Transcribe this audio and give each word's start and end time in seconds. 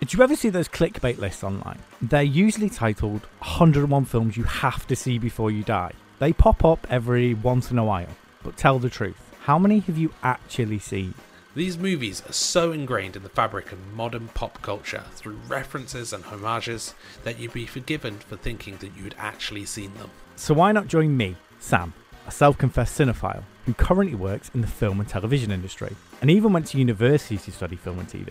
Did 0.00 0.12
you 0.12 0.22
ever 0.22 0.36
see 0.36 0.48
those 0.48 0.68
clickbait 0.68 1.18
lists 1.18 1.42
online? 1.42 1.80
They're 2.00 2.22
usually 2.22 2.70
titled 2.70 3.22
101 3.40 4.04
films 4.04 4.36
you 4.36 4.44
have 4.44 4.86
to 4.86 4.94
see 4.94 5.18
before 5.18 5.50
you 5.50 5.64
die. 5.64 5.90
They 6.20 6.32
pop 6.32 6.64
up 6.64 6.86
every 6.88 7.34
once 7.34 7.72
in 7.72 7.78
a 7.78 7.84
while, 7.84 8.06
but 8.44 8.56
tell 8.56 8.78
the 8.78 8.90
truth. 8.90 9.34
How 9.40 9.58
many 9.58 9.80
have 9.80 9.98
you 9.98 10.14
actually 10.22 10.78
seen? 10.78 11.14
These 11.56 11.78
movies 11.78 12.22
are 12.28 12.32
so 12.32 12.70
ingrained 12.70 13.16
in 13.16 13.24
the 13.24 13.28
fabric 13.28 13.72
of 13.72 13.92
modern 13.92 14.28
pop 14.28 14.62
culture 14.62 15.02
through 15.14 15.40
references 15.48 16.12
and 16.12 16.22
homages 16.22 16.94
that 17.24 17.40
you'd 17.40 17.52
be 17.52 17.66
forgiven 17.66 18.18
for 18.18 18.36
thinking 18.36 18.76
that 18.76 18.96
you'd 18.96 19.16
actually 19.18 19.64
seen 19.64 19.92
them. 19.94 20.10
So 20.36 20.54
why 20.54 20.70
not 20.70 20.86
join 20.86 21.16
me, 21.16 21.34
Sam, 21.58 21.92
a 22.28 22.30
self 22.30 22.56
confessed 22.56 22.96
cinephile 22.96 23.42
who 23.66 23.74
currently 23.74 24.14
works 24.14 24.48
in 24.54 24.60
the 24.60 24.68
film 24.68 25.00
and 25.00 25.08
television 25.08 25.50
industry 25.50 25.96
and 26.20 26.30
even 26.30 26.52
went 26.52 26.66
to 26.68 26.78
university 26.78 27.36
to 27.36 27.50
study 27.50 27.74
film 27.74 27.98
and 27.98 28.08
TV? 28.08 28.30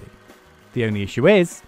The 0.74 0.86
only 0.86 1.04
issue 1.04 1.28
is, 1.28 1.62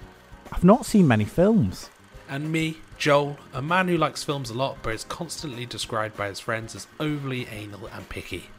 I've 0.51 0.63
not 0.63 0.85
seen 0.85 1.07
many 1.07 1.25
films. 1.25 1.89
And 2.27 2.51
me, 2.51 2.77
Joel, 2.97 3.37
a 3.53 3.61
man 3.61 3.87
who 3.87 3.97
likes 3.97 4.23
films 4.23 4.49
a 4.49 4.53
lot 4.53 4.77
but 4.83 4.93
is 4.93 5.03
constantly 5.05 5.65
described 5.65 6.17
by 6.17 6.27
his 6.27 6.39
friends 6.39 6.75
as 6.75 6.87
overly 6.99 7.47
anal 7.47 7.87
and 7.87 8.07
picky. 8.09 8.49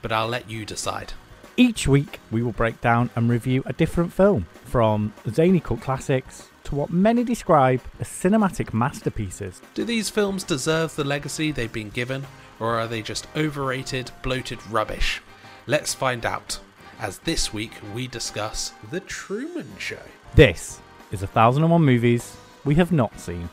But 0.00 0.12
I'll 0.12 0.28
let 0.28 0.48
you 0.48 0.64
decide. 0.64 1.12
Each 1.56 1.88
week, 1.88 2.20
we 2.30 2.42
will 2.42 2.52
break 2.52 2.80
down 2.80 3.10
and 3.16 3.28
review 3.28 3.64
a 3.66 3.72
different 3.72 4.12
film, 4.12 4.46
from 4.64 5.12
zany 5.28 5.58
cult 5.58 5.80
classics 5.80 6.48
to 6.64 6.76
what 6.76 6.90
many 6.90 7.24
describe 7.24 7.80
as 7.98 8.08
cinematic 8.08 8.72
masterpieces. 8.72 9.60
Do 9.74 9.84
these 9.84 10.08
films 10.08 10.44
deserve 10.44 10.94
the 10.94 11.02
legacy 11.02 11.50
they've 11.50 11.72
been 11.72 11.90
given, 11.90 12.26
or 12.60 12.78
are 12.78 12.86
they 12.86 13.02
just 13.02 13.26
overrated, 13.34 14.12
bloated 14.22 14.64
rubbish? 14.70 15.20
Let's 15.66 15.94
find 15.94 16.24
out, 16.24 16.60
as 17.00 17.18
this 17.20 17.52
week 17.52 17.72
we 17.94 18.06
discuss 18.08 18.72
The 18.90 19.00
Truman 19.00 19.70
Show. 19.78 20.00
This 20.34 20.80
is 21.12 21.22
a 21.22 21.26
thousand 21.26 21.62
and 21.62 21.72
one 21.72 21.84
movies 21.84 22.36
we 22.64 22.74
have 22.74 22.92
not 22.92 23.18
seen. 23.20 23.48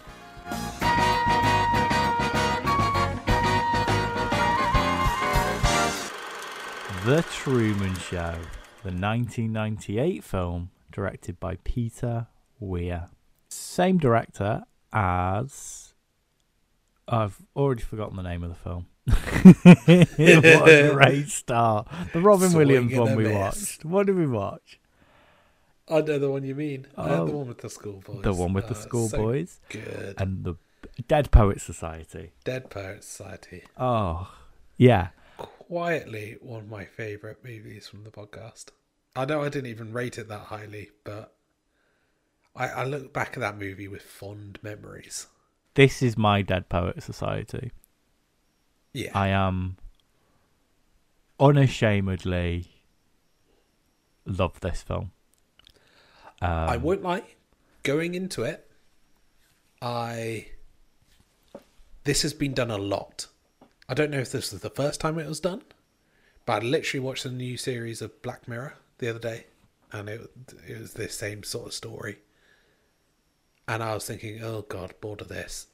The 7.05 7.23
Truman 7.31 7.93
Show, 7.95 8.39
the 8.81 8.91
1998 8.91 10.23
film 10.23 10.71
directed 10.91 11.39
by 11.39 11.57
Peter 11.63 12.27
Weir. 12.59 13.09
Same 13.49 13.99
director 13.99 14.63
as. 14.91 15.93
I've 17.07 17.37
already 17.55 17.83
forgotten 17.83 18.15
the 18.15 18.23
name 18.23 18.41
of 18.41 18.49
the 18.49 18.55
film. 18.55 18.87
what 19.63 20.69
a 20.69 20.91
great 20.93 21.29
start. 21.29 21.87
The 22.13 22.21
Robin 22.21 22.49
Swing 22.49 22.67
Williams 22.67 22.95
one 22.95 23.15
we 23.15 23.31
watched. 23.31 23.85
What 23.85 24.07
did 24.07 24.15
we 24.15 24.27
watch? 24.27 24.79
I 25.87 26.01
know 26.01 26.17
the 26.17 26.31
one 26.31 26.43
you 26.43 26.55
mean. 26.55 26.87
Uh, 26.97 27.17
Oh. 27.19 27.25
the 27.25 27.31
one 27.31 27.47
with 27.47 27.59
the 27.59 27.69
schoolboys. 27.69 28.23
The 28.23 28.33
one 28.33 28.53
with 28.53 28.67
the 28.67 28.73
Uh, 28.73 28.77
so 28.77 28.87
schoolboys 28.87 29.59
Good. 29.69 30.15
and 30.17 30.43
the 30.43 30.55
Dead 31.07 31.29
Poet 31.31 31.61
Society. 31.61 32.31
Dead 32.43 32.69
Poet 32.71 33.03
Society. 33.03 33.63
Oh, 33.77 34.33
yeah. 34.77 35.09
Quietly 35.37 36.37
one 36.41 36.61
of 36.61 36.69
my 36.69 36.85
favourite 36.85 37.43
movies 37.43 37.87
from 37.87 38.03
the 38.03 38.09
podcast. 38.11 38.69
I 39.15 39.25
know 39.25 39.43
I 39.43 39.49
didn't 39.49 39.69
even 39.69 39.93
rate 39.93 40.17
it 40.17 40.27
that 40.29 40.45
highly, 40.45 40.89
but 41.03 41.33
I, 42.55 42.67
I 42.69 42.83
look 42.85 43.13
back 43.13 43.33
at 43.33 43.39
that 43.41 43.57
movie 43.57 43.87
with 43.87 44.01
fond 44.01 44.57
memories. 44.63 45.27
This 45.75 46.01
is 46.01 46.17
my 46.17 46.41
Dead 46.41 46.69
Poet 46.69 47.03
Society. 47.03 47.71
Yeah. 48.95 49.11
I 49.13 49.27
am 49.27 49.75
unashamedly 51.37 52.67
love 54.25 54.57
this 54.61 54.81
film. 54.81 55.11
Um, 56.41 56.49
I 56.49 56.77
won't 56.77 57.03
lie. 57.03 57.23
Going 57.83 58.15
into 58.15 58.43
it, 58.43 58.71
I 59.81 60.47
this 62.05 62.21
has 62.21 62.33
been 62.33 62.53
done 62.53 62.71
a 62.71 62.77
lot. 62.77 63.27
I 63.89 63.93
don't 63.93 64.11
know 64.11 64.19
if 64.19 64.31
this 64.31 64.53
was 64.53 64.61
the 64.61 64.69
first 64.69 65.01
time 65.01 65.19
it 65.19 65.27
was 65.27 65.41
done, 65.41 65.63
but 66.45 66.63
I 66.63 66.65
literally 66.65 67.05
watched 67.05 67.25
a 67.25 67.31
new 67.31 67.57
series 67.57 68.01
of 68.01 68.21
Black 68.21 68.47
Mirror 68.47 68.75
the 68.99 69.09
other 69.09 69.19
day, 69.19 69.47
and 69.91 70.07
it 70.07 70.21
it 70.65 70.79
was 70.79 70.93
this 70.93 71.17
same 71.17 71.43
sort 71.43 71.67
of 71.67 71.73
story. 71.73 72.19
And 73.67 73.83
I 73.83 73.93
was 73.93 74.05
thinking, 74.05 74.41
oh 74.41 74.61
god, 74.61 74.93
bored 75.01 75.19
of 75.19 75.27
this. 75.27 75.67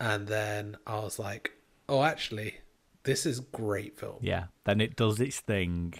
And 0.00 0.26
then 0.26 0.78
I 0.84 0.98
was 0.98 1.18
like, 1.18 1.52
oh, 1.88 2.02
actually, 2.02 2.56
this 3.04 3.26
is 3.26 3.40
great 3.40 3.98
film. 3.98 4.18
Yeah. 4.20 4.44
Then 4.64 4.80
it 4.80 4.96
does 4.96 5.20
its 5.20 5.40
thing 5.40 5.94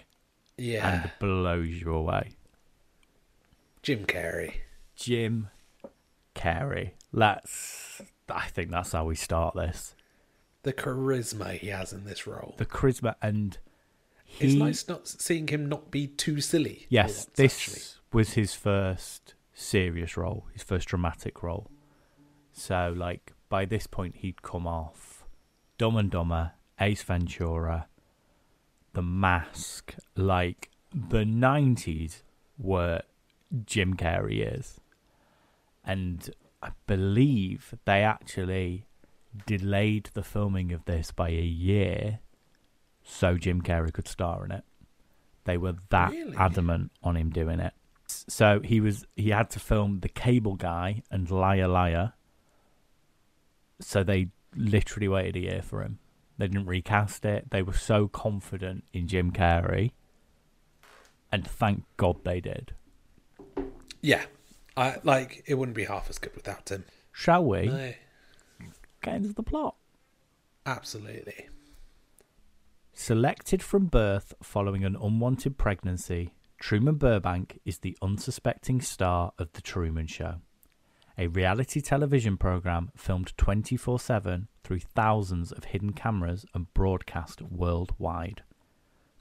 Yeah, 0.58 1.02
and 1.02 1.10
blows 1.18 1.80
you 1.80 1.94
away. 1.94 2.36
Jim 3.82 4.04
Carrey. 4.04 4.54
Jim 4.96 5.48
Carrey. 6.34 6.92
Let's. 7.12 8.02
I 8.28 8.48
think 8.48 8.70
that's 8.70 8.92
how 8.92 9.04
we 9.04 9.14
start 9.14 9.54
this. 9.54 9.94
The 10.64 10.72
charisma 10.72 11.52
he 11.52 11.68
has 11.68 11.92
in 11.92 12.04
this 12.04 12.26
role. 12.26 12.54
The 12.58 12.66
charisma 12.66 13.14
and 13.22 13.56
he. 14.24 14.46
It's 14.46 14.54
nice 14.54 14.88
not 14.88 15.06
seeing 15.06 15.46
him 15.46 15.68
not 15.68 15.92
be 15.92 16.08
too 16.08 16.40
silly. 16.40 16.86
Yes, 16.88 17.10
once, 17.10 17.24
this 17.36 17.54
actually. 17.60 17.82
was 18.12 18.32
his 18.32 18.54
first 18.54 19.34
serious 19.54 20.16
role, 20.16 20.46
his 20.52 20.64
first 20.64 20.88
dramatic 20.88 21.42
role. 21.44 21.70
So, 22.52 22.92
like, 22.96 23.34
by 23.48 23.64
this 23.66 23.86
point, 23.86 24.16
he'd 24.16 24.42
come 24.42 24.66
off 24.66 25.15
Dumb 25.78 25.96
and 25.96 26.10
Dumber, 26.10 26.52
Ace 26.80 27.02
Ventura, 27.02 27.88
The 28.94 29.02
Mask. 29.02 29.94
Like, 30.16 30.70
the 30.94 31.24
90s 31.24 32.22
were 32.58 33.02
Jim 33.64 33.94
Carrey 33.94 34.36
years. 34.36 34.80
And 35.84 36.30
I 36.62 36.70
believe 36.86 37.74
they 37.84 38.02
actually 38.02 38.86
delayed 39.46 40.10
the 40.14 40.22
filming 40.22 40.72
of 40.72 40.84
this 40.86 41.10
by 41.10 41.28
a 41.28 41.42
year 41.42 42.20
so 43.04 43.36
Jim 43.36 43.60
Carrey 43.62 43.92
could 43.92 44.08
star 44.08 44.44
in 44.44 44.50
it. 44.50 44.64
They 45.44 45.58
were 45.58 45.74
that 45.90 46.10
Really? 46.10 46.36
adamant 46.36 46.90
on 47.02 47.16
him 47.16 47.30
doing 47.30 47.60
it. 47.60 47.72
So 48.08 48.60
he 48.64 48.80
was 48.80 49.04
he 49.14 49.30
had 49.30 49.50
to 49.50 49.60
film 49.60 50.00
The 50.00 50.08
Cable 50.08 50.54
Guy 50.56 51.02
and 51.10 51.30
Liar 51.30 51.68
Liar. 51.68 52.14
So 53.80 54.02
they 54.02 54.30
literally 54.56 55.08
waited 55.08 55.36
a 55.36 55.40
year 55.40 55.62
for 55.62 55.82
him. 55.82 55.98
They 56.38 56.48
didn't 56.48 56.66
recast 56.66 57.24
it. 57.24 57.50
They 57.50 57.62
were 57.62 57.72
so 57.72 58.08
confident 58.08 58.84
in 58.92 59.06
Jim 59.08 59.30
Carrey. 59.32 59.92
And 61.32 61.46
thank 61.46 61.84
God 61.96 62.24
they 62.24 62.40
did. 62.40 62.72
Yeah, 64.02 64.24
I 64.76 64.96
like 65.02 65.42
it. 65.46 65.54
Wouldn't 65.54 65.76
be 65.76 65.84
half 65.84 66.08
as 66.10 66.18
good 66.18 66.34
without 66.34 66.70
him. 66.70 66.84
Shall 67.12 67.44
we 67.44 67.66
No, 67.66 67.92
get 69.02 69.14
into 69.16 69.32
the 69.32 69.42
plot? 69.42 69.76
absolutely. 70.66 71.48
Selected 72.92 73.62
from 73.62 73.86
birth 73.86 74.32
following 74.42 74.84
an 74.84 74.96
unwanted 74.96 75.58
pregnancy, 75.58 76.32
Truman 76.58 76.94
Burbank 76.96 77.60
is 77.64 77.78
the 77.78 77.96
unsuspecting 78.00 78.80
star 78.80 79.32
of 79.38 79.52
The 79.52 79.60
Truman 79.60 80.06
Show, 80.06 80.36
a 81.18 81.28
reality 81.28 81.80
television 81.80 82.36
program 82.36 82.90
filmed 82.96 83.32
24 83.36 83.98
7 83.98 84.48
through 84.62 84.80
thousands 84.80 85.50
of 85.52 85.64
hidden 85.64 85.92
cameras 85.92 86.44
and 86.54 86.72
broadcast 86.74 87.40
worldwide. 87.42 88.42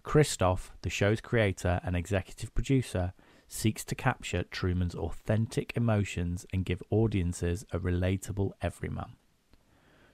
Christof, 0.03 0.71
the 0.81 0.89
show's 0.89 1.21
creator 1.21 1.79
and 1.83 1.95
executive 1.95 2.53
producer, 2.53 3.13
seeks 3.47 3.83
to 3.85 3.95
capture 3.95 4.43
Truman's 4.43 4.95
authentic 4.95 5.71
emotions 5.75 6.45
and 6.51 6.65
give 6.65 6.83
audiences 6.89 7.65
a 7.71 7.79
relatable 7.79 8.51
everyman. 8.61 9.15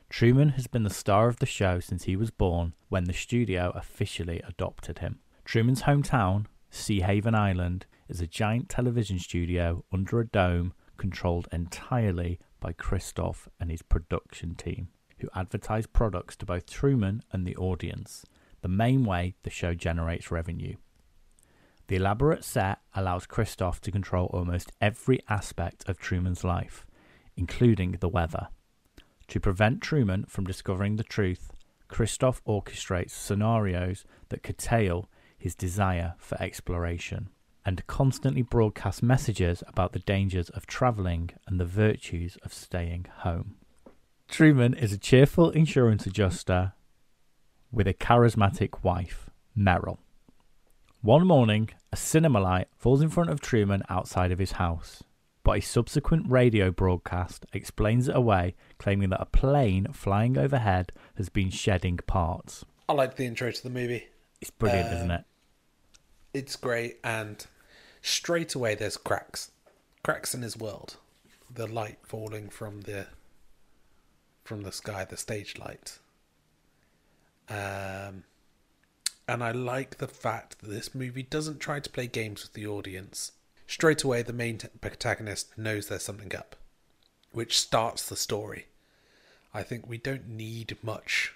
Truman 0.10 0.50
has 0.50 0.68
been 0.68 0.84
the 0.84 0.90
star 0.90 1.30
of 1.30 1.40
the 1.40 1.46
show 1.46 1.80
since 1.80 2.04
he 2.04 2.16
was 2.16 2.32
born 2.32 2.74
when 2.90 3.06
the 3.06 3.14
studio 3.14 3.72
officially 3.76 4.42
adopted 4.48 5.00
him. 5.00 5.20
Truman's 5.46 5.84
hometown, 5.84 6.46
Seahaven 6.72 7.34
Island, 7.34 7.86
is 8.10 8.22
a 8.22 8.28
giant 8.28 8.70
television 8.70 9.20
studio 9.20 9.84
under 9.92 10.20
a 10.20 10.28
dome 10.28 10.74
controlled 11.02 11.48
entirely 11.52 12.40
by 12.60 12.72
Christof 12.72 13.48
and 13.60 13.72
his 13.72 13.82
production 13.82 14.54
team, 14.54 14.90
who 15.18 15.30
advertise 15.34 15.88
products 15.88 16.36
to 16.36 16.46
both 16.46 16.70
Truman 16.70 17.24
and 17.32 17.44
the 17.44 17.56
audience, 17.56 18.24
the 18.62 18.68
main 18.68 19.04
way 19.04 19.34
the 19.42 19.50
show 19.50 19.74
generates 19.74 20.30
revenue. 20.30 20.76
The 21.88 21.96
elaborate 21.96 22.44
set 22.44 22.82
allows 22.94 23.26
Christof 23.26 23.80
to 23.80 23.92
control 23.92 24.28
almost 24.28 24.72
every 24.80 25.22
aspect 25.28 25.90
of 25.90 25.98
Truman's 25.98 26.44
life, 26.44 26.86
including 27.36 27.94
the 27.94 28.08
weather. 28.08 28.50
To 29.30 29.40
prevent 29.40 29.82
Truman 29.82 30.26
from 30.28 30.46
discovering 30.46 30.98
the 30.98 31.04
truth, 31.04 31.52
Christof 31.90 32.42
orchestrates 32.48 33.10
scenarios 33.10 34.06
that 34.30 34.44
curtail 34.44 35.10
his 35.36 35.56
desire 35.56 36.14
for 36.20 36.40
exploration 36.40 37.30
and 37.66 37.86
constantly 37.88 38.42
broadcast 38.42 39.04
messages 39.04 39.64
about 39.68 39.94
the 39.94 40.00
dangers 40.00 40.50
of 40.50 40.66
travelling 40.66 41.30
and 41.48 41.60
the 41.60 41.66
virtues 41.66 42.38
of 42.44 42.54
staying 42.54 43.06
home. 43.20 43.56
Truman 44.28 44.74
is 44.74 44.94
a 44.94 44.98
cheerful 44.98 45.50
insurance 45.52 46.06
adjuster 46.06 46.74
with 47.72 47.88
a 47.88 47.94
charismatic 47.94 48.84
wife, 48.84 49.30
Meryl. 49.58 49.98
One 51.02 51.26
morning, 51.28 51.70
A 51.94 51.98
cinema 51.98 52.40
light 52.40 52.68
falls 52.78 53.02
in 53.02 53.10
front 53.10 53.30
of 53.30 53.42
Truman 53.42 53.84
outside 53.90 54.32
of 54.32 54.40
his 54.40 54.54
house, 54.54 55.04
but 55.44 55.58
a 55.58 55.62
subsequent 55.62 56.30
radio 56.30 56.72
broadcast 56.72 57.46
explains 57.52 58.08
it 58.08 58.16
away, 58.16 58.56
claiming 58.78 59.10
that 59.10 59.22
a 59.22 59.26
plane 59.26 59.88
flying 59.92 60.38
overhead 60.38 60.94
has 61.18 61.28
been 61.28 61.50
shedding 61.50 61.98
parts. 62.08 62.64
I 62.88 62.94
like 62.94 63.16
the 63.18 63.26
intro 63.26 63.52
to 63.52 63.64
the 63.64 63.70
movie. 63.70 64.08
It's 64.40 64.52
brilliant, 64.52 64.90
Uh, 64.90 64.96
isn't 64.96 65.12
it? 65.12 65.24
It's 66.34 66.56
great, 66.56 67.00
and 67.04 67.46
straight 68.02 68.56
away 68.56 68.76
there's 68.76 68.98
cracks, 68.98 69.52
cracks 70.04 70.34
in 70.34 70.42
his 70.42 70.58
world. 70.58 70.96
The 71.54 71.68
light 71.68 72.00
falling 72.04 72.50
from 72.50 72.82
the 72.82 73.08
from 74.44 74.64
the 74.64 74.72
sky, 74.72 75.06
the 75.06 75.18
stage 75.18 75.58
light. 75.58 76.00
Um, 77.50 78.24
and 79.28 79.44
I 79.44 79.52
like 79.52 79.98
the 79.98 80.08
fact 80.08 80.60
that 80.60 80.70
this 80.70 80.96
movie 80.96 81.24
doesn't 81.24 81.60
try 81.60 81.80
to 81.80 81.90
play 81.90 82.08
games 82.08 82.44
with 82.44 82.54
the 82.54 82.68
audience. 82.68 83.34
Straight 83.68 84.04
away, 84.04 84.22
the 84.22 84.34
main 84.34 84.60
protagonist 84.80 85.58
knows 85.58 85.88
there's 85.88 86.04
something 86.04 86.36
up, 86.36 86.56
which 87.32 87.60
starts 87.60 88.08
the 88.08 88.16
story. 88.16 88.68
I 89.54 89.64
think 89.64 89.88
we 89.88 89.98
don't 89.98 90.30
need 90.30 90.78
much 90.82 91.34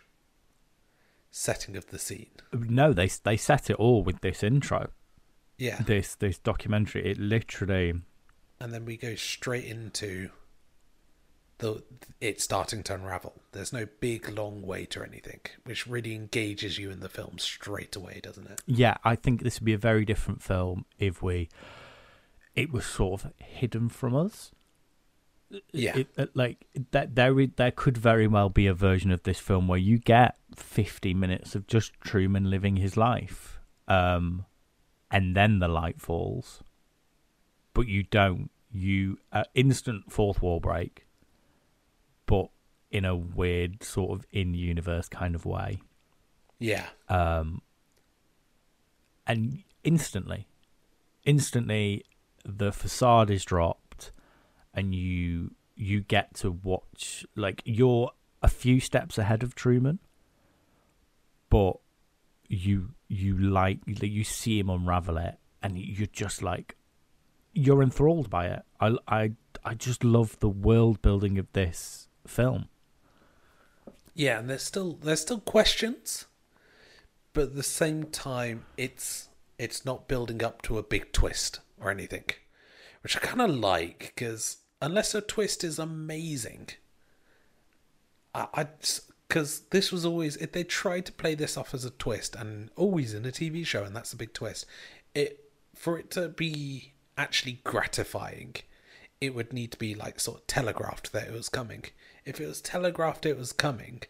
setting 1.38 1.76
of 1.76 1.88
the 1.88 2.00
scene. 2.00 2.30
No, 2.54 2.94
they 2.94 3.08
they 3.08 3.36
set 3.36 3.70
it 3.70 3.76
all 3.76 4.04
with 4.04 4.22
this 4.22 4.42
intro, 4.42 4.90
Yeah. 5.58 5.82
this 5.82 6.16
this 6.16 6.38
documentary. 6.38 7.06
It 7.06 7.18
literally 7.18 7.94
and 8.60 8.74
then 8.74 8.86
we 8.86 8.96
go 8.96 9.16
straight 9.16 9.66
into 9.66 10.30
the 11.58 11.84
it 12.22 12.40
starting 12.40 12.84
to 12.84 12.94
unravel. 12.96 13.34
There's 13.52 13.74
no 13.74 13.86
big 14.00 14.30
long 14.30 14.62
wait 14.62 14.96
or 14.96 15.04
anything, 15.04 15.42
which 15.66 15.86
really 15.86 16.16
engages 16.16 16.78
you 16.78 16.90
in 16.90 17.02
the 17.02 17.10
film 17.10 17.38
straight 17.38 17.98
away, 17.98 18.22
doesn't 18.24 18.50
it? 18.50 18.62
Yeah, 18.66 18.96
I 19.04 19.16
think 19.16 19.44
this 19.44 19.60
would 19.60 19.66
be 19.66 19.74
a 19.74 19.78
very 19.78 20.06
different 20.06 20.42
film 20.42 20.86
if 21.00 21.22
we 21.22 21.50
it 22.56 22.72
was 22.72 22.86
sort 22.86 23.26
of 23.26 23.34
hidden 23.40 23.90
from 23.90 24.16
us. 24.16 24.52
Yeah. 25.72 25.98
It, 25.98 26.08
it- 26.18 26.36
like 26.36 26.66
that 26.92 27.16
there 27.16 27.34
there 27.48 27.72
could 27.72 27.98
very 27.98 28.28
well 28.28 28.50
be 28.50 28.68
a 28.68 28.74
version 28.74 29.12
of 29.12 29.24
this 29.24 29.40
film 29.40 29.68
where 29.68 29.80
you 29.80 29.98
get 29.98 30.36
50 30.56 31.14
minutes 31.14 31.56
of 31.56 31.68
just 31.68 31.94
Truman 32.02 32.50
living 32.50 32.78
his 32.78 32.98
life. 32.98 33.60
Um 33.88 34.46
and 35.12 35.36
then 35.36 35.60
the 35.60 35.68
light 35.68 36.02
falls. 36.02 36.62
But 37.74 37.88
you 37.88 38.04
don't. 38.04 38.50
You 38.72 39.18
uh, 39.32 39.44
instant 39.54 40.12
fourth 40.12 40.42
wall 40.42 40.60
break. 40.60 41.06
But 42.26 42.50
in 42.92 43.06
a 43.06 43.16
weird 43.16 43.84
sort 43.84 44.12
of 44.20 44.26
in 44.32 44.54
universe 44.54 45.08
kind 45.08 45.36
of 45.36 45.46
way 45.46 45.80
yeah. 46.60 46.88
um, 47.10 47.62
and 49.28 49.64
instantly, 49.84 50.48
instantly, 51.26 52.06
the 52.46 52.72
facade 52.72 53.30
is 53.30 53.44
dropped, 53.44 53.85
and 54.76 54.94
you 54.94 55.52
you 55.76 56.02
get 56.02 56.34
to 56.36 56.52
watch 56.52 57.26
like 57.36 57.62
you're 57.66 58.12
a 58.42 58.48
few 58.48 58.80
steps 58.80 59.18
ahead 59.18 59.42
of 59.42 59.56
Truman, 59.56 60.00
but 61.50 61.78
you 62.48 62.92
you 63.08 63.38
like 63.38 63.80
you 63.86 64.24
see 64.24 64.60
him 64.60 64.70
unravel 64.70 65.18
it, 65.18 65.40
and 65.64 65.78
you're 65.78 66.08
just 66.08 66.44
like 66.44 66.76
you're 67.54 67.82
enthralled 67.82 68.30
by 68.30 68.48
it. 68.48 68.64
I 68.80 68.98
I 69.08 69.32
I 69.64 69.74
just 69.74 70.04
love 70.04 70.38
the 70.40 70.50
world 70.50 71.02
building 71.02 71.40
of 71.40 71.52
this 71.54 72.08
film. 72.28 72.68
Yeah, 74.14 74.40
and 74.40 74.50
there's 74.50 74.64
still 74.64 74.94
there's 75.02 75.22
still 75.22 75.40
questions, 75.40 76.26
but 77.34 77.46
at 77.46 77.56
the 77.56 77.64
same 77.64 78.06
time, 78.06 78.66
it's 78.78 79.30
it's 79.58 79.86
not 79.86 80.08
building 80.08 80.44
up 80.44 80.62
to 80.64 80.78
a 80.78 80.84
big 80.84 81.12
twist 81.12 81.62
or 81.80 81.90
anything, 81.90 82.26
which 83.02 83.18
I 83.18 83.20
kind 83.20 83.42
of 83.42 83.50
like 83.50 84.14
because 84.16 84.58
unless 84.82 85.16
a 85.16 85.22
twist 85.22 85.64
is 85.64 85.80
amazing, 85.80 86.70
I, 88.34 88.48
I 88.54 88.68
because 89.28 89.62
this 89.72 89.92
was 89.92 90.06
always 90.06 90.36
if 90.38 90.52
they 90.52 90.64
tried 90.64 91.06
to 91.08 91.12
play 91.12 91.36
this 91.36 91.58
off 91.58 91.74
as 91.74 91.84
a 91.86 91.90
twist 91.90 92.36
and 92.36 92.70
always 92.76 93.14
in 93.14 93.26
a 93.26 93.32
TV 93.32 93.66
show, 93.66 93.84
and 93.84 93.96
that's 93.96 94.14
a 94.14 94.18
big 94.18 94.34
twist. 94.34 94.66
It 95.14 95.50
for 95.76 95.98
it 95.98 96.12
to 96.12 96.30
be 96.30 96.94
actually 97.18 97.60
gratifying, 97.64 98.56
it 99.22 99.34
would 99.34 99.54
need 99.54 99.72
to 99.72 99.78
be 99.78 99.96
like 99.96 100.20
sort 100.20 100.42
of 100.42 100.48
telegraphed 100.48 101.12
that 101.14 101.28
it 101.28 101.34
was 101.34 101.50
coming. 101.50 101.86
If 102.26 102.40
it 102.40 102.48
was 102.48 102.62
telegraphed 102.62 103.26
it 103.26 103.38
was 103.38 103.52
coming, 103.54 104.02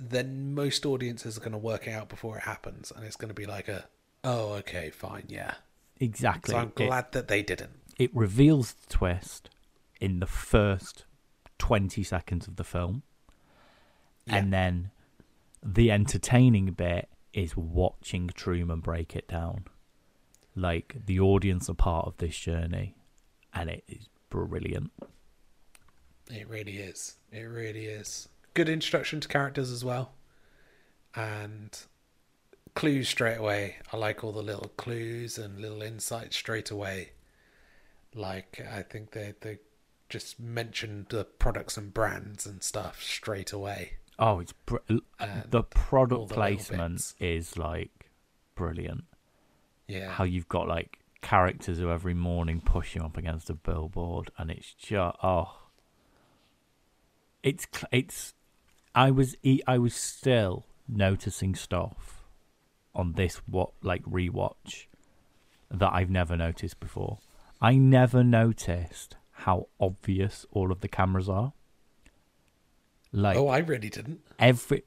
then 0.00 0.54
most 0.54 0.84
audiences 0.84 1.36
are 1.36 1.40
going 1.40 1.52
to 1.52 1.58
work 1.58 1.86
it 1.86 1.92
out 1.92 2.08
before 2.08 2.36
it 2.38 2.42
happens, 2.42 2.92
and 2.94 3.04
it's 3.04 3.16
going 3.16 3.28
to 3.28 3.34
be 3.34 3.46
like 3.46 3.68
a, 3.68 3.86
oh, 4.24 4.52
okay, 4.54 4.90
fine, 4.90 5.24
yeah. 5.28 5.54
Exactly. 6.00 6.52
So 6.52 6.58
I'm 6.58 6.68
It- 6.68 6.74
glad 6.74 7.12
that 7.12 7.28
they 7.28 7.42
didn't. 7.42 7.78
It 7.98 8.14
reveals 8.14 8.72
the 8.72 8.86
twist 8.86 9.50
in 10.00 10.20
the 10.20 10.26
first 10.26 11.04
20 11.58 12.02
seconds 12.02 12.46
of 12.48 12.56
the 12.56 12.64
film 12.64 13.02
Yeah. 14.26 14.36
and 14.36 14.52
then 14.52 14.90
the 15.62 15.90
entertaining 15.92 16.66
bit 16.72 17.08
is 17.32 17.56
watching 17.56 18.28
truman 18.34 18.80
break 18.80 19.14
it 19.14 19.28
down 19.28 19.64
like 20.56 20.96
the 21.06 21.20
audience 21.20 21.68
are 21.70 21.74
part 21.74 22.06
of 22.06 22.16
this 22.18 22.36
journey 22.36 22.96
and 23.54 23.70
it 23.70 23.84
is 23.88 24.08
brilliant 24.28 24.90
It 26.30 26.48
really 26.48 26.78
is. 26.78 27.16
It 27.30 27.42
really 27.42 27.86
is. 27.86 28.28
Good 28.54 28.68
introduction 28.68 29.20
to 29.20 29.28
characters 29.28 29.70
as 29.70 29.84
well, 29.84 30.12
and 31.14 31.78
clues 32.74 33.08
straight 33.08 33.36
away. 33.36 33.76
I 33.92 33.96
like 33.98 34.24
all 34.24 34.32
the 34.32 34.42
little 34.42 34.70
clues 34.76 35.36
and 35.38 35.60
little 35.60 35.82
insights 35.82 36.36
straight 36.36 36.70
away. 36.70 37.12
Like 38.14 38.60
I 38.70 38.82
think 38.82 39.12
they 39.12 39.34
they 39.40 39.58
just 40.08 40.38
mentioned 40.38 41.06
the 41.08 41.24
products 41.24 41.76
and 41.78 41.92
brands 41.94 42.44
and 42.46 42.62
stuff 42.62 43.02
straight 43.02 43.52
away. 43.52 43.92
oh 44.18 44.40
it's 44.40 44.52
br- 44.66 44.76
the 45.48 45.62
product 45.62 46.28
the 46.28 46.34
placement 46.34 47.14
is 47.18 47.56
like 47.56 48.10
brilliant 48.54 49.04
Yeah. 49.88 50.10
how 50.10 50.24
you've 50.24 50.48
got 50.50 50.68
like 50.68 50.98
characters 51.22 51.78
who 51.78 51.88
every 51.90 52.12
morning 52.12 52.60
push 52.60 52.94
you 52.94 53.02
up 53.02 53.16
against 53.16 53.48
a 53.48 53.54
billboard 53.54 54.30
and 54.36 54.50
it's 54.50 54.74
just 54.74 55.16
oh 55.22 55.56
it's 57.42 57.66
it's 57.90 58.34
i 58.94 59.10
was 59.10 59.36
I 59.66 59.78
was 59.78 59.94
still 59.94 60.66
noticing 60.88 61.54
stuff 61.54 62.22
on 62.94 63.12
this 63.14 63.36
what 63.46 63.70
like 63.82 64.02
rewatch 64.04 64.86
that 65.70 65.90
i've 65.94 66.10
never 66.10 66.36
noticed 66.36 66.78
before 66.80 67.18
i 67.62 67.76
never 67.76 68.22
noticed 68.22 69.16
how 69.42 69.68
obvious 69.80 70.46
all 70.52 70.70
of 70.70 70.80
the 70.80 70.88
cameras 70.88 71.28
are. 71.28 71.52
Like 73.12 73.36
oh, 73.36 73.48
I 73.48 73.58
really 73.58 73.90
didn't. 73.90 74.20
every 74.38 74.82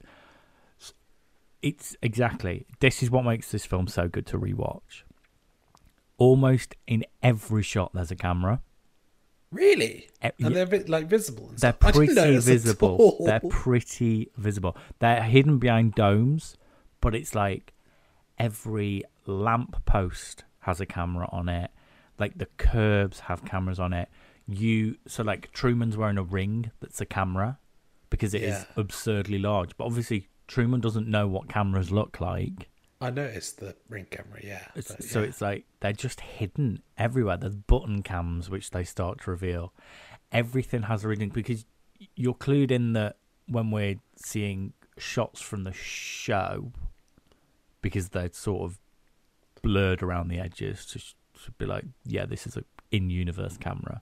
it's 1.62 1.96
exactly. 2.02 2.66
This 2.80 3.04
is 3.04 3.12
what 3.12 3.26
makes 3.26 3.52
this 3.52 3.66
film 3.66 3.88
so 3.88 4.08
good 4.08 4.26
to 4.28 4.40
rewatch. 4.40 5.04
Almost 6.18 6.76
in 6.88 7.06
every 7.22 7.64
shot 7.64 7.92
there's 7.94 8.12
a 8.12 8.16
camera. 8.16 8.62
Really? 9.52 10.10
And 10.22 10.56
they're 10.56 10.64
a 10.64 10.68
bit 10.68 10.90
like 10.90 11.08
visible 11.08 11.48
they're 11.58 11.74
stuff. 11.74 11.78
I 11.82 11.92
didn't 11.92 12.16
pretty 12.16 12.38
visible. 12.40 13.18
they're 13.26 13.40
pretty 13.40 14.32
visible. 14.38 14.76
They're 15.00 15.24
hidden 15.24 15.60
behind 15.60 15.96
domes 15.96 16.58
but 17.02 17.14
it's 17.14 17.36
like 17.36 17.74
every 18.40 19.04
lamp 19.28 19.86
post 19.86 20.44
has 20.62 20.82
a 20.82 20.86
camera 20.86 21.30
on 21.32 21.48
it 21.48 21.70
like 22.20 22.38
the 22.38 22.48
curbs 22.58 23.22
have 23.22 23.44
cameras 23.46 23.80
on 23.80 23.94
it 23.94 24.10
you 24.48 24.98
so 25.08 25.24
like 25.24 25.52
truman's 25.52 25.98
wearing 25.98 26.18
a 26.18 26.24
ring 26.24 26.72
that's 26.80 27.02
a 27.02 27.06
camera 27.06 27.58
because 28.10 28.34
it 28.34 28.44
is 28.44 28.50
Yeah. 28.54 28.66
absurdly 28.78 29.40
large 29.40 29.76
but 29.78 29.86
obviously 29.86 30.30
truman 30.48 30.80
doesn't 30.80 31.08
know 31.08 31.28
what 31.28 31.50
cameras 31.50 31.92
look 31.92 32.20
like 32.22 32.70
I 33.02 33.10
noticed 33.10 33.60
the 33.60 33.76
ring 33.90 34.08
camera. 34.10 34.40
Yeah. 34.42 34.64
It's, 34.74 34.90
but 34.90 35.04
so 35.04 35.20
yeah. 35.20 35.28
it's 35.28 35.42
like 35.42 35.66
they're 35.82 35.92
just 35.92 36.22
hidden 36.22 36.82
everywhere. 36.98 37.36
There's 37.36 37.56
button 37.56 38.02
cams 38.04 38.50
which 38.50 38.72
they 38.72 38.86
start 38.86 39.22
to 39.22 39.32
reveal. 39.32 39.74
Everything 40.32 40.84
has 40.84 41.04
a 41.04 41.10
reading 41.10 41.30
because 41.30 41.66
you're 42.16 42.34
clued 42.34 42.72
in 42.72 42.94
that 42.94 43.18
when 43.48 43.70
we're 43.70 43.98
seeing 44.16 44.74
shots 44.98 45.42
from 45.42 45.66
the 45.66 45.74
show, 45.74 46.72
because 47.82 48.10
they're 48.10 48.32
sort 48.32 48.64
of 48.64 48.80
blurred 49.62 50.02
around 50.02 50.30
the 50.30 50.40
edges 50.40 50.86
to, 50.88 51.00
to 51.46 51.52
be 51.54 51.66
like, 51.66 51.86
yeah, 52.06 52.26
this 52.26 52.46
is 52.48 52.58
a 52.58 52.64
in-universe 52.92 53.58
camera, 53.58 54.02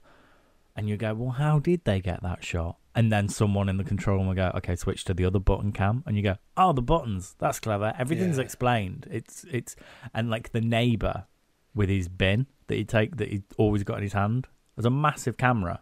and 0.76 0.90
you 0.90 0.98
go, 0.98 1.14
well, 1.14 1.32
how 1.32 1.60
did 1.60 1.84
they 1.86 2.00
get 2.02 2.22
that 2.24 2.44
shot? 2.44 2.78
And 2.96 3.12
then 3.12 3.28
someone 3.28 3.70
in 3.70 3.78
the 3.78 3.84
control 3.84 4.18
room 4.18 4.28
will 4.28 4.36
go, 4.36 4.52
okay, 4.56 4.76
switch 4.76 5.04
to 5.06 5.14
the 5.16 5.26
other 5.26 5.40
button 5.40 5.72
cam, 5.72 6.04
and 6.06 6.16
you 6.16 6.22
go, 6.24 6.36
oh, 6.58 6.74
the 6.74 6.82
buttons, 6.82 7.36
that's 7.40 7.60
clever. 7.60 7.94
Everything's 7.98 8.38
Yeah. 8.38 8.44
explained. 8.44 9.08
It's 9.10 9.46
it's 9.52 9.76
and 10.14 10.30
like 10.30 10.52
the 10.52 10.62
neighbor 10.62 11.26
with 11.74 11.90
his 11.90 12.08
bin 12.08 12.46
that 12.68 12.76
he 12.76 12.84
take 12.86 13.18
that 13.18 13.30
he 13.30 13.42
always 13.58 13.84
got 13.84 13.98
in 13.98 14.04
his 14.04 14.14
hand. 14.14 14.48
There's 14.76 14.86
a 14.86 14.92
massive 14.92 15.38
camera 15.38 15.82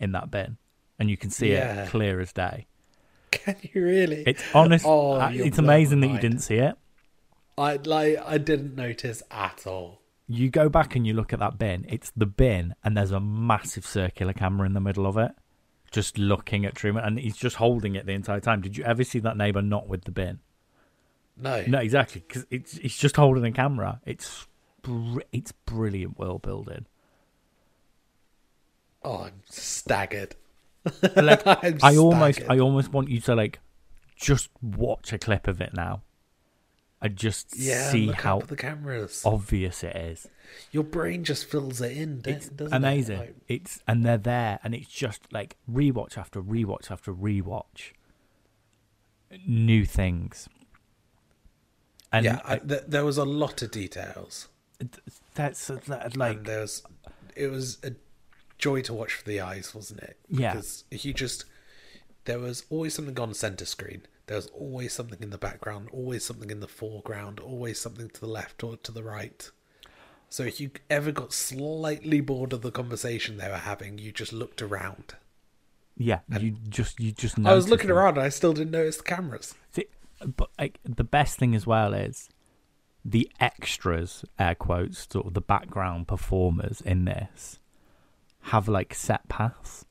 in 0.00 0.12
that 0.12 0.30
bin, 0.30 0.56
and 0.98 1.08
you 1.10 1.16
can 1.16 1.30
see 1.30 1.52
Yeah. 1.52 1.84
it 1.84 1.88
clear 1.90 2.20
as 2.20 2.32
day. 2.32 2.66
Can 3.30 3.56
you 3.62 3.84
really? 3.84 4.24
It's 4.26 4.42
honest. 4.54 4.84
Oh, 4.86 5.12
uh, 5.20 5.30
it's 5.32 5.58
amazing 5.58 6.00
that 6.00 6.08
you 6.08 6.18
didn't 6.18 6.40
see 6.40 6.56
it. 6.56 6.74
I 7.58 7.76
like 7.76 8.16
I 8.24 8.38
didn't 8.38 8.74
notice 8.74 9.22
at 9.30 9.66
all. 9.66 10.00
You 10.28 10.50
go 10.50 10.68
back 10.68 10.94
and 10.94 11.06
you 11.06 11.14
look 11.14 11.32
at 11.32 11.38
that 11.38 11.58
bin. 11.58 11.86
It's 11.88 12.12
the 12.14 12.26
bin, 12.26 12.74
and 12.84 12.96
there's 12.96 13.12
a 13.12 13.20
massive 13.20 13.86
circular 13.86 14.32
camera 14.34 14.66
in 14.66 14.74
the 14.74 14.80
middle 14.80 15.06
of 15.06 15.16
it, 15.16 15.32
just 15.90 16.18
looking 16.18 16.66
at 16.66 16.74
Truman, 16.74 17.04
and 17.04 17.18
he's 17.18 17.36
just 17.36 17.56
holding 17.56 17.94
it 17.94 18.04
the 18.04 18.12
entire 18.12 18.40
time. 18.40 18.60
Did 18.60 18.76
you 18.76 18.84
ever 18.84 19.04
see 19.04 19.20
that 19.20 19.36
neighbor 19.36 19.62
not 19.62 19.88
with 19.88 20.04
the 20.04 20.10
bin? 20.10 20.40
No. 21.40 21.64
No, 21.66 21.78
exactly, 21.78 22.22
because 22.26 22.46
it's 22.50 22.76
it's 22.78 22.96
just 22.96 23.16
holding 23.16 23.44
a 23.44 23.52
camera. 23.52 24.00
It's 24.04 24.46
br- 24.82 25.20
it's 25.32 25.52
brilliant 25.52 26.18
world 26.18 26.42
building. 26.42 26.86
Oh, 29.02 29.22
I'm 29.24 29.40
staggered. 29.48 30.34
Like 31.16 31.46
I'm 31.64 31.78
I 31.82 31.96
almost 31.96 32.38
staggered. 32.38 32.52
I 32.52 32.58
almost 32.58 32.92
want 32.92 33.08
you 33.08 33.20
to 33.22 33.34
like 33.34 33.60
just 34.16 34.50
watch 34.60 35.12
a 35.12 35.18
clip 35.18 35.46
of 35.46 35.60
it 35.60 35.72
now, 35.72 36.02
and 37.00 37.16
just 37.16 37.56
yeah, 37.56 37.90
see 37.90 38.08
how 38.08 38.40
the 38.40 38.56
cameras. 38.56 39.22
obvious 39.24 39.84
it 39.84 39.94
is. 39.96 40.28
Your 40.72 40.84
brain 40.84 41.24
just 41.24 41.44
fills 41.46 41.80
it 41.80 41.96
in, 41.96 42.22
It's 42.26 42.48
doesn't 42.48 42.72
amazing. 42.74 43.16
it? 43.16 43.20
Like, 43.20 43.36
It's 43.48 43.82
and 43.86 44.04
they're 44.04 44.16
there, 44.18 44.58
and 44.64 44.74
it's 44.74 44.88
just 44.88 45.32
like 45.32 45.56
rewatch 45.70 46.16
after 46.18 46.42
rewatch 46.42 46.90
after 46.90 47.12
rewatch. 47.12 47.92
New 49.46 49.84
things. 49.84 50.48
And 52.12 52.24
yeah, 52.24 52.40
I, 52.44 52.56
th- 52.58 52.84
there 52.88 53.04
was 53.04 53.18
a 53.18 53.24
lot 53.26 53.60
of 53.60 53.70
details. 53.70 54.48
that's 55.34 55.68
uh, 55.68 55.78
that, 55.88 56.16
like 56.16 56.38
and 56.38 56.46
there 56.46 56.60
was, 56.62 56.82
it 57.36 57.48
was 57.48 57.76
a 57.84 57.92
joy 58.56 58.80
to 58.82 58.94
watch 58.94 59.12
for 59.12 59.24
the 59.28 59.40
eyes, 59.40 59.74
wasn't 59.74 60.00
it? 60.00 60.16
Yeah. 60.30 60.52
Because 60.54 60.84
you 60.90 61.12
just, 61.12 61.44
there 62.24 62.38
was 62.38 62.64
always 62.70 62.94
something 62.94 63.18
on 63.20 63.34
center 63.34 63.66
screen. 63.66 64.02
There 64.28 64.36
was 64.36 64.46
always 64.54 64.92
something 64.92 65.18
in 65.20 65.30
the 65.30 65.38
background, 65.38 65.88
always 65.92 66.24
something 66.24 66.50
in 66.50 66.60
the 66.60 66.68
foreground, 66.68 67.40
always 67.40 67.80
something 67.80 68.08
to 68.10 68.20
the 68.20 68.26
left 68.28 68.62
or 68.62 68.76
to 68.78 68.92
the 68.92 69.02
right. 69.02 69.50
So 70.30 70.44
if 70.44 70.60
you 70.60 70.70
ever 70.88 71.10
got 71.12 71.32
slightly 71.32 72.20
bored 72.20 72.52
of 72.52 72.62
the 72.62 72.70
conversation 72.70 73.36
they 73.38 73.48
were 73.48 73.56
having, 73.56 73.98
you 73.98 74.12
just 74.12 74.32
looked 74.32 74.62
around. 74.62 75.14
yeah, 75.96 76.20
and 76.30 76.42
you 76.42 76.56
just 76.68 77.00
you 77.00 77.10
just. 77.12 77.38
I 77.44 77.54
was 77.54 77.68
looking 77.68 77.88
them. 77.88 77.96
around 77.96 78.16
and 78.18 78.22
I 78.26 78.28
still 78.28 78.52
didn't 78.52 78.70
notice 78.70 78.98
the 78.98 79.02
cameras. 79.02 79.54
See, 79.72 79.86
but 80.36 80.50
like 80.58 80.78
the 80.84 81.04
best 81.04 81.38
thing 81.38 81.54
as 81.54 81.66
well 81.66 81.94
is 81.94 82.28
the 83.04 83.30
extras, 83.40 84.24
air 84.38 84.54
quotes, 84.54 85.06
sort 85.10 85.26
of 85.26 85.32
the 85.34 85.40
background 85.40 86.06
performers 86.06 86.80
in 86.82 87.06
this 87.06 87.58
have 88.42 88.68
like 88.68 88.92
set 88.94 89.28
paths, 89.28 89.86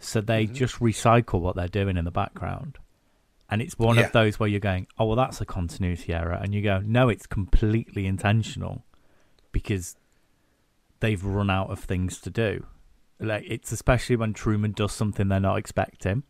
so 0.00 0.20
they 0.20 0.44
Mm-hmm. 0.46 0.54
just 0.54 0.80
recycle 0.80 1.40
what 1.40 1.54
they're 1.56 1.68
doing 1.68 1.96
in 1.96 2.04
the 2.04 2.10
background, 2.10 2.78
and 3.50 3.62
it's 3.62 3.78
one 3.78 3.96
Yeah. 3.96 4.06
of 4.06 4.12
those 4.12 4.38
where 4.40 4.48
you're 4.48 4.60
going, 4.60 4.86
oh 4.98 5.06
well, 5.06 5.16
that's 5.16 5.40
a 5.40 5.46
continuity 5.46 6.12
error, 6.12 6.32
and 6.34 6.54
you 6.54 6.62
go, 6.62 6.80
no, 6.84 7.08
it's 7.08 7.26
completely 7.26 8.06
intentional 8.06 8.84
because 9.52 9.96
they've 11.00 11.24
run 11.24 11.50
out 11.50 11.70
of 11.70 11.78
things 11.78 12.20
to 12.20 12.30
do. 12.30 12.66
Like 13.20 13.44
it's 13.46 13.72
especially 13.72 14.16
when 14.16 14.32
Truman 14.34 14.72
does 14.72 14.92
something 14.92 15.28
they're 15.28 15.40
not 15.40 15.56
expecting. 15.58 16.22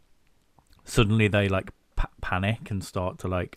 Suddenly 0.84 1.28
they 1.28 1.48
like 1.48 1.70
pa- 1.96 2.10
panic 2.20 2.70
and 2.70 2.84
start 2.84 3.18
to 3.20 3.28
like. 3.28 3.56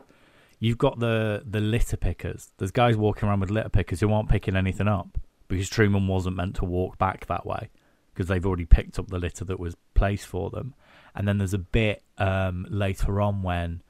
You've 0.60 0.78
got 0.80 1.00
the 1.00 1.44
the 1.46 1.60
litter 1.62 1.96
pickers. 1.98 2.52
There's 2.58 2.72
guys 2.72 2.98
walking 2.98 3.30
around 3.30 3.40
with 3.42 3.52
litter 3.52 3.70
pickers 3.70 4.00
who 4.00 4.12
aren't 4.12 4.30
picking 4.30 4.56
anything 4.56 4.88
up 4.88 5.18
because 5.48 5.70
Truman 5.70 6.08
wasn't 6.08 6.36
meant 6.36 6.56
to 6.58 6.66
walk 6.66 6.98
back 6.98 7.28
that 7.28 7.46
way 7.46 7.70
because 8.14 8.28
they've 8.28 8.46
already 8.46 8.66
picked 8.66 8.98
up 9.00 9.08
the 9.08 9.20
litter 9.20 9.46
that 9.46 9.60
was 9.60 9.76
placed 9.94 10.26
for 10.26 10.50
them. 10.50 10.74
And 11.16 11.28
then 11.28 11.38
there's 11.38 11.54
a 11.54 11.60
bit 11.60 12.04
um, 12.18 12.66
later 12.70 13.22
on 13.22 13.44
when 13.44 13.82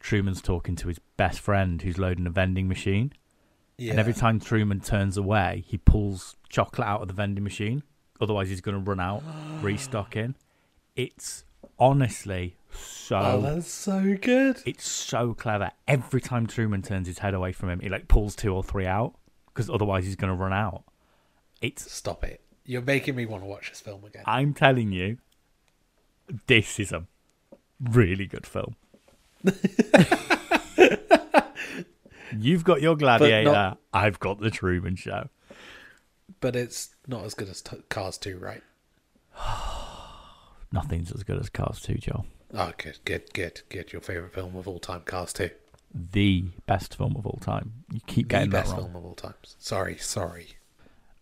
Truman's 0.00 0.40
talking 0.40 0.76
to 0.76 0.88
his 0.88 0.98
best 1.16 1.40
friend 1.40 1.82
who's 1.82 1.98
loading 1.98 2.26
a 2.26 2.30
vending 2.30 2.68
machine. 2.68 3.12
Yeah. 3.76 3.92
And 3.92 4.00
every 4.00 4.14
time 4.14 4.40
Truman 4.40 4.80
turns 4.80 5.16
away, 5.16 5.64
he 5.66 5.78
pulls 5.78 6.36
chocolate 6.48 6.86
out 6.86 7.02
of 7.02 7.08
the 7.08 7.14
vending 7.14 7.44
machine. 7.44 7.82
Otherwise, 8.20 8.48
he's 8.48 8.60
going 8.60 8.82
to 8.82 8.90
run 8.90 9.00
out 9.00 9.22
restocking. 9.62 10.34
It's 10.96 11.44
honestly 11.78 12.56
so. 12.72 13.18
Oh, 13.18 13.40
that's 13.40 13.70
so 13.70 14.16
good. 14.20 14.60
it's 14.66 14.86
so 14.86 15.34
clever. 15.34 15.70
Every 15.86 16.20
time 16.20 16.46
Truman 16.46 16.82
turns 16.82 17.06
his 17.06 17.18
head 17.18 17.34
away 17.34 17.52
from 17.52 17.70
him, 17.70 17.80
he 17.80 17.88
like 17.88 18.08
pulls 18.08 18.34
two 18.34 18.52
or 18.54 18.62
three 18.64 18.86
out 18.86 19.14
because 19.46 19.70
otherwise 19.70 20.04
he's 20.04 20.16
going 20.16 20.36
to 20.36 20.40
run 20.40 20.52
out. 20.52 20.84
It's. 21.60 21.90
Stop 21.90 22.24
it. 22.24 22.40
You're 22.64 22.82
making 22.82 23.16
me 23.16 23.26
want 23.26 23.42
to 23.42 23.46
watch 23.46 23.70
this 23.70 23.80
film 23.80 24.04
again. 24.04 24.24
I'm 24.26 24.52
telling 24.54 24.92
you, 24.92 25.18
this 26.46 26.78
is 26.80 26.92
a 26.92 27.06
really 27.80 28.26
good 28.26 28.46
film. 28.46 28.76
You've 32.36 32.64
got 32.64 32.82
your 32.82 32.96
Gladiator. 32.96 33.76
I've 33.92 34.20
got 34.20 34.40
the 34.40 34.50
Truman 34.50 34.96
Show. 34.96 35.28
But 36.40 36.54
it's 36.56 36.90
not 37.06 37.24
as 37.24 37.34
good 37.34 37.48
as 37.48 37.62
t- 37.62 37.78
Cars 37.88 38.18
2, 38.18 38.38
right? 38.38 38.62
Nothing's 40.72 41.10
as 41.12 41.22
good 41.24 41.38
as 41.40 41.48
Cars 41.48 41.80
2, 41.80 41.94
Joel. 41.94 42.26
Oh, 42.54 42.72
good, 42.76 42.98
good, 43.04 43.32
good, 43.32 43.62
good. 43.70 43.92
Your 43.92 44.02
favourite 44.02 44.34
film 44.34 44.56
of 44.56 44.68
all 44.68 44.78
time, 44.78 45.00
Cars 45.06 45.32
2. 45.32 45.48
The 46.12 46.44
best 46.66 46.96
film 46.96 47.16
of 47.16 47.26
all 47.26 47.38
time. 47.40 47.72
You 47.92 48.00
keep 48.06 48.26
The 48.28 48.30
getting 48.34 48.50
that 48.50 48.64
best 48.64 48.72
wrong. 48.72 48.82
film 48.82 48.96
of 48.96 49.04
all 49.06 49.14
time. 49.14 49.34
Sorry, 49.58 49.96
sorry. 49.96 50.58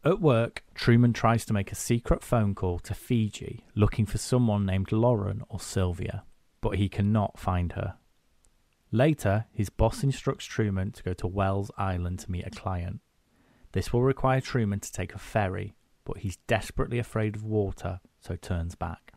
At 0.07 0.21
work, 0.21 0.63
Truman 0.73 1.13
tries 1.13 1.45
to 1.47 1.53
make 1.53 1.73
a 1.73 1.75
secret 1.75 2.23
phone 2.23 2.55
call 2.55 2.79
to 2.79 2.95
Fiji 2.95 3.65
looking 3.75 4.07
for 4.07 4.19
someone 4.19 4.65
named 4.65 4.93
Lauren 4.93 5.43
or 5.49 5.59
Sylvia, 5.59 6.23
but 6.61 6.77
he 6.77 6.89
cannot 6.89 7.41
find 7.41 7.73
her. 7.73 7.97
Later, 8.93 9.47
his 9.53 9.69
boss 9.69 10.05
instructs 10.05 10.45
Truman 10.45 10.93
to 10.93 11.03
go 11.03 11.13
to 11.15 11.27
Wells 11.27 11.73
Island 11.77 12.21
to 12.21 12.31
meet 12.31 12.47
a 12.47 12.51
client. 12.51 13.01
This 13.73 13.93
will 13.93 14.05
require 14.05 14.41
Truman 14.41 14.79
to 14.79 14.93
take 14.93 15.13
a 15.13 15.19
ferry, 15.19 15.75
but 16.05 16.19
he's 16.19 16.37
desperately 16.47 17.01
afraid 17.01 17.35
of 17.35 17.43
water, 17.43 17.99
so 18.21 18.37
turns 18.37 18.77
back. 18.77 19.15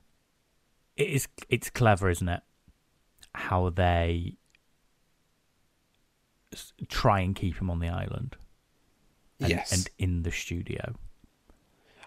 It 0.97 1.09
is 1.09 1.27
it's 1.49 1.69
clever, 1.69 2.09
isn't 2.09 2.29
it? 2.29 2.41
How 3.35 3.69
they 3.69 4.37
try 6.87 7.19
and 7.19 7.35
keep 7.35 7.61
him 7.61 7.69
on 7.69 7.77
the 7.77 7.89
island 7.89 8.37
and, 9.39 9.49
yes. 9.49 9.71
and 9.71 9.89
in 9.97 10.23
the 10.23 10.31
studio. 10.31 10.95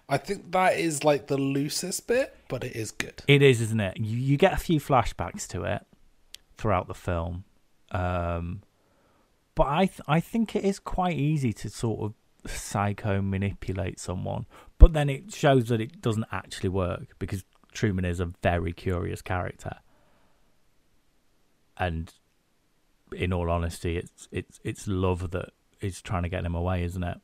I 0.09 0.19
think 0.19 0.53
that 0.53 0.77
is 0.77 1.05
like 1.05 1.29
the 1.29 1.39
loosest 1.39 2.07
bit, 2.07 2.37
but 2.49 2.65
it 2.65 2.77
is 2.77 2.91
good. 2.91 3.23
It 3.27 3.41
is, 3.43 3.61
isn't 3.61 3.81
it? 3.81 3.97
You, 3.99 4.19
you 4.19 4.37
get 4.37 4.53
a 4.53 4.59
few 4.59 4.79
flashbacks 4.79 5.47
to 5.49 5.65
it 5.65 5.87
throughout 6.57 6.87
the 6.87 6.95
film, 6.95 7.45
um, 7.93 8.63
but 9.55 9.69
I 9.69 9.87
th- 9.87 10.01
I 10.07 10.21
think 10.21 10.55
it 10.55 10.65
is 10.65 10.79
quite 10.79 11.17
easy 11.17 11.53
to 11.55 11.71
sort 11.71 12.01
of 12.01 12.51
psycho 12.51 13.23
manipulate 13.23 14.01
someone. 14.01 14.47
But 14.79 14.93
then 14.93 15.09
it 15.09 15.33
shows 15.33 15.69
that 15.69 15.81
it 15.81 16.03
doesn't 16.03 16.27
actually 16.33 16.71
work 16.71 17.15
because 17.19 17.45
Truman 17.73 18.05
is 18.05 18.21
a 18.21 18.33
very 18.43 18.73
curious 18.73 19.23
character, 19.23 19.77
and 21.79 22.13
in 23.17 23.33
all 23.33 23.51
honesty, 23.51 23.97
it's 23.97 24.29
it's 24.31 24.61
it's 24.65 24.87
love 24.87 25.31
that 25.31 25.51
is 25.83 26.01
trying 26.03 26.23
to 26.23 26.29
get 26.29 26.45
him 26.45 26.55
away, 26.55 26.83
isn't 26.85 27.03
it? 27.03 27.19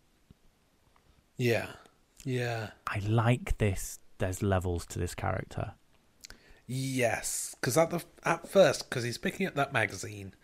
Yeah. 1.37 1.69
Yeah. 2.25 2.71
I 2.87 2.99
like 3.01 3.59
this. 3.59 3.99
There's 4.19 4.43
levels 4.43 4.85
to 4.87 4.99
this 4.99 5.15
character. 5.15 5.73
Yes, 6.67 7.55
because 7.61 7.79
at 7.79 7.91
the 7.91 8.03
at 8.25 8.49
first, 8.49 8.89
because 8.91 9.05
he's 9.05 9.17
picking 9.19 9.47
up 9.47 9.55
that 9.55 9.73
magazine, 9.73 10.35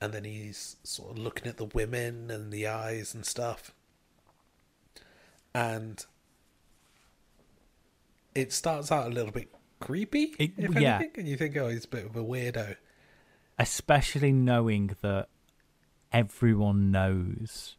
and 0.00 0.12
then 0.12 0.24
he's 0.24 0.76
sort 0.84 1.10
of 1.10 1.18
looking 1.18 1.46
at 1.48 1.56
the 1.58 1.66
women 1.66 2.30
and 2.30 2.50
the 2.52 2.66
eyes 2.66 3.14
and 3.14 3.26
stuff, 3.26 3.72
and 5.54 6.06
it 8.34 8.52
starts 8.52 8.90
out 8.92 9.06
a 9.06 9.10
little 9.10 9.32
bit 9.32 9.52
creepy, 9.80 10.34
It- 10.38 10.52
yeah. 10.58 10.96
anything, 10.98 11.10
and 11.18 11.28
you 11.28 11.36
think, 11.36 11.56
oh, 11.56 11.68
he's 11.68 11.84
a 11.84 11.88
bit 11.88 12.06
of 12.06 12.16
a 12.16 12.24
weirdo. 12.24 12.76
especially 13.58 14.32
knowing 14.32 14.94
that 15.00 15.28
everyone 16.12 16.90
knows 16.90 17.76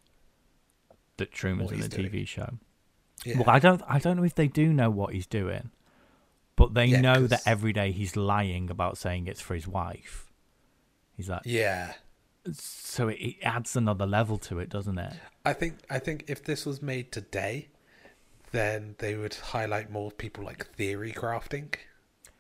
that 1.18 1.32
Truman's 1.32 1.72
in 1.72 1.80
the 1.82 1.88
doing. 1.90 2.10
TV 2.12 2.28
show. 2.28 2.54
Yeah. 3.26 3.38
Well, 3.40 3.50
I 3.50 3.60
don't, 3.60 3.82
I 3.88 3.98
don't 4.00 4.18
know 4.18 4.24
if 4.24 4.36
they 4.36 4.48
do 4.48 4.72
know 4.72 4.90
what 4.90 5.14
he's 5.14 5.26
doing, 5.26 5.72
but 6.56 6.74
they 6.76 6.86
Yeah, 6.86 7.02
know 7.02 7.16
'cause- 7.22 7.30
that 7.32 7.42
every 7.48 7.74
day 7.74 7.92
he's 7.92 8.16
lying 8.16 8.70
about 8.70 8.98
saying 8.98 9.28
it's 9.28 9.42
for 9.42 9.56
his 9.56 9.68
wife. 9.68 10.32
He's 11.16 11.28
like, 11.30 11.42
yeah. 11.46 11.94
so 12.54 13.08
it, 13.08 13.16
it 13.16 13.36
adds 13.42 13.76
another 13.76 14.06
level 14.06 14.38
to 14.38 14.60
it, 14.60 14.70
doesn't 14.70 14.98
it? 15.00 15.14
I 15.44 15.54
think 15.54 15.80
I 15.90 15.98
think 16.00 16.26
if 16.28 16.44
this 16.44 16.66
was 16.66 16.82
made 16.82 17.12
today, 17.12 17.70
then 18.52 18.96
they 19.00 19.16
would 19.16 19.34
highlight 19.34 19.90
more 19.90 20.12
people 20.12 20.44
like 20.46 20.68
theory 20.76 21.12
crafting, 21.12 21.74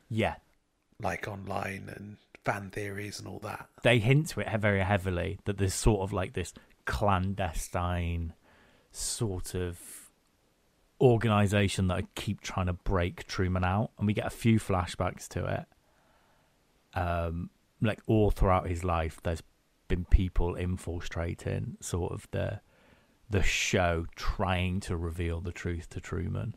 Yeah, 0.09 0.35
like 1.01 1.27
online 1.27 1.91
and 1.95 2.17
fan 2.51 2.69
theories 2.69 3.19
and 3.19 3.27
all 3.27 3.39
that. 3.39 3.67
they 3.83 3.99
hint 3.99 4.29
to 4.29 4.39
it 4.39 4.59
very 4.59 4.81
heavily 4.81 5.39
that 5.45 5.57
there's 5.57 5.73
sort 5.73 6.01
of 6.01 6.13
like 6.13 6.33
this 6.33 6.53
clandestine 6.85 8.33
sort 8.91 9.53
of 9.53 9.79
organization 10.99 11.87
that 11.87 11.97
I 11.97 12.03
keep 12.15 12.41
trying 12.41 12.67
to 12.67 12.73
break 12.73 13.27
Truman 13.27 13.63
out, 13.63 13.91
and 13.97 14.07
we 14.07 14.13
get 14.13 14.25
a 14.25 14.31
few 14.31 14.59
flashbacks 14.59 15.27
to 15.29 15.45
it. 15.45 16.99
Um, 16.99 17.49
like 17.81 17.99
all 18.07 18.31
throughout 18.31 18.67
his 18.67 18.83
life, 18.83 19.19
there's 19.23 19.43
been 19.87 20.05
people 20.05 20.55
infiltrating 20.55 21.77
sort 21.79 22.11
of 22.11 22.27
the 22.31 22.61
the 23.29 23.43
show 23.43 24.05
trying 24.15 24.79
to 24.79 24.95
reveal 24.95 25.41
the 25.41 25.51
truth 25.51 25.89
to 25.89 25.99
Truman 25.99 26.55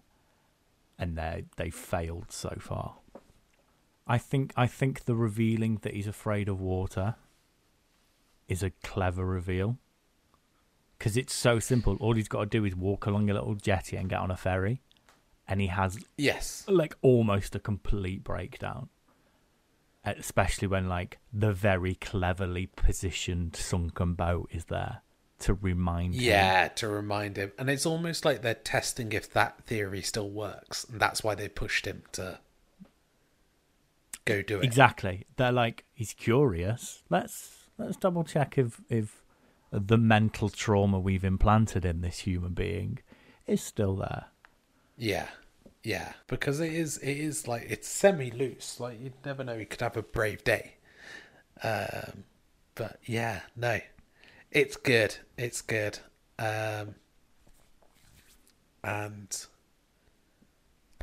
and 1.01 1.17
they 1.17 1.45
they 1.57 1.71
failed 1.71 2.31
so 2.31 2.57
far. 2.61 2.97
I 4.11 4.19
think 4.19 4.53
I 4.57 4.67
think 4.67 5.05
the 5.05 5.15
revealing 5.15 5.79
that 5.83 5.95
he's 5.95 6.09
afraid 6.09 6.49
of 6.49 6.61
water 6.61 7.15
is 8.49 8.63
a 8.63 8.71
clever 8.83 9.25
reveal 9.25 9.79
because 10.99 11.17
it's 11.17 11.33
so 11.33 11.61
simple. 11.61 11.97
All 12.01 12.15
he's 12.15 12.27
got 12.29 12.41
to 12.41 12.47
do 12.47 12.65
is 12.65 12.75
walk 12.75 13.07
along 13.07 13.31
a 13.31 13.35
little 13.35 13.55
jetty 13.55 13.97
and 13.97 14.11
get 14.11 14.19
on 14.19 14.31
a 14.33 14.37
ferry, 14.37 14.83
and 15.47 15.61
he 15.61 15.69
has 15.69 15.99
Yes. 16.19 16.65
like 16.67 16.97
almost 17.03 17.55
a 17.55 17.61
complete 17.61 18.25
breakdown. 18.25 18.89
Especially 20.05 20.67
when 20.67 20.89
like 20.89 21.19
the 21.33 21.53
very 21.53 21.95
cleverly 21.95 22.67
positioned 22.67 23.55
sunken 23.55 24.15
boat 24.15 24.49
is 24.51 24.65
there 24.65 25.03
to 25.41 25.55
remind 25.55 26.15
him. 26.15 26.23
Yeah, 26.23 26.69
to 26.69 26.89
remind 26.89 27.37
him. 27.37 27.53
And 27.59 27.71
it's 27.71 27.87
almost 27.87 28.25
like 28.25 28.43
they're 28.43 28.55
testing 28.55 29.13
if 29.13 29.31
that 29.35 29.63
theory 29.67 30.03
still 30.03 30.31
works. 30.31 30.85
And 30.85 31.01
that's 31.01 31.23
why 31.23 31.35
they 31.35 31.49
pushed 31.49 31.87
him 31.87 32.03
to 32.13 32.41
go 34.25 34.43
do 34.43 34.59
it. 34.59 34.65
Exactly. 34.65 35.27
They're 35.37 35.53
like 35.53 35.85
he's 35.93 36.13
curious. 36.15 37.03
Let's 37.11 37.69
let's 37.79 37.97
double 37.97 38.25
check 38.25 38.59
if 38.59 38.81
if 38.89 39.23
the 39.71 39.99
mental 39.99 40.49
trauma 40.49 40.99
we've 40.99 41.25
implanted 41.25 41.85
in 41.85 42.01
this 42.01 42.21
human 42.21 42.53
being 42.53 42.99
is 43.47 43.63
still 43.63 43.97
there. 43.97 44.27
Yeah. 44.97 45.29
Yeah. 45.83 46.13
Because 46.27 46.61
it 46.61 46.73
is 46.73 46.99
it 46.99 47.17
is 47.17 47.49
like 47.49 47.67
it's 47.69 47.89
semi 47.89 48.31
loose. 48.31 48.81
Like 48.81 49.01
you'd 49.01 49.25
never 49.25 49.45
know 49.45 49.59
he 49.59 49.65
could 49.65 49.81
have 49.81 49.97
a 49.97 50.03
brave 50.03 50.45
day. 50.45 50.75
Um 51.63 52.25
but 52.75 52.99
yeah, 53.05 53.41
no. 53.57 53.81
It's 54.51 54.77
good. 54.77 55.17
It's 55.37 55.63
good. 55.63 55.99
Um 56.39 56.97
and 58.83 59.47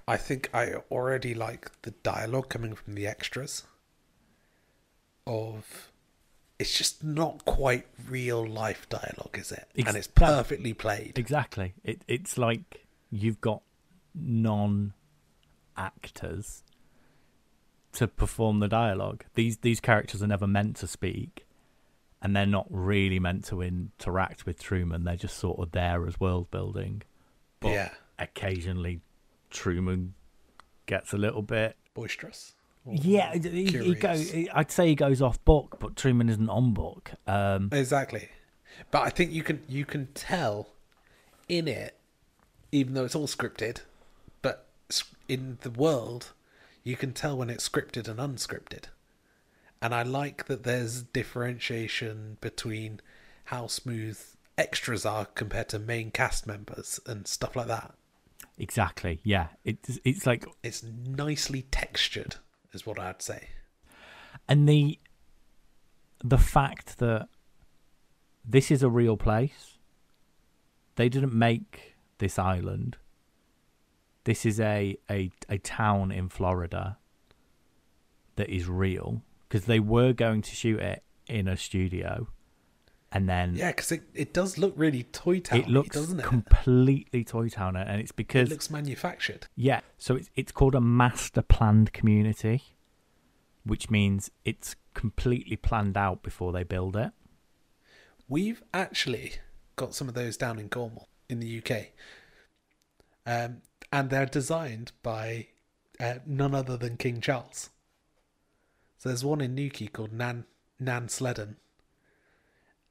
I 0.07 0.17
think 0.17 0.49
I 0.53 0.75
already 0.89 1.33
like 1.33 1.69
the 1.81 1.91
dialogue 1.91 2.49
coming 2.49 2.75
from 2.75 2.95
the 2.95 3.05
extras 3.05 3.63
of 5.25 5.91
it's 6.59 6.77
just 6.77 7.03
not 7.03 7.45
quite 7.45 7.85
real 8.09 8.45
life 8.45 8.87
dialogue, 8.89 9.37
is 9.37 9.51
it? 9.51 9.67
Ex- 9.77 9.87
and 9.87 9.97
it's 9.97 10.07
perfectly 10.07 10.73
played. 10.73 11.17
Exactly. 11.17 11.73
It 11.83 12.01
it's 12.07 12.37
like 12.37 12.87
you've 13.11 13.41
got 13.41 13.61
non 14.15 14.93
actors 15.75 16.63
to 17.93 18.07
perform 18.07 18.59
the 18.59 18.67
dialogue. 18.67 19.25
These 19.35 19.57
these 19.57 19.79
characters 19.79 20.23
are 20.23 20.27
never 20.27 20.47
meant 20.47 20.77
to 20.77 20.87
speak 20.87 21.45
and 22.21 22.35
they're 22.35 22.45
not 22.45 22.65
really 22.69 23.19
meant 23.19 23.45
to 23.45 23.61
interact 23.61 24.45
with 24.45 24.61
Truman. 24.61 25.03
They're 25.03 25.15
just 25.15 25.37
sort 25.37 25.59
of 25.59 25.71
there 25.71 26.07
as 26.07 26.19
world 26.19 26.49
building. 26.49 27.03
But 27.59 27.69
yeah. 27.69 27.89
occasionally 28.17 29.01
Truman 29.49 30.13
gets 30.85 31.13
a 31.13 31.17
little 31.17 31.41
bit 31.41 31.75
Boisterous. 31.93 32.53
Yeah, 32.89 33.33
he, 33.33 33.65
he 33.65 33.95
goes. 33.95 34.33
I'd 34.53 34.71
say 34.71 34.87
he 34.87 34.95
goes 34.95 35.21
off 35.21 35.43
book, 35.43 35.77
but 35.79 35.95
Truman 35.95 36.29
isn't 36.29 36.49
on 36.49 36.73
book. 36.73 37.11
Um, 37.27 37.69
Exactly. 37.73 38.29
But 38.91 39.01
I 39.01 39.09
think 39.09 39.31
you 39.31 39.43
can 39.43 39.61
you 39.67 39.83
can 39.83 40.07
tell 40.13 40.69
in 41.49 41.67
it, 41.67 41.97
even 42.71 42.93
though 42.93 43.05
it's 43.05 43.15
all 43.15 43.27
scripted, 43.27 43.81
but 44.41 44.67
in 45.27 45.57
the 45.61 45.69
world, 45.69 46.31
you 46.83 46.95
can 46.95 47.13
tell 47.13 47.37
when 47.37 47.49
it's 47.49 47.67
scripted 47.67 48.07
and 48.07 48.19
unscripted. 48.19 48.85
And 49.81 49.93
I 49.93 50.03
like 50.03 50.45
that 50.45 50.63
there's 50.63 51.03
differentiation 51.03 52.37
between 52.41 52.99
how 53.45 53.67
smooth 53.67 54.19
extras 54.57 55.05
are 55.05 55.25
compared 55.25 55.69
to 55.69 55.79
main 55.79 56.11
cast 56.11 56.47
members 56.47 56.99
and 57.05 57.27
stuff 57.27 57.55
like 57.55 57.67
that. 57.67 57.93
Exactly. 58.57 59.19
Yeah, 59.23 59.47
it's 59.63 59.99
it's 60.03 60.25
like, 60.25 60.45
It's 60.63 60.83
nicely 60.83 61.63
textured, 61.71 62.35
is 62.73 62.85
what 62.85 62.99
I'd 62.99 63.21
say. 63.21 63.49
and 64.47 64.67
the 64.67 64.99
the 66.23 66.37
fact 66.37 66.97
that 66.99 67.27
this 68.43 68.71
is 68.71 68.81
a 68.83 68.89
real 68.89 69.17
place. 69.17 69.77
They 70.95 71.09
didn't 71.09 71.33
make 71.33 71.95
this 72.17 72.39
island. 72.39 72.97
This 74.23 74.45
is 74.45 74.59
a 74.59 74.97
a, 75.09 75.29
a 75.47 75.57
town 75.59 76.11
in 76.11 76.27
Florida 76.29 76.97
that 78.35 78.49
is 78.49 78.67
real 78.67 79.21
because 79.47 79.65
they 79.65 79.79
were 79.79 80.13
going 80.13 80.41
to 80.41 80.55
shoot 80.55 80.79
it 80.79 81.03
in 81.27 81.47
a 81.47 81.55
studio, 81.57 82.27
and 83.17 83.27
then 83.27 83.55
Yeah, 83.55 83.71
because 83.71 83.91
it, 83.91 84.03
it 84.13 84.31
does 84.31 84.59
look 84.59 84.73
really 84.75 85.03
toy 85.03 85.39
town, 85.39 85.59
it 85.59 85.67
looks 85.67 85.95
doesn't 85.95 86.19
it? 86.19 86.23
completely 86.23 87.23
Toy 87.23 87.49
Town, 87.49 87.75
and 87.75 87.99
it's 87.99 88.11
because 88.11 88.47
it 88.47 88.51
looks 88.51 88.69
manufactured. 88.69 89.47
yeah, 89.55 89.81
so 89.97 90.15
it's 90.15 90.29
it's 90.35 90.51
called 90.51 90.75
a 90.75 90.81
master 90.81 91.41
planned 91.41 91.93
community, 91.93 92.61
which 93.65 93.89
means 93.89 94.29
it's 94.45 94.75
completely 94.93 95.55
planned 95.55 95.97
out 95.97 96.21
before 96.21 96.51
they 96.51 96.63
build 96.63 96.95
it. 96.95 97.11
We've 98.29 98.61
actually 98.71 99.33
got 99.75 99.95
some 99.95 100.07
of 100.07 100.13
those 100.13 100.37
down 100.37 100.59
in 100.59 100.69
Cornwall 100.69 101.07
in 101.27 101.39
the 101.39 101.57
UK. 101.61 101.87
Um, 103.25 103.61
and 103.91 104.09
they're 104.09 104.25
designed 104.25 104.91
by 105.01 105.47
uh, 105.99 106.15
none 106.25 106.53
other 106.53 106.77
than 106.77 106.97
King 106.97 107.19
Charles. 107.19 107.69
So 108.97 109.09
there's 109.09 109.25
one 109.25 109.41
in 109.41 109.55
Newquay 109.55 109.87
called 109.87 110.13
Nan 110.13 110.45
Nansledan. 110.81 111.55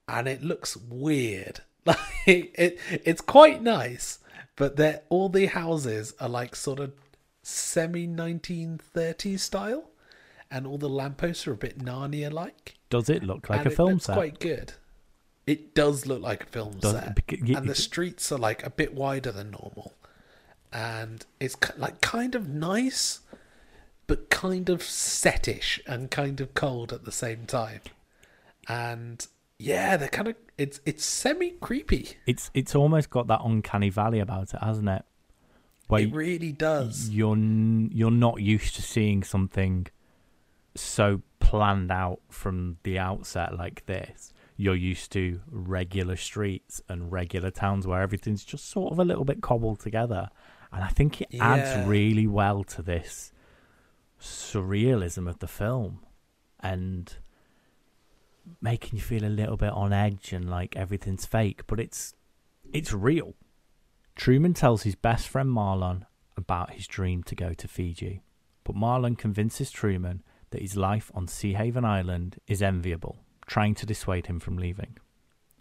And 0.09 0.29
it 0.29 0.43
looks 0.43 0.77
weird. 0.77 1.61
Like 1.87 1.99
it 2.27 2.81
it's 2.91 3.21
quite 3.21 3.63
nice, 3.63 4.19
but 4.57 4.75
they're 4.75 5.03
all 5.09 5.29
the 5.29 5.47
houses 5.47 6.15
are 6.19 6.29
like 6.29 6.57
sort 6.57 6.81
of 6.81 6.93
semi 7.45 8.09
1930s 8.09 9.39
style 9.39 9.91
and 10.51 10.67
all 10.67 10.79
the 10.79 10.89
lampposts 10.89 11.47
are 11.47 11.53
a 11.53 11.57
bit 11.57 11.79
Narnia 11.79 12.33
like 12.33 12.75
Does 12.91 13.09
it 13.09 13.23
look 13.23 13.49
like 13.49 13.61
and 13.61 13.69
a 13.69 13.71
it 13.71 13.77
film 13.77 13.93
looks 13.93 14.07
set? 14.07 14.17
quite 14.17 14.41
good. 14.41 14.73
It 15.47 15.77
does 15.77 16.07
look 16.07 16.23
like 16.23 16.43
a 16.43 16.47
film 16.47 16.79
Does- 16.81 16.91
set, 16.91 17.15
bec- 17.15 17.39
y- 17.41 17.55
and 17.57 17.69
the 17.69 17.75
streets 17.77 18.33
are 18.33 18.39
like 18.39 18.67
a 18.67 18.71
bit 18.71 18.93
wider 18.95 19.31
than 19.31 19.53
normal, 19.53 19.95
and 20.73 21.25
it's 21.39 21.55
like 21.77 22.01
kind 22.01 22.35
of 22.35 22.49
nice, 22.49 23.21
but 24.09 24.29
kind 24.29 24.69
of 24.69 24.81
setish 24.83 25.79
and 25.87 26.11
kind 26.11 26.41
of 26.41 26.53
cold 26.55 26.93
at 26.93 27.05
the 27.05 27.13
same 27.13 27.47
time. 27.47 27.83
And 28.69 29.25
yeah, 29.59 29.97
they're 29.97 30.09
kind 30.09 30.29
of 30.29 30.35
it's 30.59 30.81
it's 30.87 31.05
semi 31.05 31.51
creepy. 31.53 32.11
It's 32.27 32.51
it's 32.55 32.75
almost 32.75 33.11
got 33.11 33.27
that 33.29 33.41
uncanny 33.45 33.91
valley 33.91 34.21
about 34.21 34.55
it, 34.55 34.61
hasn't 34.63 34.89
it? 34.89 35.03
Where 35.89 36.03
It 36.03 36.13
really 36.13 36.53
does. 36.53 37.09
you're 37.11 37.37
you're 37.39 38.11
not 38.11 38.41
used 38.43 38.75
to 38.77 38.83
seeing 38.83 39.23
something 39.23 39.87
so 40.75 41.23
planned 41.39 41.91
out 41.93 42.21
from 42.29 42.77
the 42.83 42.99
outset 42.99 43.57
like 43.57 43.87
this. 43.87 44.33
You're 44.59 44.75
used 44.75 45.13
to 45.13 45.41
regular 45.51 46.17
streets 46.17 46.83
and 46.89 47.13
regular 47.13 47.51
towns 47.51 47.87
where 47.87 48.01
everything's 48.03 48.45
just 48.45 48.69
sort 48.71 48.91
of 48.93 48.99
a 48.99 49.05
little 49.05 49.25
bit 49.25 49.43
cobbled 49.43 49.81
together, 49.81 50.29
and 50.73 50.83
I 50.83 50.89
think 50.89 51.21
it 51.21 51.29
Yeah. 51.31 51.45
adds 51.55 51.87
really 51.89 52.27
well 52.27 52.65
to 52.65 52.83
this 52.83 53.33
surrealism 54.21 55.29
of 55.29 55.39
the 55.41 55.47
film, 55.49 56.01
and 56.61 57.15
making 58.61 58.99
you 58.99 59.03
feel 59.03 59.25
a 59.25 59.27
little 59.27 59.57
bit 59.57 59.73
on 59.73 59.93
edge 59.93 60.33
and 60.33 60.49
like 60.49 60.77
everything's 60.77 61.27
fake, 61.27 61.63
but 61.67 61.81
it's 61.81 62.15
it's 62.73 62.93
real. 62.93 63.35
Truman 64.15 64.55
tells 64.55 64.83
his 64.83 64.95
best 64.95 65.29
friend 65.29 65.51
Marlon 65.51 66.07
about 66.37 66.73
his 66.73 66.87
dream 66.87 67.23
to 67.25 67.35
go 67.35 67.53
to 67.53 67.69
Fiji, 67.69 68.23
but 68.65 68.77
Marlon 68.77 69.17
convinces 69.17 69.71
Truman 69.71 70.23
that 70.51 70.63
his 70.63 70.77
life 70.77 71.11
on 71.15 71.27
Seahaven 71.27 71.85
Island 71.85 72.41
is 72.47 72.63
enviable, 72.63 73.19
trying 73.47 73.75
to 73.77 73.87
dissuade 73.87 74.27
him 74.27 74.41
from 74.41 74.57
leaving. 74.57 74.97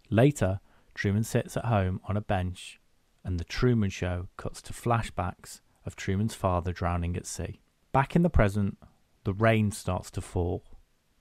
Later, 0.10 0.60
Truman 0.93 1.24
sits 1.24 1.58
at 1.58 1.65
home 1.65 2.00
on 2.06 2.15
a 2.15 2.21
bench, 2.21 2.80
and 3.24 3.39
the 3.39 3.43
Truman 3.43 3.89
Show 3.89 4.30
cuts 4.38 4.62
to 4.63 4.74
flashbacks 4.74 5.62
of 5.86 5.95
Truman's 5.95 6.36
father 6.36 6.71
drowning 6.71 7.15
at 7.17 7.26
sea. 7.26 7.60
Back 7.91 8.15
in 8.15 8.24
the 8.24 8.30
present, 8.30 8.78
the 9.24 9.34
rain 9.34 9.71
starts 9.71 10.12
to 10.12 10.21
fall 10.21 10.63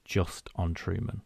just 0.04 0.48
on 0.54 0.74
Truman. 0.74 1.22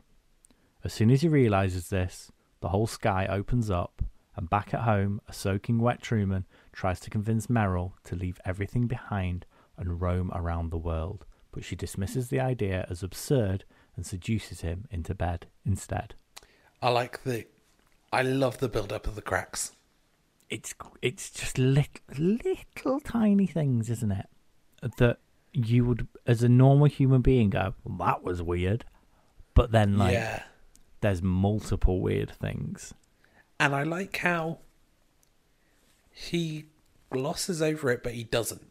As 0.84 0.92
soon 0.92 1.10
as 1.10 1.22
he 1.22 1.28
realizes 1.28 1.88
this, 1.88 2.30
the 2.60 2.68
whole 2.68 2.86
sky 2.86 3.26
opens 3.26 3.70
up, 3.70 4.02
and 4.36 4.48
back 4.48 4.72
at 4.72 4.82
home, 4.82 5.20
a 5.28 5.32
soaking 5.32 5.80
wet 5.80 6.00
Truman 6.00 6.46
tries 6.72 7.00
to 7.00 7.10
convince 7.10 7.48
Meryl 7.48 7.92
to 8.04 8.14
leave 8.14 8.40
everything 8.44 8.86
behind 8.86 9.44
and 9.76 10.00
roam 10.00 10.30
around 10.34 10.70
the 10.70 10.78
world, 10.78 11.24
but 11.50 11.64
she 11.64 11.74
dismisses 11.74 12.28
the 12.28 12.40
idea 12.40 12.86
as 12.88 13.02
absurd 13.02 13.64
and 13.96 14.06
seduces 14.06 14.60
him 14.60 14.86
into 14.90 15.14
bed 15.14 15.46
instead. 15.66 16.14
I 16.80 16.90
like 16.90 17.24
the, 17.24 17.46
I 18.12 18.22
love 18.22 18.58
the 18.58 18.68
build 18.68 18.92
up 18.92 19.06
of 19.08 19.16
the 19.16 19.22
cracks. 19.22 19.72
It's 20.48 20.74
it's 21.02 21.30
just 21.30 21.58
little, 21.58 22.00
little 22.16 23.00
tiny 23.00 23.46
things, 23.46 23.90
isn't 23.90 24.12
it? 24.12 24.26
That 24.98 25.18
you 25.52 25.84
would, 25.84 26.06
as 26.26 26.42
a 26.42 26.48
normal 26.48 26.86
human 26.86 27.20
being, 27.20 27.50
go, 27.50 27.74
well, 27.84 27.98
"That 27.98 28.22
was 28.22 28.40
weird," 28.40 28.86
but 29.52 29.72
then 29.72 29.98
like 29.98 30.14
yeah, 30.14 30.44
there's 31.00 31.22
multiple 31.22 32.00
weird 32.00 32.30
things. 32.30 32.94
And 33.60 33.74
I 33.74 33.82
like 33.82 34.16
how 34.18 34.58
he 36.12 36.66
glosses 37.10 37.60
over 37.62 37.90
it, 37.90 38.02
but 38.02 38.12
he 38.14 38.24
doesn't. 38.24 38.70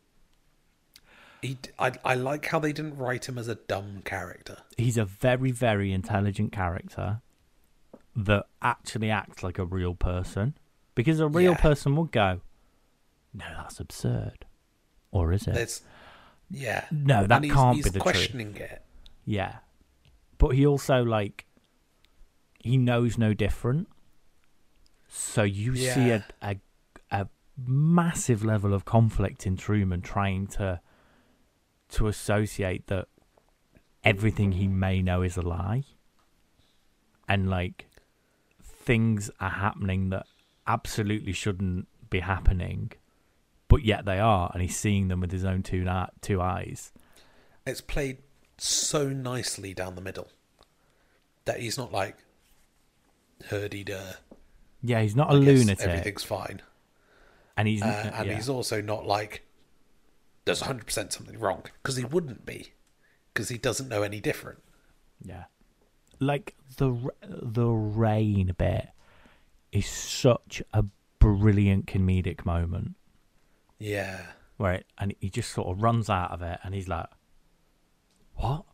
He, 1.41 1.57
I, 1.77 1.91
I 2.03 2.15
like 2.15 2.45
how 2.47 2.59
they 2.59 2.73
didn't 2.73 2.97
write 2.97 3.27
him 3.29 3.37
as 3.37 3.47
a 3.47 3.55
dumb 3.55 4.01
character. 4.03 4.57
He's 4.77 4.97
a 4.97 5.05
very, 5.05 5.51
very 5.51 5.93
intelligent 5.93 6.51
character 6.51 7.21
that 8.15 8.47
actually 8.61 9.11
acts 9.11 9.43
like 9.43 9.59
a 9.59 9.65
real 9.65 9.93
person. 9.93 10.55
Because 10.95 11.19
a 11.19 11.27
real 11.27 11.51
Yeah. 11.51 11.57
person 11.57 11.95
would 11.95 12.11
go, 12.11 12.41
No, 13.33 13.45
that's 13.55 13.79
absurd. 13.79 14.45
Or 15.11 15.31
is 15.31 15.47
it? 15.47 15.53
There's, 15.53 15.81
yeah, 16.49 16.85
No, 16.91 17.27
that 17.27 17.43
he's, 17.43 17.53
can't 17.53 17.75
he's 17.75 17.85
be 17.85 17.89
the 17.91 17.99
truth. 17.99 18.03
questioning 18.03 18.55
it. 18.55 18.81
Yeah. 19.25 19.57
But 20.39 20.49
he 20.49 20.65
also 20.65 21.03
like 21.03 21.45
he 22.67 22.77
knows 22.77 23.17
no 23.17 23.34
different. 23.34 23.88
So 25.10 25.43
you 25.43 25.75
see 25.75 26.12
a, 26.12 26.25
a 26.41 26.58
a 27.10 27.27
massive 27.65 28.43
level 28.43 28.73
of 28.73 28.86
conflict 28.86 29.47
in 29.47 29.58
Truman 29.58 30.01
trying 30.01 30.47
to 30.47 30.82
to 31.89 32.08
associate 32.08 32.88
that 32.88 33.08
everything 34.03 34.53
he 34.53 34.67
may 34.67 35.01
know 35.01 35.21
is 35.21 35.38
a 35.38 35.41
lie. 35.41 35.84
And 37.27 37.49
like 37.49 37.88
things 38.62 39.30
are 39.39 39.49
happening 39.49 40.10
that 40.10 40.25
absolutely 40.65 41.34
shouldn't 41.34 41.88
be 42.10 42.19
happening, 42.19 42.91
but 43.67 43.84
yet 43.84 44.06
they 44.06 44.19
are, 44.19 44.49
and 44.53 44.62
he's 44.62 44.77
seeing 44.77 45.08
them 45.08 45.19
with 45.19 45.32
his 45.32 45.43
own 45.43 45.63
two 45.63 45.84
na- 45.84 46.08
two 46.21 46.41
eyes. 46.41 46.91
It's 47.65 47.82
played 47.82 48.19
so 48.58 49.10
nicely 49.10 49.73
down 49.73 49.95
the 49.95 50.01
middle 50.01 50.30
that 51.45 51.60
he's 51.60 51.77
not 51.77 51.91
like 51.91 52.17
herdy 53.50 53.84
der. 53.86 54.15
Yeah, 54.84 55.02
he's 55.02 55.15
not 55.15 55.30
a 55.30 55.34
I 55.34 55.38
lunatic, 55.38 55.86
Everything's 55.88 56.23
fine. 56.23 56.62
and 57.58 57.67
he's 57.67 57.82
Uh, 57.82 58.12
and 58.15 58.28
yeah. 58.30 58.36
he's 58.36 58.50
also 58.50 58.82
not 58.82 59.06
like 59.06 59.43
there's 60.45 60.62
100% 60.62 61.12
something 61.12 61.38
wrong 61.39 61.63
because 61.82 61.95
he 61.97 62.06
wouldn't 62.06 62.45
be 62.45 62.73
because 63.34 63.50
he 63.50 63.58
doesn't 63.58 63.89
know 63.89 64.02
any 64.04 64.19
different. 64.19 64.60
Yeah, 65.21 65.45
like 66.19 66.56
the 66.78 67.10
the 67.23 67.67
rain 67.67 68.54
bit 68.58 68.89
is 69.71 69.88
such 69.88 70.62
a 70.73 70.86
brilliant 71.19 71.88
comedic 71.88 72.45
moment 72.45 72.95
Yeah. 73.80 74.28
where 74.58 74.73
it, 74.73 74.86
and 74.97 75.13
he 75.19 75.30
just 75.30 75.52
sort 75.52 75.67
of 75.67 75.82
runs 75.82 76.10
out 76.10 76.32
of 76.32 76.41
it, 76.41 76.60
and 76.63 76.73
he's 76.76 76.88
like, 76.88 77.08
"What? 78.36 78.65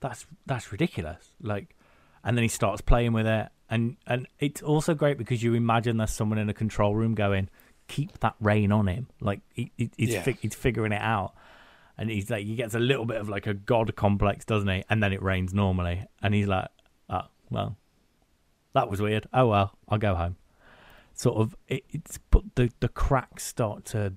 That's 0.00 0.26
that's 0.44 0.70
ridiculous!" 0.70 1.30
Like, 1.40 1.74
and 2.26 2.36
then 2.36 2.42
he 2.42 2.48
starts 2.48 2.82
playing 2.82 3.14
with 3.14 3.26
it, 3.26 3.48
and 3.70 3.96
and 4.06 4.26
it's 4.38 4.60
also 4.62 4.92
great 4.94 5.16
because 5.16 5.42
you 5.42 5.54
imagine 5.54 5.96
there's 5.96 6.10
someone 6.10 6.38
in 6.38 6.50
a 6.50 6.54
control 6.54 6.94
room 6.94 7.14
going, 7.14 7.48
"Keep 7.88 8.18
that 8.20 8.34
rain 8.40 8.70
on 8.72 8.88
him," 8.88 9.06
like 9.20 9.40
he, 9.54 9.72
he, 9.78 9.90
he's 9.96 10.10
Yeah. 10.10 10.22
fi- 10.22 10.38
he's 10.42 10.54
figuring 10.54 10.92
it 10.92 11.00
out. 11.00 11.32
And 11.98 12.10
he's 12.10 12.28
like, 12.28 12.44
he 12.44 12.56
gets 12.56 12.74
a 12.74 12.78
little 12.78 13.06
bit 13.06 13.16
of 13.18 13.30
like 13.30 13.46
a 13.46 13.54
god 13.54 13.96
complex, 13.96 14.44
doesn't 14.44 14.68
he? 14.68 14.84
And 14.90 15.02
then 15.02 15.14
it 15.14 15.22
rains 15.22 15.54
normally, 15.54 16.04
and 16.22 16.34
he's 16.34 16.46
like, 16.46 16.68
"Oh 17.08 17.22
well, 17.48 17.78
that 18.74 18.90
was 18.90 19.00
weird. 19.00 19.26
Oh 19.32 19.46
well, 19.46 19.78
I'll 19.88 19.96
go 19.96 20.14
home." 20.14 20.36
Sort 21.14 21.38
of, 21.38 21.56
it, 21.68 21.84
it's 21.88 22.18
but 22.30 22.42
the 22.56 22.70
the 22.80 22.88
cracks 22.88 23.44
start 23.44 23.86
to. 23.86 24.12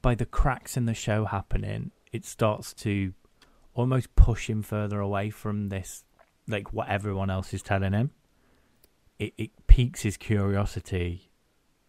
By 0.00 0.14
the 0.14 0.26
cracks 0.26 0.76
in 0.76 0.84
the 0.86 0.94
show 0.94 1.24
happening, 1.24 1.90
it 2.12 2.24
starts 2.24 2.72
to 2.74 3.12
almost 3.74 4.14
push 4.16 4.48
him 4.48 4.62
further 4.62 5.00
away 5.00 5.30
from 5.30 5.68
this, 5.68 6.04
like 6.48 6.72
what 6.72 6.88
everyone 6.88 7.30
else 7.30 7.52
is 7.54 7.62
telling 7.62 7.92
him. 7.92 8.10
It 9.18 9.34
it 9.38 9.50
piques 9.66 10.02
his 10.02 10.16
curiosity 10.16 11.30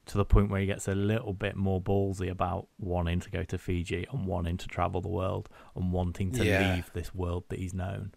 to 0.06 0.18
the 0.18 0.26
point 0.26 0.50
where 0.52 0.62
he 0.62 0.68
gets 0.68 0.88
a 0.88 0.94
little 0.94 1.34
bit 1.34 1.56
more 1.56 1.82
ballsy 1.82 2.30
about 2.30 2.68
wanting 2.78 3.20
to 3.22 3.30
go 3.32 3.44
to 3.44 3.58
Fiji 3.58 4.06
and 4.12 4.28
wanting 4.28 4.56
to 4.58 4.68
travel 4.68 5.02
the 5.02 5.08
world 5.08 5.50
and 5.76 5.92
wanting 5.92 6.32
to 6.34 6.46
Yeah. 6.46 6.76
leave 6.76 6.92
this 6.94 7.16
world 7.16 7.46
that 7.50 7.58
he's 7.58 7.74
known. 7.74 8.14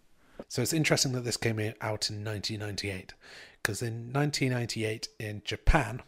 So 0.47 0.61
it's 0.61 0.71
interesting 0.71 1.13
that 1.13 1.21
this 1.21 1.35
came 1.37 1.59
out 1.59 2.09
in 2.11 2.23
1998 2.23 3.13
because 3.61 3.81
in 3.81 4.13
1998 4.13 5.07
in 5.19 5.41
Japan 5.43 6.01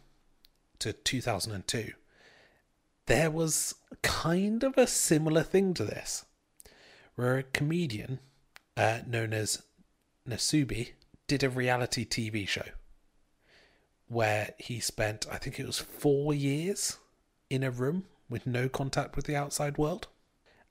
to 0.78 0.92
2002 0.92 1.92
there 3.06 3.30
was 3.30 3.74
kind 4.02 4.62
of 4.62 4.78
a 4.78 4.86
similar 4.86 5.42
thing 5.42 5.74
to 5.74 5.84
this 5.84 6.24
where 7.16 7.36
a 7.36 7.42
comedian 7.42 8.20
uh, 8.76 9.00
known 9.06 9.32
as 9.32 9.62
Nasubi 10.28 10.92
did 11.26 11.42
a 11.42 11.50
reality 11.50 12.04
TV 12.06 12.46
show 12.46 12.66
where 14.06 14.54
he 14.58 14.78
spent 14.80 15.26
I 15.30 15.38
think 15.38 15.58
it 15.58 15.66
was 15.66 15.78
4 15.78 16.34
years 16.34 16.98
in 17.50 17.62
a 17.62 17.70
room 17.70 18.06
with 18.28 18.46
no 18.46 18.68
contact 18.68 19.16
with 19.16 19.26
the 19.26 19.36
outside 19.36 19.78
world 19.78 20.08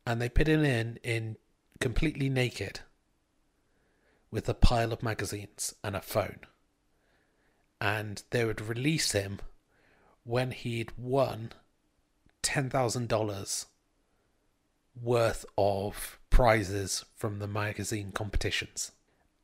and 0.05 0.21
they 0.21 0.29
put 0.29 0.47
him 0.47 0.63
in 0.63 0.99
in 1.03 1.37
completely 1.79 2.29
naked 2.29 2.81
with 4.29 4.47
a 4.47 4.53
pile 4.53 4.93
of 4.93 5.03
magazines 5.03 5.75
and 5.83 5.95
a 5.95 6.01
phone. 6.01 6.39
And 7.81 8.23
they 8.29 8.45
would 8.45 8.61
release 8.61 9.11
him 9.11 9.39
when 10.23 10.51
he'd 10.51 10.91
won 10.97 11.51
$10,000 12.43 13.65
worth 15.01 15.45
of 15.57 16.19
prizes 16.29 17.05
from 17.15 17.39
the 17.39 17.47
magazine 17.47 18.11
competitions. 18.11 18.91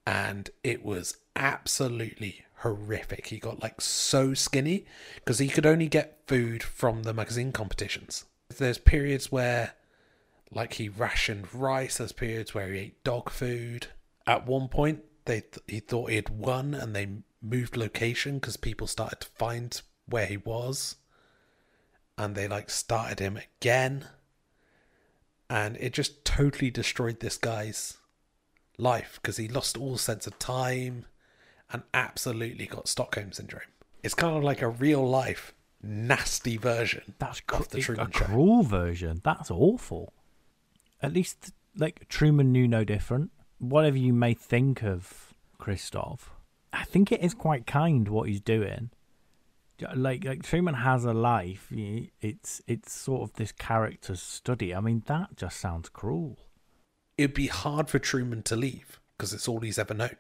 And 0.08 0.50
it 0.64 0.86
was 0.86 1.18
absolutely 1.36 2.46
horrific. 2.60 3.28
He 3.28 3.40
got 3.40 3.62
like 3.62 3.82
so 3.82 4.34
skinny 4.34 4.86
because 5.16 5.40
he 5.40 5.50
could 5.50 5.66
only 5.66 5.90
get 5.90 6.22
food 6.28 6.64
from 6.64 7.04
the 7.04 7.14
magazine 7.14 7.52
competitions. 7.52 8.24
There's 8.48 8.78
periods 8.78 9.34
where 9.34 9.74
like 10.50 10.76
he 10.76 10.88
rationed 10.88 11.54
rice. 11.54 11.98
There's 11.98 12.14
periods 12.14 12.54
where 12.54 12.72
he 12.72 12.80
ate 12.80 13.04
dog 13.04 13.30
food. 13.30 13.88
At 14.26 14.48
one 14.48 14.70
point, 14.70 15.04
they 15.26 15.42
th- 15.42 15.60
he 15.68 15.82
thought 15.82 16.10
he 16.10 16.16
had 16.16 16.30
won, 16.30 16.74
and 16.74 16.96
they 16.96 17.10
moved 17.42 17.76
location 17.76 18.36
because 18.36 18.56
people 18.56 18.88
started 18.88 19.20
to 19.20 19.28
find 19.36 19.82
where 20.06 20.26
he 20.26 20.38
was, 20.38 20.96
and 22.18 22.34
they 22.34 22.48
like 22.48 22.70
started 22.70 23.20
him 23.20 23.38
again, 23.60 24.08
and 25.50 25.76
it 25.82 25.92
just 25.92 26.24
totally 26.24 26.72
destroyed 26.72 27.20
this 27.20 27.38
guy's 27.38 27.98
life 28.78 29.20
because 29.22 29.38
he 29.38 29.48
lost 29.48 29.78
all 29.78 29.98
sense 29.98 30.28
of 30.28 30.38
time, 30.40 31.06
and 31.72 31.84
absolutely 31.94 32.66
got 32.66 32.88
Stockholm 32.88 33.32
syndrome. 33.32 33.64
It's 34.04 34.14
kind 34.14 34.38
of 34.38 34.44
like 34.44 34.62
a 34.62 34.70
real 34.70 35.08
life 35.08 35.54
nasty 35.82 36.58
version 36.58 37.14
That's 37.20 37.40
cr- 37.42 37.58
of 37.58 37.70
the 37.70 37.78
a 37.78 37.82
Truman 37.82 38.12
Show. 38.12 38.26
cruel 38.26 38.64
version. 38.64 39.22
That's 39.24 39.52
awful. 39.52 40.14
At 41.02 41.14
least, 41.14 41.52
like 41.76 42.08
Truman 42.08 42.52
knew 42.52 42.68
no 42.68 42.84
different. 42.84 43.32
Whatever 43.60 43.98
you 43.98 44.14
may 44.14 44.34
think 44.34 44.84
of 44.84 45.34
Christof, 45.60 46.30
I 46.72 46.84
think 46.84 47.12
it 47.12 47.22
is 47.22 47.34
quite 47.34 47.66
kind 47.68 48.08
what 48.08 48.30
he's 48.30 48.42
doing. 48.42 48.92
Like, 49.96 50.24
like 50.26 50.42
Truman 50.42 50.74
has 50.76 51.06
a 51.06 51.14
life. 51.14 51.68
It's 51.72 52.62
it's 52.68 52.92
sort 52.92 53.22
of 53.30 53.36
this 53.36 53.52
character's 53.52 54.22
study. 54.22 54.74
I 54.74 54.80
mean, 54.80 55.04
that 55.06 55.36
just 55.36 55.60
sounds 55.60 55.90
cruel. 55.90 56.38
It'd 57.18 57.34
be 57.34 57.48
hard 57.48 57.90
for 57.90 58.00
Truman 58.00 58.44
to 58.44 58.56
leave 58.56 59.00
because 59.18 59.34
it's 59.34 59.48
all 59.48 59.62
he's 59.62 59.80
ever 59.80 59.94
known. 59.94 60.16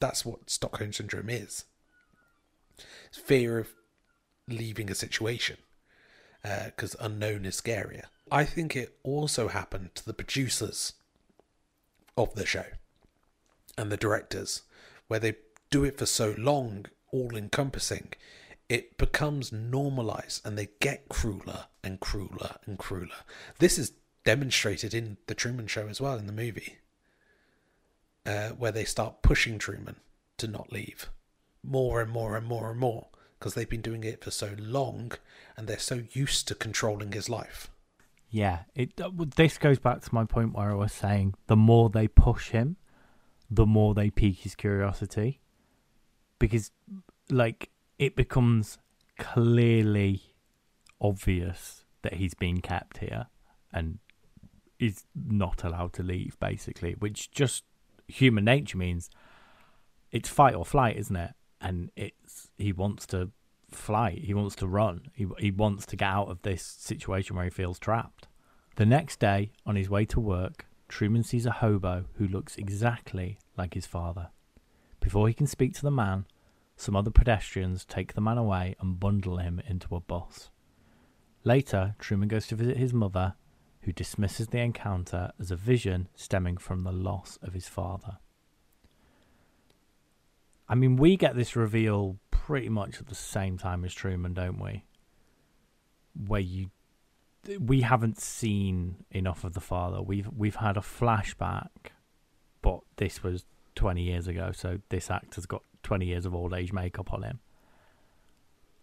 That's 0.00 0.24
what 0.24 0.50
Stockholm 0.50 0.92
syndrome 0.92 1.30
is. 1.30 1.64
It's 3.08 3.18
fear 3.18 3.58
of 3.58 3.74
leaving 4.48 4.90
a 4.90 4.94
situation 4.94 5.58
uh, 6.44 6.66
because 6.66 6.96
unknown 6.98 7.44
is 7.44 7.60
scarier. 7.60 8.04
I 8.30 8.44
think 8.44 8.74
it 8.74 8.96
also 9.02 9.48
happened 9.48 9.94
to 9.94 10.04
the 10.04 10.14
producers 10.14 10.94
of 12.16 12.34
the 12.34 12.46
show 12.46 12.64
and 13.78 13.92
the 13.92 13.96
directors, 13.96 14.62
where 15.08 15.20
they 15.20 15.36
do 15.70 15.84
it 15.84 15.98
for 15.98 16.06
so 16.06 16.34
long, 16.36 16.86
all 17.12 17.36
encompassing, 17.36 18.12
it 18.68 18.96
becomes 18.96 19.52
normalized 19.52 20.44
and 20.46 20.56
they 20.58 20.68
get 20.80 21.08
crueler 21.08 21.66
and 21.84 22.00
crueler 22.00 22.56
and 22.66 22.78
crueler. 22.78 23.16
This 23.58 23.78
is 23.78 23.92
demonstrated 24.24 24.94
in 24.94 25.16
the 25.26 25.34
Truman 25.34 25.66
Show 25.66 25.88
as 25.88 26.00
well 26.00 26.16
in 26.18 26.26
the 26.26 26.32
movie, 26.32 26.78
uh, 28.26 28.50
where 28.50 28.72
they 28.72 28.84
start 28.84 29.22
pushing 29.22 29.58
Truman 29.58 29.96
to 30.38 30.46
not 30.46 30.72
leave 30.72 31.08
more 31.62 32.00
and 32.00 32.10
more 32.10 32.36
and 32.36 32.46
more 32.46 32.70
and 32.70 32.78
more 32.78 33.06
because 33.38 33.54
they've 33.54 33.68
been 33.68 33.80
doing 33.80 34.04
it 34.04 34.22
for 34.22 34.30
so 34.30 34.54
long 34.58 35.12
and 35.56 35.66
they're 35.66 35.78
so 35.78 36.02
used 36.12 36.46
to 36.48 36.54
controlling 36.54 37.12
his 37.12 37.28
life. 37.28 37.70
Yeah, 38.30 38.60
it. 38.74 39.00
uh, 39.00 39.10
This 39.36 39.58
goes 39.58 39.78
back 39.78 40.00
to 40.02 40.14
my 40.14 40.24
point 40.24 40.54
where 40.54 40.70
I 40.70 40.74
was 40.74 40.92
saying 40.92 41.34
the 41.48 41.56
more 41.56 41.90
they 41.90 42.08
push 42.08 42.50
him, 42.50 42.76
the 43.50 43.66
more 43.66 43.94
they 43.94 44.10
pique 44.10 44.38
his 44.40 44.54
curiosity, 44.54 45.40
because 46.38 46.70
like 47.30 47.70
it 47.98 48.16
becomes 48.16 48.78
clearly 49.18 50.22
obvious 51.00 51.84
that 52.02 52.14
he's 52.14 52.34
being 52.34 52.60
kept 52.60 52.98
here 52.98 53.26
and 53.72 53.98
is 54.82 55.04
not 55.14 55.62
allowed 55.62 55.92
to 55.92 56.02
leave, 56.02 56.36
basically, 56.40 56.94
which 56.98 57.30
just 57.30 57.64
human 58.08 58.44
nature 58.44 58.76
means 58.76 59.08
it's 60.10 60.28
fight 60.28 60.54
or 60.54 60.64
flight, 60.64 60.96
isn't 60.96 61.14
it? 61.14 61.34
And 61.60 61.90
it's 61.94 62.50
he 62.58 62.72
wants 62.72 63.06
to 63.06 63.30
fly, 63.70 64.10
he 64.10 64.34
wants 64.34 64.56
to 64.56 64.66
run, 64.66 65.02
he 65.14 65.26
he 65.38 65.52
wants 65.52 65.86
to 65.86 65.96
get 65.96 66.08
out 66.08 66.28
of 66.28 66.42
this 66.42 66.62
situation 66.62 67.36
where 67.36 67.44
he 67.44 67.50
feels 67.50 67.78
trapped. 67.78 68.26
The 68.74 68.84
next 68.86 69.20
day, 69.20 69.52
on 69.64 69.76
his 69.76 69.88
way 69.88 70.04
to 70.06 70.18
work, 70.18 70.66
Truman 70.88 71.22
sees 71.22 71.46
a 71.46 71.52
hobo 71.52 72.06
who 72.14 72.26
looks 72.26 72.56
exactly 72.56 73.38
like 73.56 73.74
his 73.74 73.86
father. 73.86 74.30
Before 74.98 75.28
he 75.28 75.34
can 75.34 75.46
speak 75.46 75.74
to 75.74 75.82
the 75.82 75.90
man, 75.90 76.26
some 76.76 76.96
other 76.96 77.10
pedestrians 77.10 77.84
take 77.84 78.14
the 78.14 78.20
man 78.20 78.38
away 78.38 78.74
and 78.80 78.98
bundle 78.98 79.36
him 79.36 79.62
into 79.66 79.94
a 79.94 80.00
bus. 80.00 80.50
Later, 81.44 81.94
Truman 81.98 82.28
goes 82.28 82.46
to 82.48 82.56
visit 82.56 82.76
his 82.76 82.92
mother, 82.92 83.34
who 83.82 83.92
dismisses 83.92 84.48
the 84.48 84.58
encounter 84.58 85.32
as 85.40 85.50
a 85.50 85.56
vision 85.56 86.08
stemming 86.14 86.56
from 86.56 86.82
the 86.82 86.92
loss 86.92 87.38
of 87.42 87.52
his 87.52 87.68
father. 87.68 88.18
I 90.68 90.74
mean, 90.74 90.96
we 90.96 91.16
get 91.16 91.36
this 91.36 91.56
reveal 91.56 92.18
pretty 92.30 92.68
much 92.68 93.00
at 93.00 93.08
the 93.08 93.14
same 93.14 93.58
time 93.58 93.84
as 93.84 93.92
Truman, 93.92 94.34
don't 94.34 94.60
we? 94.60 94.84
Where 96.26 96.40
you 96.40 96.70
we 97.58 97.80
haven't 97.80 98.20
seen 98.20 99.04
enough 99.10 99.42
of 99.42 99.54
the 99.54 99.60
father. 99.60 100.00
We've 100.00 100.28
we've 100.36 100.56
had 100.56 100.76
a 100.76 100.80
flashback, 100.80 101.68
but 102.62 102.80
this 102.96 103.22
was 103.22 103.44
twenty 103.74 104.02
years 104.02 104.28
ago, 104.28 104.52
so 104.52 104.78
this 104.90 105.10
actor's 105.10 105.46
got 105.46 105.62
twenty 105.82 106.06
years 106.06 106.24
of 106.24 106.34
old 106.34 106.54
age 106.54 106.72
makeup 106.72 107.12
on 107.12 107.24
him. 107.24 107.40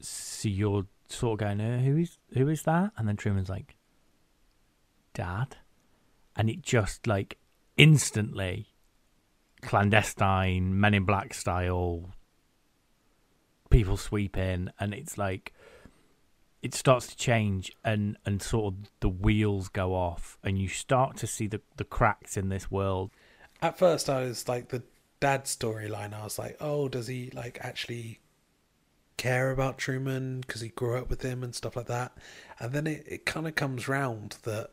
So 0.02 0.50
you're 0.50 0.88
sort 1.08 1.42
of 1.42 1.48
going, 1.48 1.62
uh, 1.62 1.80
"Who 1.80 1.98
is 1.98 2.18
who 2.34 2.50
is 2.50 2.64
that?" 2.64 2.92
And 2.98 3.08
then 3.08 3.16
Truman's 3.16 3.50
like, 3.50 3.76
"Dad," 5.14 5.58
and 6.36 6.50
it 6.50 6.62
just 6.62 7.08
like 7.08 7.38
instantly 7.78 8.68
clandestine 9.62 10.80
Men 10.80 10.94
in 10.94 11.06
Black 11.06 11.34
style 11.34 12.14
people 13.70 13.98
sweep 13.98 14.38
in, 14.38 14.72
and 14.80 14.94
it's 14.94 15.18
like 15.18 15.54
it 16.62 16.74
starts 16.74 17.08
to 17.08 17.16
change 17.16 17.72
and 17.84 18.18
and 18.26 18.42
sort 18.42 18.74
of 18.74 18.90
the 19.00 19.10
wheels 19.10 19.70
go 19.70 19.94
off 19.96 20.38
and 20.44 20.60
you 20.60 20.68
start 20.68 21.16
to 21.18 21.28
see 21.28 21.48
the 21.48 21.62
the 21.78 21.84
cracks 21.84 22.36
in 22.36 22.50
this 22.50 22.70
world 22.70 23.12
At 23.62 23.78
first, 23.78 24.10
I 24.10 24.22
was 24.24 24.48
like 24.48 24.70
the 24.70 24.84
dad 25.20 25.46
storyline. 25.46 26.14
I 26.14 26.24
was 26.24 26.40
like, 26.40 26.58
oh, 26.60 26.88
does 26.88 27.08
he 27.08 27.30
like 27.34 27.60
actually 27.62 28.20
care 29.18 29.52
about 29.52 29.78
Truman 29.78 30.42
because 30.42 30.62
he 30.62 30.70
grew 30.70 30.98
up 30.98 31.10
with 31.10 31.22
him 31.22 31.44
and 31.44 31.54
stuff 31.54 31.76
like 31.76 31.88
that? 31.88 32.18
And 32.60 32.72
then 32.74 32.88
it, 32.88 33.04
it 33.08 33.26
kind 33.26 33.48
of 33.48 33.56
comes 33.56 33.88
round 33.88 34.38
that 34.44 34.70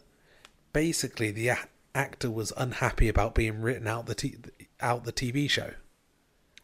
basically 0.77 1.31
the 1.31 1.51
actor 1.95 2.31
was 2.31 2.53
unhappy 2.59 3.09
about 3.09 3.35
being 3.35 3.63
written 3.63 3.87
out 3.87 4.05
the 4.05 4.15
t- 4.15 4.37
out 4.79 5.05
the 5.05 5.13
TV 5.13 5.49
show. 5.49 5.71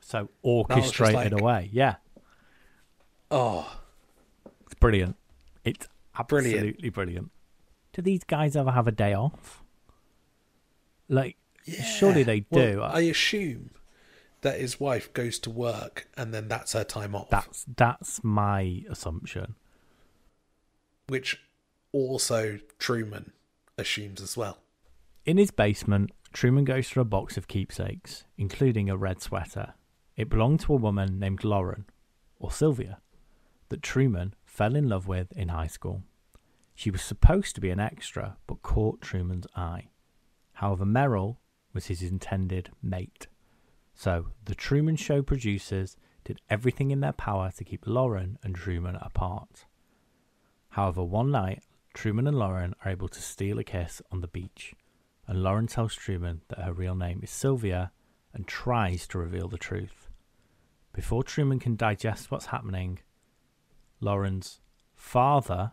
so 0.00 0.28
orchestrated 0.42 1.32
like- 1.32 1.40
away 1.40 1.70
yeah 1.72 1.94
Oh, 3.30 3.78
it's 4.66 4.74
brilliant 4.74 5.16
it's 5.64 5.88
absolutely 6.18 6.90
brilliant. 6.90 7.30
do 7.94 8.02
these 8.02 8.22
guys 8.24 8.54
ever 8.54 8.70
have 8.72 8.86
a 8.86 8.92
day 8.92 9.14
off 9.14 9.62
like 11.08 11.38
yeah. 11.64 11.82
surely 11.82 12.22
they 12.22 12.44
Well, 12.50 12.72
do 12.72 12.82
I 12.82 13.00
assume 13.00 13.70
that 14.42 14.60
his 14.60 14.78
wife 14.78 15.10
goes 15.14 15.38
to 15.38 15.50
work 15.50 16.06
and 16.18 16.34
then 16.34 16.48
that's 16.48 16.74
her 16.74 16.84
time 16.84 17.14
off. 17.14 17.30
that's 17.30 17.64
that's 17.74 18.22
my 18.22 18.82
assumption 18.90 19.54
which 21.08 21.40
also 21.92 22.58
Truman 22.78 23.32
assumes 23.78 24.20
as 24.20 24.36
well. 24.36 24.58
In 25.24 25.36
his 25.36 25.50
basement, 25.50 26.10
Truman 26.32 26.64
goes 26.64 26.88
through 26.88 27.02
a 27.02 27.04
box 27.04 27.36
of 27.36 27.48
keepsakes, 27.48 28.24
including 28.36 28.90
a 28.90 28.96
red 28.96 29.20
sweater. 29.20 29.74
It 30.16 30.28
belonged 30.28 30.60
to 30.60 30.74
a 30.74 30.78
woman 30.78 31.18
named 31.18 31.44
Lauren, 31.44 31.86
or 32.38 32.50
Sylvia, 32.50 33.00
that 33.68 33.82
Truman 33.82 34.34
fell 34.44 34.74
in 34.74 34.88
love 34.88 35.06
with 35.06 35.32
in 35.32 35.48
high 35.48 35.66
school. 35.66 36.02
She 36.74 36.90
was 36.90 37.02
supposed 37.02 37.54
to 37.54 37.60
be 37.60 37.70
an 37.70 37.80
extra, 37.80 38.36
but 38.46 38.62
caught 38.62 39.00
Truman's 39.00 39.46
eye. 39.54 39.88
However, 40.54 40.84
Meryl 40.84 41.36
was 41.72 41.86
his 41.86 42.02
intended 42.02 42.70
mate. 42.82 43.26
So, 43.94 44.28
the 44.44 44.54
Truman 44.54 44.96
Show 44.96 45.22
producers 45.22 45.96
did 46.24 46.40
everything 46.48 46.90
in 46.90 47.00
their 47.00 47.12
power 47.12 47.50
to 47.56 47.64
keep 47.64 47.86
Lauren 47.86 48.38
and 48.42 48.54
Truman 48.54 48.96
apart. 48.96 49.66
However, 50.70 51.04
one 51.04 51.30
night, 51.30 51.62
Truman 51.94 52.26
and 52.26 52.38
Lauren 52.38 52.74
are 52.84 52.90
able 52.90 53.08
to 53.08 53.20
steal 53.20 53.58
a 53.58 53.64
kiss 53.64 54.02
on 54.10 54.20
the 54.20 54.28
beach 54.28 54.74
and 55.26 55.42
Lauren 55.42 55.66
tells 55.66 55.94
Truman 55.94 56.42
that 56.48 56.60
her 56.60 56.72
real 56.72 56.94
name 56.94 57.20
is 57.22 57.30
Sylvia 57.30 57.92
and 58.34 58.46
tries 58.46 59.06
to 59.08 59.18
reveal 59.18 59.48
the 59.48 59.58
truth. 59.58 60.08
Before 60.92 61.22
Truman 61.22 61.58
can 61.58 61.76
digest 61.76 62.30
what's 62.30 62.46
happening, 62.46 62.98
Lauren's 64.00 64.60
father 64.94 65.72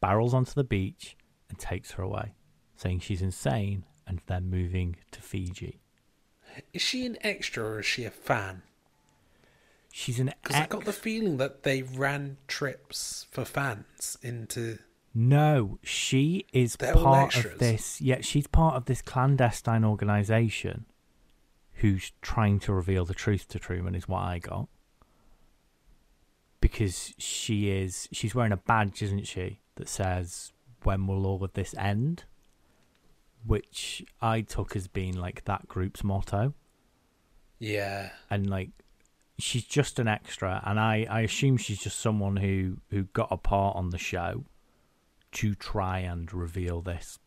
barrels 0.00 0.34
onto 0.34 0.52
the 0.52 0.64
beach 0.64 1.16
and 1.48 1.58
takes 1.58 1.92
her 1.92 2.02
away, 2.02 2.34
saying 2.76 3.00
she's 3.00 3.22
insane 3.22 3.84
and 4.06 4.20
they're 4.26 4.40
moving 4.40 4.96
to 5.12 5.22
Fiji. 5.22 5.80
Is 6.72 6.82
she 6.82 7.06
an 7.06 7.16
extra 7.22 7.64
or 7.64 7.80
is 7.80 7.86
she 7.86 8.04
a 8.04 8.10
fan? 8.10 8.62
She's 9.90 10.18
an 10.18 10.30
extra. 10.30 10.42
Because 10.42 10.62
I 10.62 10.66
got 10.66 10.84
the 10.84 10.92
feeling 10.92 11.36
that 11.36 11.62
they 11.62 11.82
ran 11.82 12.36
trips 12.48 13.26
for 13.30 13.44
fans 13.44 14.18
into. 14.22 14.78
No, 15.14 15.78
she 15.82 16.46
is 16.52 16.76
They're 16.76 16.94
part 16.94 17.36
of 17.36 17.58
this. 17.58 18.00
Yeah, 18.00 18.20
she's 18.22 18.46
part 18.46 18.76
of 18.76 18.86
this 18.86 19.02
clandestine 19.02 19.84
organization 19.84 20.86
who's 21.74 22.12
trying 22.22 22.58
to 22.60 22.72
reveal 22.72 23.04
the 23.04 23.14
truth 23.14 23.48
to 23.48 23.58
Truman, 23.58 23.94
is 23.94 24.08
what 24.08 24.22
I 24.22 24.38
got. 24.38 24.68
Because 26.60 27.12
she 27.18 27.70
is, 27.70 28.08
she's 28.12 28.34
wearing 28.34 28.52
a 28.52 28.56
badge, 28.56 29.02
isn't 29.02 29.26
she, 29.26 29.60
that 29.76 29.88
says, 29.88 30.52
When 30.84 31.06
will 31.06 31.26
all 31.26 31.42
of 31.42 31.52
this 31.54 31.74
end? 31.76 32.24
Which 33.44 34.04
I 34.20 34.42
took 34.42 34.76
as 34.76 34.86
being 34.86 35.16
like 35.16 35.44
that 35.44 35.66
group's 35.66 36.04
motto 36.04 36.54
Yeah. 37.58 38.10
and 38.30 38.48
like 38.48 38.70
she's 39.38 39.64
just 39.64 39.98
an 39.98 40.06
extra 40.06 40.62
and 40.64 40.78
i 40.78 41.04
i 41.10 41.20
assume 41.22 41.56
she's 41.56 41.80
just 41.80 41.98
someone 41.98 42.36
who 42.36 42.76
who 42.90 43.02
got 43.04 43.26
a 43.32 43.36
part 43.36 43.74
on 43.74 43.90
the 43.90 43.98
show 43.98 44.44
to 45.32 45.54
try 45.54 45.98
and 45.98 46.32
reveal 46.32 46.80
this 46.80 47.18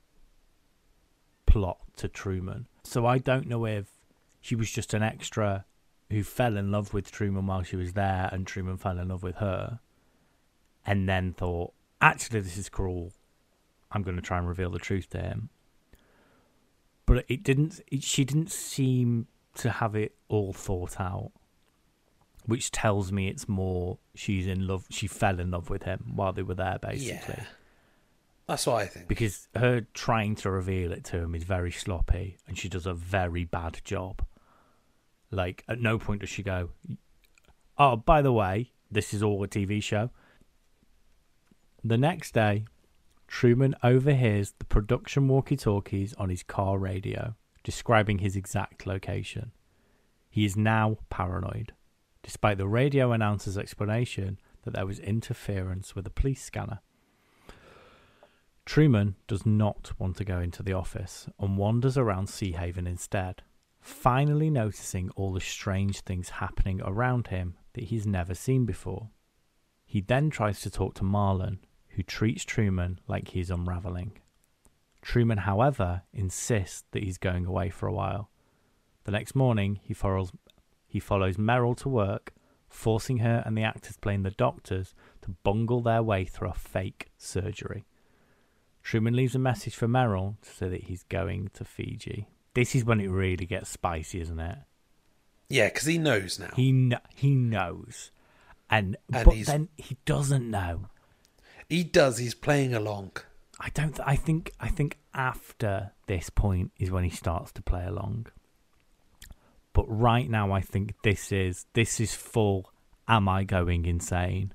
plot 1.45 1.79
to 1.97 2.07
truman. 2.07 2.67
So 2.83 3.05
i 3.05 3.17
don't 3.17 3.47
know 3.47 3.65
if 3.65 3.87
she 4.41 4.55
was 4.55 4.71
just 4.71 4.93
an 4.93 5.01
extra 5.01 5.65
who 6.11 6.23
fell 6.23 6.55
in 6.55 6.71
love 6.71 6.93
with 6.93 7.11
truman 7.11 7.47
while 7.47 7.63
she 7.63 7.75
was 7.75 7.93
there 7.93 8.29
and 8.31 8.45
truman 8.45 8.77
fell 8.77 8.99
in 8.99 9.07
love 9.07 9.23
with 9.23 9.37
her 9.37 9.79
and 10.85 11.09
then 11.09 11.33
thought 11.33 11.73
actually 12.01 12.41
this 12.41 12.57
is 12.57 12.69
cruel. 12.69 13.11
I'm 13.91 14.03
going 14.03 14.15
to 14.15 14.21
try 14.21 14.37
and 14.37 14.47
reveal 14.47 14.69
the 14.69 14.79
truth 14.79 15.09
to 15.11 15.19
him. 15.19 15.49
But 17.05 17.25
it 17.27 17.43
didn't 17.43 17.81
it, 17.91 18.03
she 18.03 18.23
didn't 18.23 18.51
seem 18.51 19.27
to 19.55 19.69
have 19.69 19.95
it 19.95 20.15
all 20.27 20.53
thought 20.53 20.99
out 20.99 21.31
which 22.45 22.71
tells 22.71 23.11
me 23.11 23.27
it's 23.27 23.47
more 23.47 23.97
she's 24.13 24.45
in 24.45 24.67
love 24.67 24.85
she 24.89 25.07
fell 25.07 25.39
in 25.39 25.49
love 25.51 25.69
with 25.69 25.83
him 25.83 26.11
while 26.13 26.33
they 26.33 26.43
were 26.43 26.55
there 26.55 26.77
basically. 26.81 27.35
Yeah. 27.37 27.45
That's 28.47 28.67
what 28.67 28.81
I 28.83 28.85
think. 28.85 29.07
because 29.07 29.47
her 29.55 29.87
trying 29.93 30.35
to 30.35 30.51
reveal 30.51 30.91
it 30.91 31.03
to 31.05 31.17
him 31.17 31.33
is 31.33 31.43
very 31.43 31.71
sloppy 31.71 32.37
and 32.47 32.57
she 32.57 32.69
does 32.69 32.85
a 32.85 32.93
very 32.93 33.43
bad 33.43 33.81
job. 33.83 34.23
Like 35.31 35.63
at 35.67 35.79
no 35.81 35.97
point 35.97 36.21
does 36.21 36.29
she 36.29 36.43
go 36.43 36.69
oh 37.77 37.95
by 37.95 38.21
the 38.21 38.31
way 38.31 38.71
this 38.91 39.13
is 39.13 39.23
all 39.23 39.43
a 39.43 39.47
tv 39.47 39.81
show. 39.81 40.11
The 41.83 41.97
next 41.97 42.33
day 42.33 42.65
truman 43.27 43.75
overhears 43.83 44.53
the 44.59 44.65
production 44.65 45.27
walkie-talkies 45.27 46.13
on 46.13 46.29
his 46.29 46.43
car 46.43 46.77
radio 46.77 47.35
describing 47.63 48.19
his 48.19 48.35
exact 48.35 48.85
location. 48.85 49.51
He 50.29 50.45
is 50.45 50.55
now 50.55 50.99
paranoid 51.09 51.73
despite 52.21 52.57
the 52.57 52.67
radio 52.67 53.11
announcer's 53.11 53.57
explanation 53.57 54.39
that 54.63 54.73
there 54.73 54.85
was 54.85 54.99
interference 54.99 55.95
with 55.95 56.05
a 56.05 56.11
police 56.11 56.43
scanner 56.43 56.79
Truman 58.65 59.15
does 59.27 59.45
not 59.45 59.91
want 59.99 60.17
to 60.17 60.25
go 60.25 60.39
into 60.39 60.63
the 60.63 60.73
office 60.73 61.29
and 61.39 61.57
wanders 61.57 61.97
around 61.97 62.27
Seahaven 62.27 62.87
instead, 62.87 63.43
finally 63.79 64.49
noticing 64.49 65.11
all 65.11 65.31
the 65.31 65.39
strange 65.39 66.01
things 66.01 66.29
happening 66.29 66.81
around 66.83 67.27
him 67.27 67.55
that 67.73 67.85
he's 67.85 68.07
never 68.07 68.33
seen 68.33 68.65
before. 68.65 69.09
He 69.85 70.01
then 70.01 70.31
tries 70.31 70.61
to 70.61 70.71
talk 70.71 70.95
to 70.95 71.03
Marlon, 71.03 71.59
who 71.89 72.01
treats 72.01 72.43
Truman 72.43 72.99
like 73.07 73.29
he's 73.29 73.51
unraveling. 73.51 74.17
Truman, 75.01 75.37
however, 75.37 76.01
insists 76.11 76.83
that 76.91 77.03
he's 77.03 77.19
going 77.19 77.45
away 77.45 77.69
for 77.69 77.87
a 77.87 77.93
while. 77.93 78.31
The 79.03 79.11
next 79.11 79.35
morning, 79.35 79.79
he 79.83 79.93
follows, 79.93 80.31
he 80.87 80.99
follows 80.99 81.37
Meryl 81.37 81.77
to 81.77 81.89
work, 81.89 82.33
forcing 82.67 83.19
her 83.19 83.43
and 83.45 83.55
the 83.55 83.63
actors 83.63 83.97
playing 83.97 84.23
the 84.23 84.31
doctors 84.31 84.95
to 85.21 85.35
bungle 85.43 85.81
their 85.81 86.01
way 86.01 86.25
through 86.25 86.49
a 86.49 86.53
fake 86.55 87.11
surgery. 87.17 87.85
Truman 88.85 89.15
leaves 89.15 89.33
a 89.33 89.39
message 89.39 89.75
for 89.75 89.87
Meryl 89.87 90.39
to 90.41 90.49
say 90.49 90.69
that 90.69 90.83
he's 90.83 91.01
going 91.03 91.49
to 91.55 91.65
Fiji. 91.65 92.27
This 92.53 92.75
is 92.75 92.85
when 92.85 93.01
it 93.01 93.09
really 93.09 93.47
gets 93.47 93.67
spicy, 93.71 94.21
isn't 94.21 94.39
it? 94.39 94.59
Yeah, 95.49 95.69
because 95.69 95.87
he 95.87 95.97
knows 95.97 96.37
now. 96.39 96.51
He 96.55 96.71
kn- 96.71 97.01
he 97.15 97.33
knows, 97.33 98.11
and, 98.69 98.95
And 99.11 99.25
but 99.25 99.33
he's- 99.33 99.47
then 99.47 99.69
he 99.75 99.97
doesn't 100.05 100.49
know. 100.49 100.85
He 101.67 101.83
does. 101.83 102.19
He's 102.19 102.35
playing 102.35 102.75
along. 102.75 103.13
I 103.59 103.69
don't. 103.69 103.95
Th- 103.95 104.07
I 104.07 104.15
think. 104.15 104.51
I 104.59 104.67
think 104.69 104.99
after 105.15 105.91
this 106.05 106.29
point 106.29 106.71
is 106.77 106.91
when 106.91 107.03
he 107.03 107.09
starts 107.09 107.51
to 107.53 107.63
play 107.63 107.85
along. 107.85 108.27
But 109.73 109.85
right 109.87 110.29
now, 110.29 110.51
I 110.51 110.61
think 110.61 110.93
this 111.01 111.31
is 111.31 111.65
this 111.73 111.99
is 111.99 112.13
full. 112.13 112.71
Am 113.07 113.27
I 113.27 113.43
going 113.45 113.85
insane? 113.87 114.53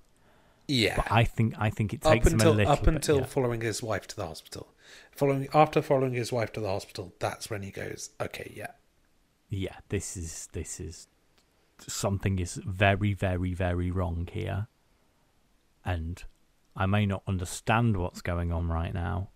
Yeah. 0.71 0.97
But 0.97 1.11
I 1.11 1.25
think 1.25 1.55
I 1.59 1.71
think 1.71 1.93
it 1.93 2.07
up 2.07 2.13
takes 2.13 2.27
him 2.29 2.33
a 2.33 2.35
until 2.35 2.53
little 2.53 2.73
up 2.73 2.85
bit, 2.85 2.95
until 2.95 3.19
yeah. 3.19 3.25
following 3.25 3.61
his 3.61 3.83
wife 3.83 4.07
to 4.09 4.17
the 4.17 4.27
hospital. 4.27 4.73
Following 5.11 5.49
after 5.53 5.83
following 5.83 6.15
his 6.15 6.33
wife 6.33 6.53
to 6.53 6.61
the 6.61 6.69
hospital, 6.69 7.13
that's 7.19 7.51
when 7.51 7.63
he 7.63 7.71
goes, 7.71 8.11
okay, 8.21 8.53
yeah, 8.55 8.73
yeah, 9.49 9.77
this 9.89 10.17
is 10.17 10.49
this 10.53 10.79
is 10.81 11.09
something 11.87 12.39
is 12.39 12.55
very 12.65 13.13
very 13.13 13.53
very 13.53 13.91
wrong 13.91 14.29
here, 14.33 14.69
and 15.85 16.23
I 16.77 16.87
may 16.87 17.05
not 17.05 17.23
understand 17.27 17.97
what's 17.97 18.23
going 18.23 18.53
on 18.53 18.69
right 18.69 18.95
now, 18.95 19.31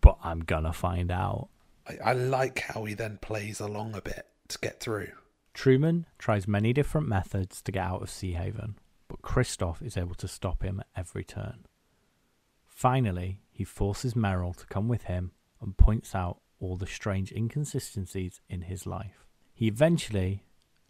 but 0.00 0.18
I'm 0.24 0.40
gonna 0.40 0.72
find 0.72 1.10
out. 1.10 1.48
I, 1.86 2.10
I 2.10 2.12
like 2.14 2.60
how 2.60 2.84
he 2.84 2.94
then 2.94 3.18
plays 3.20 3.60
along 3.60 3.94
a 3.94 4.00
bit 4.00 4.26
to 4.48 4.58
get 4.58 4.80
through. 4.80 5.12
Truman 5.52 6.06
tries 6.18 6.48
many 6.48 6.72
different 6.72 7.08
methods 7.08 7.60
to 7.62 7.72
get 7.72 7.84
out 7.84 8.02
of 8.02 8.08
Seahaven, 8.08 8.74
but 9.08 9.22
Christof 9.22 9.82
is 9.82 9.96
able 9.96 10.14
to 10.16 10.28
stop 10.28 10.62
him 10.62 10.80
at 10.80 10.86
every 10.96 11.24
turn. 11.24 11.66
Finally, 12.66 13.40
he 13.50 13.64
forces 13.64 14.14
Meryl 14.14 14.56
to 14.56 14.66
come 14.66 14.86
with 14.86 15.04
him 15.04 15.32
and 15.60 15.76
points 15.76 16.14
out 16.14 16.40
all 16.60 16.76
the 16.76 16.86
strange 16.86 17.32
inconsistencies 17.32 18.40
in 18.48 18.62
his 18.62 18.86
life. 18.86 19.26
He 19.54 19.66
eventually 19.66 20.44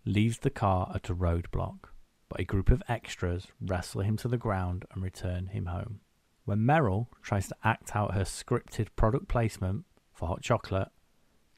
leaves 0.04 0.38
the 0.38 0.50
car 0.50 0.90
at 0.94 1.08
a 1.08 1.14
roadblock, 1.14 1.90
but 2.28 2.40
a 2.40 2.44
group 2.44 2.70
of 2.70 2.82
extras 2.88 3.46
wrestle 3.60 4.02
him 4.02 4.16
to 4.18 4.28
the 4.28 4.36
ground 4.36 4.84
and 4.92 5.02
return 5.02 5.46
him 5.46 5.66
home. 5.66 6.00
When 6.44 6.60
Meryl 6.60 7.06
tries 7.22 7.48
to 7.48 7.56
act 7.64 7.94
out 7.94 8.14
her 8.14 8.24
scripted 8.24 8.88
product 8.96 9.28
placement 9.28 9.84
for 10.12 10.28
hot 10.28 10.42
chocolate, 10.42 10.88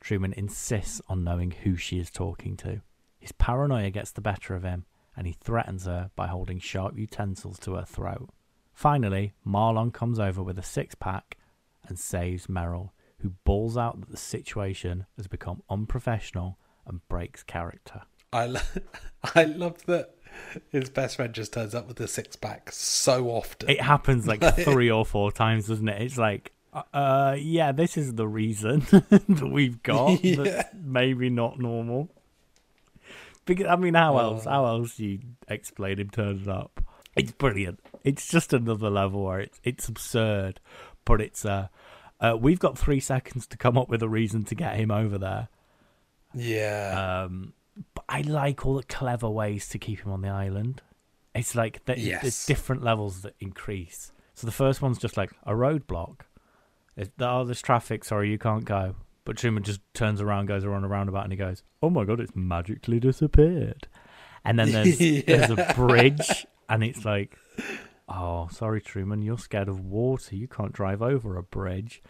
Truman 0.00 0.32
insists 0.32 1.00
on 1.08 1.24
knowing 1.24 1.50
who 1.50 1.76
she 1.76 1.98
is 1.98 2.10
talking 2.10 2.56
to. 2.58 2.80
His 3.18 3.32
paranoia 3.32 3.90
gets 3.90 4.12
the 4.12 4.20
better 4.20 4.54
of 4.54 4.62
him, 4.62 4.86
and 5.20 5.26
he 5.26 5.34
threatens 5.34 5.84
her 5.84 6.10
by 6.16 6.26
holding 6.28 6.58
sharp 6.58 6.96
utensils 6.96 7.58
to 7.58 7.74
her 7.74 7.84
throat. 7.84 8.30
Finally, 8.72 9.34
Marlon 9.46 9.92
comes 9.92 10.18
over 10.18 10.42
with 10.42 10.58
a 10.58 10.62
six 10.62 10.94
pack 10.94 11.36
and 11.86 11.98
saves 11.98 12.46
Meryl, 12.46 12.92
who 13.18 13.34
bawls 13.44 13.76
out 13.76 14.00
that 14.00 14.08
the 14.08 14.16
situation 14.16 15.04
has 15.18 15.26
become 15.26 15.62
unprofessional 15.68 16.58
and 16.86 17.06
breaks 17.06 17.42
character. 17.42 18.00
I 18.32 18.46
lo- 18.46 18.60
I 19.34 19.44
love 19.44 19.84
that 19.84 20.14
his 20.70 20.88
best 20.88 21.16
friend 21.16 21.34
just 21.34 21.52
turns 21.52 21.74
up 21.74 21.86
with 21.86 22.00
a 22.00 22.08
six 22.08 22.34
pack 22.34 22.72
so 22.72 23.28
often. 23.28 23.68
It 23.68 23.82
happens 23.82 24.26
like 24.26 24.42
three 24.56 24.90
or 24.90 25.04
four 25.04 25.30
times, 25.30 25.66
doesn't 25.66 25.86
it? 25.86 26.00
It's 26.00 26.16
like, 26.16 26.52
uh, 26.72 26.82
uh 26.94 27.36
yeah, 27.38 27.72
this 27.72 27.98
is 27.98 28.14
the 28.14 28.26
reason 28.26 28.86
that 28.90 29.50
we've 29.52 29.82
got. 29.82 30.24
Yeah. 30.24 30.42
That's 30.44 30.68
maybe 30.82 31.28
not 31.28 31.58
normal. 31.58 32.08
Because 33.44 33.66
I 33.66 33.76
mean, 33.76 33.94
how 33.94 34.18
else? 34.18 34.46
Oh. 34.46 34.50
How 34.50 34.66
else 34.66 34.96
do 34.96 35.06
you 35.06 35.18
explain 35.48 35.98
him 35.98 36.10
turning 36.10 36.48
up? 36.48 36.82
It's 37.16 37.32
brilliant. 37.32 37.80
It's 38.04 38.28
just 38.28 38.52
another 38.52 38.90
level 38.90 39.24
where 39.24 39.40
it's 39.40 39.60
it's 39.64 39.88
absurd, 39.88 40.60
but 41.04 41.20
it's 41.20 41.44
uh, 41.44 41.68
uh 42.20 42.36
we've 42.40 42.60
got 42.60 42.78
three 42.78 43.00
seconds 43.00 43.46
to 43.48 43.56
come 43.56 43.76
up 43.76 43.88
with 43.88 44.02
a 44.02 44.08
reason 44.08 44.44
to 44.44 44.54
get 44.54 44.76
him 44.76 44.90
over 44.90 45.18
there. 45.18 45.48
yeah, 46.34 47.22
Um, 47.24 47.54
but 47.94 48.04
I 48.08 48.20
like 48.22 48.64
all 48.66 48.74
the 48.76 48.82
clever 48.84 49.28
ways 49.28 49.68
to 49.70 49.78
keep 49.78 50.00
him 50.00 50.12
on 50.12 50.22
the 50.22 50.28
island. 50.28 50.82
It's 51.34 51.54
like 51.54 51.84
th- 51.86 51.98
Yes. 51.98 52.22
there's 52.22 52.46
different 52.46 52.82
levels 52.82 53.22
that 53.22 53.34
increase. 53.40 54.12
So 54.34 54.46
the 54.46 54.52
first 54.52 54.80
one's 54.82 54.98
just 54.98 55.16
like 55.16 55.32
a 55.44 55.52
roadblock. 55.52 56.20
It's, 56.96 57.10
oh, 57.20 57.44
there's 57.44 57.62
traffic. 57.62 58.04
Sorry, 58.04 58.30
you 58.30 58.38
can't 58.38 58.64
go. 58.64 58.94
But 59.30 59.36
Truman 59.36 59.62
just 59.62 59.80
turns 59.94 60.20
around, 60.20 60.46
goes 60.46 60.64
around 60.64 60.82
a 60.82 60.88
roundabout, 60.88 61.22
and 61.22 61.32
he 61.32 61.36
goes, 61.36 61.62
"Oh 61.80 61.88
my 61.88 62.04
god, 62.04 62.18
it's 62.18 62.34
magically 62.34 62.98
disappeared." 62.98 63.86
And 64.44 64.58
then 64.58 64.72
there's 64.72 64.98
there's 65.24 65.50
a 65.50 65.72
bridge, 65.76 66.48
and 66.68 66.82
it's 66.82 67.04
like, 67.04 67.38
"Oh, 68.08 68.48
sorry, 68.50 68.80
Truman, 68.80 69.22
you're 69.22 69.38
scared 69.38 69.68
of 69.68 69.78
water. 69.78 70.34
You 70.34 70.48
can't 70.48 70.72
drive 70.72 71.00
over 71.00 71.36
a 71.36 71.44
bridge." 71.44 72.02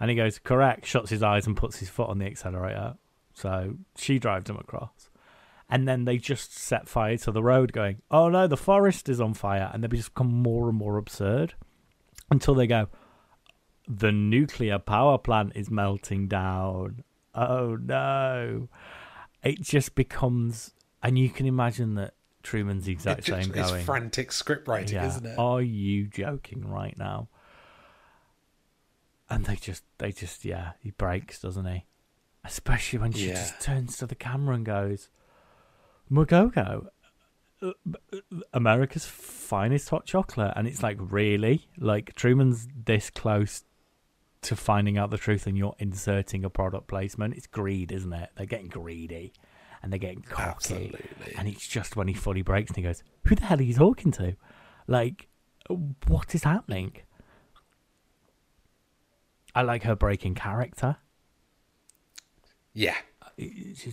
And 0.00 0.10
he 0.10 0.16
goes, 0.16 0.40
"Correct." 0.40 0.84
Shuts 0.84 1.10
his 1.10 1.22
eyes 1.22 1.46
and 1.46 1.56
puts 1.56 1.78
his 1.78 1.90
foot 1.90 2.08
on 2.08 2.18
the 2.18 2.26
accelerator. 2.26 2.96
So 3.34 3.76
she 3.96 4.18
drives 4.18 4.50
him 4.50 4.56
across. 4.56 5.10
And 5.70 5.86
then 5.86 6.06
they 6.06 6.18
just 6.18 6.58
set 6.58 6.88
fire 6.88 7.16
to 7.18 7.30
the 7.30 7.40
road, 7.40 7.72
going, 7.72 8.02
Oh 8.10 8.28
no, 8.28 8.48
the 8.48 8.56
forest 8.56 9.08
is 9.08 9.20
on 9.20 9.34
fire. 9.34 9.70
And 9.72 9.84
they 9.84 9.86
become 9.86 10.26
more 10.26 10.68
and 10.68 10.76
more 10.76 10.98
absurd 10.98 11.54
until 12.32 12.54
they 12.54 12.66
go, 12.66 12.88
The 13.86 14.12
nuclear 14.12 14.78
power 14.78 15.18
plant 15.18 15.52
is 15.54 15.70
melting 15.70 16.28
down. 16.28 17.04
Oh 17.34 17.76
no. 17.76 18.68
It 19.42 19.60
just 19.60 19.94
becomes, 19.94 20.72
and 21.02 21.18
you 21.18 21.28
can 21.28 21.44
imagine 21.46 21.94
that 21.96 22.14
Truman's 22.42 22.84
the 22.86 22.92
it 22.92 22.94
exact 22.94 23.24
just, 23.24 23.42
same 23.48 23.54
it's 23.54 23.70
going. 23.70 23.84
frantic 23.84 24.32
script 24.32 24.66
writing, 24.68 24.94
Yeah. 24.94 25.06
isn't 25.08 25.26
it? 25.26 25.38
Are 25.38 25.60
you 25.60 26.06
joking 26.06 26.66
right 26.66 26.96
now? 26.96 27.28
And 29.28 29.44
they 29.46 29.56
just, 29.56 29.82
they 29.98 30.12
just, 30.12 30.44
yeah, 30.44 30.72
he 30.80 30.90
breaks, 30.92 31.40
doesn't 31.40 31.66
he? 31.66 31.84
Especially 32.44 32.98
when 32.98 33.12
she 33.12 33.28
Yeah. 33.28 33.34
just 33.34 33.60
turns 33.60 33.96
to 33.98 34.06
the 34.06 34.14
camera 34.14 34.54
and 34.54 34.64
goes, 34.64 35.08
Mococoa, 36.10 36.86
uh, 37.62 37.72
uh, 38.12 38.18
America's 38.52 39.06
finest 39.06 39.88
hot 39.88 40.04
chocolate. 40.06 40.52
And 40.56 40.68
it's 40.68 40.82
like, 40.82 40.98
really? 41.00 41.68
Like, 41.78 42.14
Truman's 42.14 42.68
this 42.84 43.08
close 43.10 43.64
to 44.44 44.56
finding 44.56 44.96
out 44.98 45.10
the 45.10 45.18
truth 45.18 45.46
and 45.46 45.56
you're 45.58 45.74
inserting 45.78 46.44
a 46.44 46.50
product 46.50 46.86
placement. 46.88 47.34
It's 47.34 47.46
greed, 47.46 47.92
isn't 47.92 48.12
it? 48.12 48.30
They're 48.36 48.46
getting 48.46 48.68
greedy 48.68 49.32
and 49.82 49.92
they're 49.92 49.98
getting 49.98 50.22
cocky. 50.22 50.50
Absolutely. 50.94 51.34
And 51.36 51.48
it's 51.48 51.66
just 51.66 51.96
when 51.96 52.08
he 52.08 52.14
fully 52.14 52.42
breaks 52.42 52.70
and 52.70 52.76
he 52.76 52.82
goes, 52.82 53.02
Who 53.24 53.34
the 53.34 53.44
hell 53.44 53.58
are 53.58 53.62
you 53.62 53.74
talking 53.74 54.12
to? 54.12 54.36
Like, 54.86 55.28
what 56.06 56.34
is 56.34 56.44
happening? 56.44 56.96
I 59.54 59.62
like 59.62 59.84
her 59.84 59.94
breaking 59.94 60.34
character. 60.34 60.96
yeah, 62.72 62.96
It's, 63.38 63.86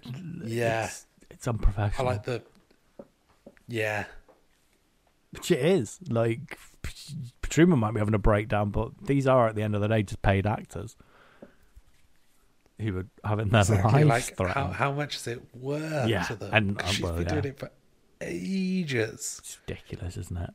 Yeah. 0.44 0.86
it's, 0.86 1.06
it's 1.30 1.48
I 1.48 2.04
like 2.04 2.24
the. 2.24 2.42
Yeah, 3.68 4.06
Which 5.32 5.52
it 5.52 5.64
is. 5.64 6.00
Like, 6.10 6.58
Truman 7.44 7.80
might 7.80 7.94
be 7.94 8.00
having 8.00 8.14
a 8.14 8.20
breakdown, 8.20 8.70
but 8.70 8.92
these 9.06 9.28
are, 9.28 9.48
at 9.48 9.56
the 9.56 9.62
end 9.64 9.76
of 9.76 9.82
the 9.82 9.88
day, 9.88 10.04
just 10.04 10.22
paid 10.22 10.48
actors 10.48 10.96
who 12.80 12.98
are 13.00 13.06
having 13.24 13.50
their 13.50 13.62
exactly. 13.62 14.04
lives 14.04 14.32
Like 14.40 14.50
how 14.50 14.68
how 14.68 14.92
much 14.92 15.16
is 15.18 15.28
it 15.28 15.42
worth 15.54 16.08
Yeah, 16.08 16.24
to 16.24 16.36
them? 16.36 16.50
and, 16.54 16.82
uh, 16.82 16.86
she's 16.88 17.04
well, 17.04 17.14
been 17.14 17.24
yeah. 17.24 17.30
doing 17.34 17.46
it 17.46 17.60
for 17.60 17.70
ages. 18.22 19.38
It's 19.40 19.60
ridiculous, 19.68 20.18
isn't 20.18 20.38
it? 20.38 20.52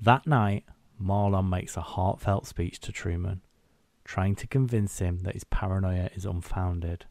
That 0.00 0.26
night, 0.26 0.64
Marlon 1.02 1.48
makes 1.48 1.76
a 1.76 1.80
heartfelt 1.80 2.46
speech 2.46 2.80
to 2.80 2.92
Truman, 2.92 3.42
trying 4.04 4.34
to 4.36 4.46
convince 4.46 4.98
him 4.98 5.20
that 5.20 5.34
his 5.34 5.44
paranoia 5.44 6.10
is 6.14 6.24
unfounded. 6.24 7.04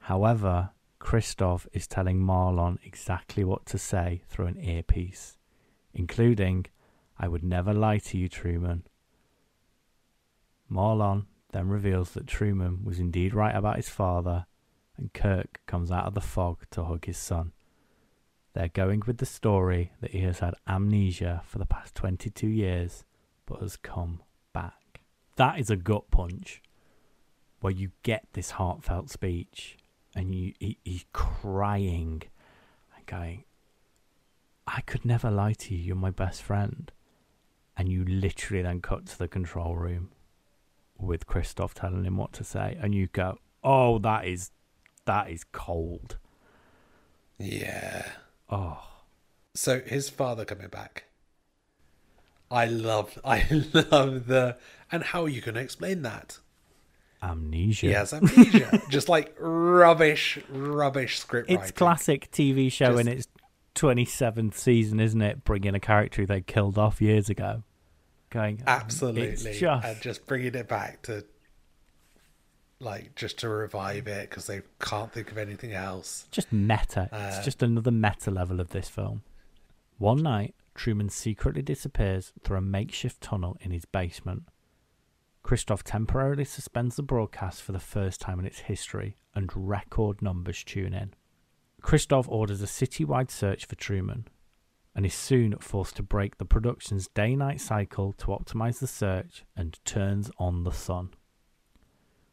However, 0.00 0.70
Christof 1.00 1.66
is 1.72 1.86
telling 1.86 2.20
Marlon 2.20 2.78
exactly 2.84 3.44
what 3.44 3.66
to 3.66 3.78
say 3.78 4.22
through 4.28 4.46
an 4.46 4.58
earpiece, 4.58 5.36
including, 5.94 6.66
I 7.18 7.28
would 7.28 7.42
never 7.42 7.74
lie 7.74 7.98
to 7.98 8.18
you, 8.18 8.28
Truman. 8.28 8.84
Marlon 10.70 11.26
then 11.52 11.68
reveals 11.68 12.10
that 12.10 12.26
Truman 12.26 12.84
was 12.84 12.98
indeed 12.98 13.34
right 13.34 13.54
about 13.54 13.76
his 13.76 13.88
father, 13.88 14.46
and 14.96 15.12
Kirk 15.12 15.60
comes 15.66 15.90
out 15.90 16.06
of 16.06 16.14
the 16.14 16.20
fog 16.20 16.64
to 16.70 16.84
hug 16.84 17.06
his 17.06 17.18
son. 17.18 17.52
They're 18.54 18.68
going 18.68 19.02
with 19.06 19.18
the 19.18 19.26
story 19.26 19.92
that 20.00 20.10
he 20.10 20.20
has 20.20 20.40
had 20.40 20.54
amnesia 20.66 21.42
for 21.46 21.58
the 21.58 21.66
past 21.66 21.94
22 21.94 22.46
years, 22.46 23.04
but 23.46 23.60
has 23.60 23.76
come 23.76 24.22
back. 24.52 25.00
That 25.36 25.58
is 25.58 25.70
a 25.70 25.76
gut 25.76 26.10
punch 26.10 26.62
where 27.60 27.72
you 27.72 27.90
get 28.02 28.26
this 28.32 28.52
heartfelt 28.52 29.10
speech 29.10 29.76
and 30.14 30.34
you 30.34 30.52
he, 30.58 30.78
he's 30.84 31.04
crying 31.12 32.22
and 32.96 33.06
going, 33.06 33.44
I 34.66 34.80
could 34.82 35.04
never 35.04 35.30
lie 35.30 35.54
to 35.54 35.74
you, 35.74 35.80
you're 35.80 35.96
my 35.96 36.10
best 36.10 36.42
friend. 36.42 36.90
And 37.78 37.88
you 37.88 38.04
literally 38.04 38.62
then 38.62 38.80
cut 38.80 39.06
to 39.06 39.18
the 39.18 39.28
control 39.28 39.76
room 39.76 40.10
with 40.98 41.26
Christof 41.26 41.72
telling 41.74 42.04
him 42.04 42.16
what 42.16 42.32
to 42.34 42.44
say, 42.44 42.76
and 42.80 42.94
you 42.94 43.06
go, 43.06 43.38
Oh, 43.62 43.98
that 44.00 44.26
is 44.26 44.50
that 45.06 45.30
is 45.30 45.44
cold. 45.52 46.18
Yeah. 47.38 48.04
Oh. 48.50 48.82
So 49.54 49.80
his 49.80 50.10
father 50.10 50.44
coming 50.44 50.68
back. 50.68 51.04
I 52.50 52.66
love, 52.66 53.18
I 53.24 53.46
love 53.50 54.26
the, 54.26 54.56
and 54.90 55.02
how 55.02 55.22
are 55.22 55.28
you 55.28 55.40
going 55.40 55.54
to 55.54 55.60
explain 55.60 56.02
that? 56.02 56.38
amnesia. 57.22 57.92
Has 57.92 58.12
amnesia. 58.12 58.82
Just 58.90 59.08
like 59.08 59.34
rubbish, 59.38 60.38
rubbish 60.48 61.18
script 61.18 61.50
it's 61.50 61.58
writing. 61.58 61.74
classic 61.74 62.30
TV 62.30 62.70
show 62.70 62.96
in 62.98 63.08
its 63.08 63.26
27th 63.74 64.54
season, 64.54 65.00
isn't 65.00 65.20
it? 65.20 65.44
Bringing 65.44 65.74
a 65.74 65.80
character 65.80 66.26
they 66.26 66.40
killed 66.40 66.78
off 66.78 67.00
years 67.00 67.28
ago. 67.28 67.62
Going, 68.30 68.62
Absolutely. 68.66 69.50
It's 69.50 69.58
just, 69.58 69.84
And 69.86 70.00
just 70.00 70.26
bringing 70.26 70.54
it 70.54 70.68
back 70.68 71.02
to, 71.02 71.24
like, 72.80 73.14
just 73.14 73.38
to 73.38 73.48
revive 73.48 74.06
it 74.06 74.28
because 74.28 74.46
they 74.46 74.60
can't 74.80 75.12
think 75.12 75.30
of 75.30 75.38
anything 75.38 75.72
else. 75.72 76.26
just 76.30 76.52
meta. 76.52 77.08
Uh, 77.12 77.32
it's 77.34 77.44
just 77.44 77.62
another 77.62 77.90
meta 77.90 78.30
level 78.30 78.60
of 78.60 78.70
this 78.70 78.88
film. 78.88 79.22
One 79.98 80.22
night, 80.22 80.54
Truman 80.74 81.08
secretly 81.08 81.62
disappears 81.62 82.32
through 82.44 82.58
a 82.58 82.62
makeshift 82.62 83.20
tunnel 83.20 83.56
in 83.60 83.70
his 83.72 83.84
basement. 83.84 84.44
Christof 85.44 85.82
temporarily 85.82 86.44
suspends 86.44 86.96
the 86.96 87.02
broadcast 87.02 87.62
for 87.62 87.72
the 87.72 87.80
first 87.80 88.20
time 88.20 88.38
in 88.38 88.44
its 88.46 88.60
history, 88.60 89.16
and 89.34 89.50
record 89.56 90.20
numbers 90.20 90.62
tune 90.62 90.92
in. 90.92 91.14
Christof 91.82 92.26
orders 92.28 92.60
a 92.60 92.66
citywide 92.66 93.30
search 93.30 93.64
for 93.64 93.74
Truman, 93.74 94.28
and 94.98 95.06
is 95.06 95.14
soon 95.14 95.56
forced 95.58 95.94
to 95.94 96.02
break 96.02 96.38
the 96.38 96.44
production's 96.44 97.06
day 97.06 97.36
night 97.36 97.60
cycle 97.60 98.12
to 98.14 98.26
optimize 98.32 98.80
the 98.80 98.86
search 98.88 99.44
and 99.56 99.78
turns 99.84 100.28
on 100.38 100.64
the 100.64 100.72
sun. 100.72 101.10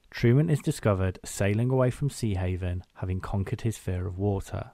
Truman 0.09 0.49
is 0.49 0.61
discovered 0.61 1.19
sailing 1.23 1.69
away 1.69 1.91
from 1.91 2.09
Seahaven, 2.09 2.81
having 2.95 3.19
conquered 3.19 3.61
his 3.61 3.77
fear 3.77 4.07
of 4.07 4.17
water. 4.17 4.71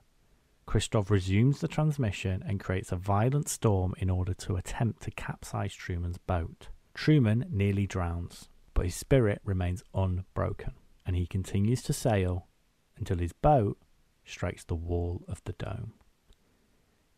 Christof 0.66 1.10
resumes 1.10 1.60
the 1.60 1.68
transmission 1.68 2.42
and 2.48 2.62
creates 2.62 2.94
a 2.94 2.96
violent 2.96 3.50
storm 3.50 3.94
in 3.98 4.10
order 4.10 4.34
to 4.36 4.56
attempt 4.56 5.04
to 5.04 5.12
capsize 5.12 5.74
Truman's 5.74 6.18
boat. 6.18 6.70
Truman 6.94 7.44
nearly 7.52 7.88
drowns, 7.88 8.48
but 8.74 8.86
his 8.86 8.96
spirit 8.96 9.42
remains 9.44 9.84
unbroken, 9.94 10.76
and 11.06 11.18
he 11.18 11.28
continues 11.28 11.82
to 11.82 11.92
sail 11.92 12.48
until 12.96 13.18
his 13.18 13.34
boat 13.34 13.78
strikes 14.24 14.64
the 14.64 14.76
wall 14.76 15.26
of 15.28 15.42
the 15.44 15.52
dome. 15.52 15.92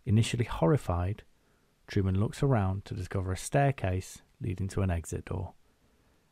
Initially 0.06 0.46
horrified, 0.46 1.24
Truman 1.88 2.20
looks 2.20 2.44
around 2.44 2.86
to 2.86 2.94
discover 2.94 3.32
a 3.32 3.38
staircase 3.38 4.22
leading 4.42 4.68
to 4.70 4.82
an 4.82 4.92
exit 4.92 5.26
door. 5.26 5.54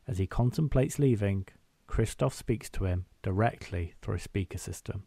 As 0.06 0.18
he 0.18 0.26
contemplates 0.26 0.98
leaving, 0.98 1.46
Christof 1.88 2.32
speaks 2.32 2.68
to 2.70 2.84
him 2.84 3.06
directly 3.22 3.94
through 4.02 4.16
a 4.16 4.20
speaker 4.20 4.58
system, 4.58 5.04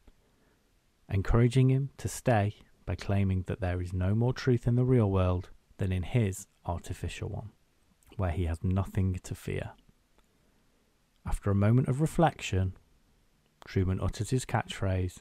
encouraging 1.09 1.69
him 1.69 1.89
to 1.97 2.07
stay 2.07 2.55
by 2.85 2.95
claiming 2.95 3.43
that 3.47 3.59
there 3.59 3.81
is 3.81 3.93
no 3.93 4.15
more 4.15 4.33
truth 4.33 4.67
in 4.67 4.75
the 4.75 4.85
real 4.85 5.09
world 5.09 5.49
than 5.77 5.91
in 5.91 6.03
his 6.03 6.47
artificial 6.65 7.29
one, 7.29 7.49
where 8.17 8.31
he 8.31 8.45
has 8.45 8.63
nothing 8.63 9.19
to 9.23 9.35
fear. 9.35 9.71
After 11.25 11.49
a 11.49 11.55
moment 11.55 11.87
of 11.87 12.01
reflection, 12.01 12.77
Truman 13.67 13.99
utters 13.99 14.29
his 14.29 14.45
catchphrase, 14.45 15.17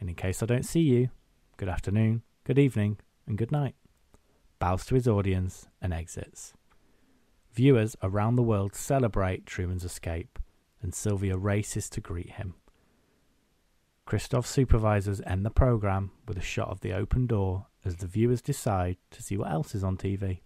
and 0.00 0.08
in 0.08 0.14
case 0.14 0.42
I 0.42 0.46
don't 0.46 0.64
see 0.64 0.80
you, 0.80 1.10
good 1.56 1.68
afternoon, 1.68 2.22
good 2.48 2.58
evening, 2.58 2.96
and 3.26 3.36
good 3.36 3.52
night, 3.52 3.74
bows 4.58 4.86
to 4.86 4.94
his 4.94 5.06
audience 5.06 5.68
and 5.82 5.92
exits. 5.92 6.54
Viewers 7.52 7.94
around 8.02 8.36
the 8.36 8.42
world 8.42 8.74
celebrate 8.74 9.44
Truman's 9.44 9.84
escape, 9.84 10.38
and 10.80 10.94
Sylvia 10.94 11.36
races 11.36 11.90
to 11.90 12.00
greet 12.00 12.30
him. 12.30 12.54
Christof's 14.06 14.48
supervisors 14.48 15.20
end 15.26 15.44
the 15.44 15.50
program 15.50 16.10
with 16.26 16.38
a 16.38 16.42
shot 16.42 16.70
of 16.70 16.80
the 16.80 16.94
open 16.94 17.26
door 17.26 17.66
as 17.84 17.96
the 17.96 18.06
viewers 18.06 18.40
decide 18.40 18.96
to 19.10 19.22
see 19.22 19.36
what 19.36 19.50
else 19.50 19.74
is 19.74 19.84
on 19.84 19.98
TV. 19.98 20.40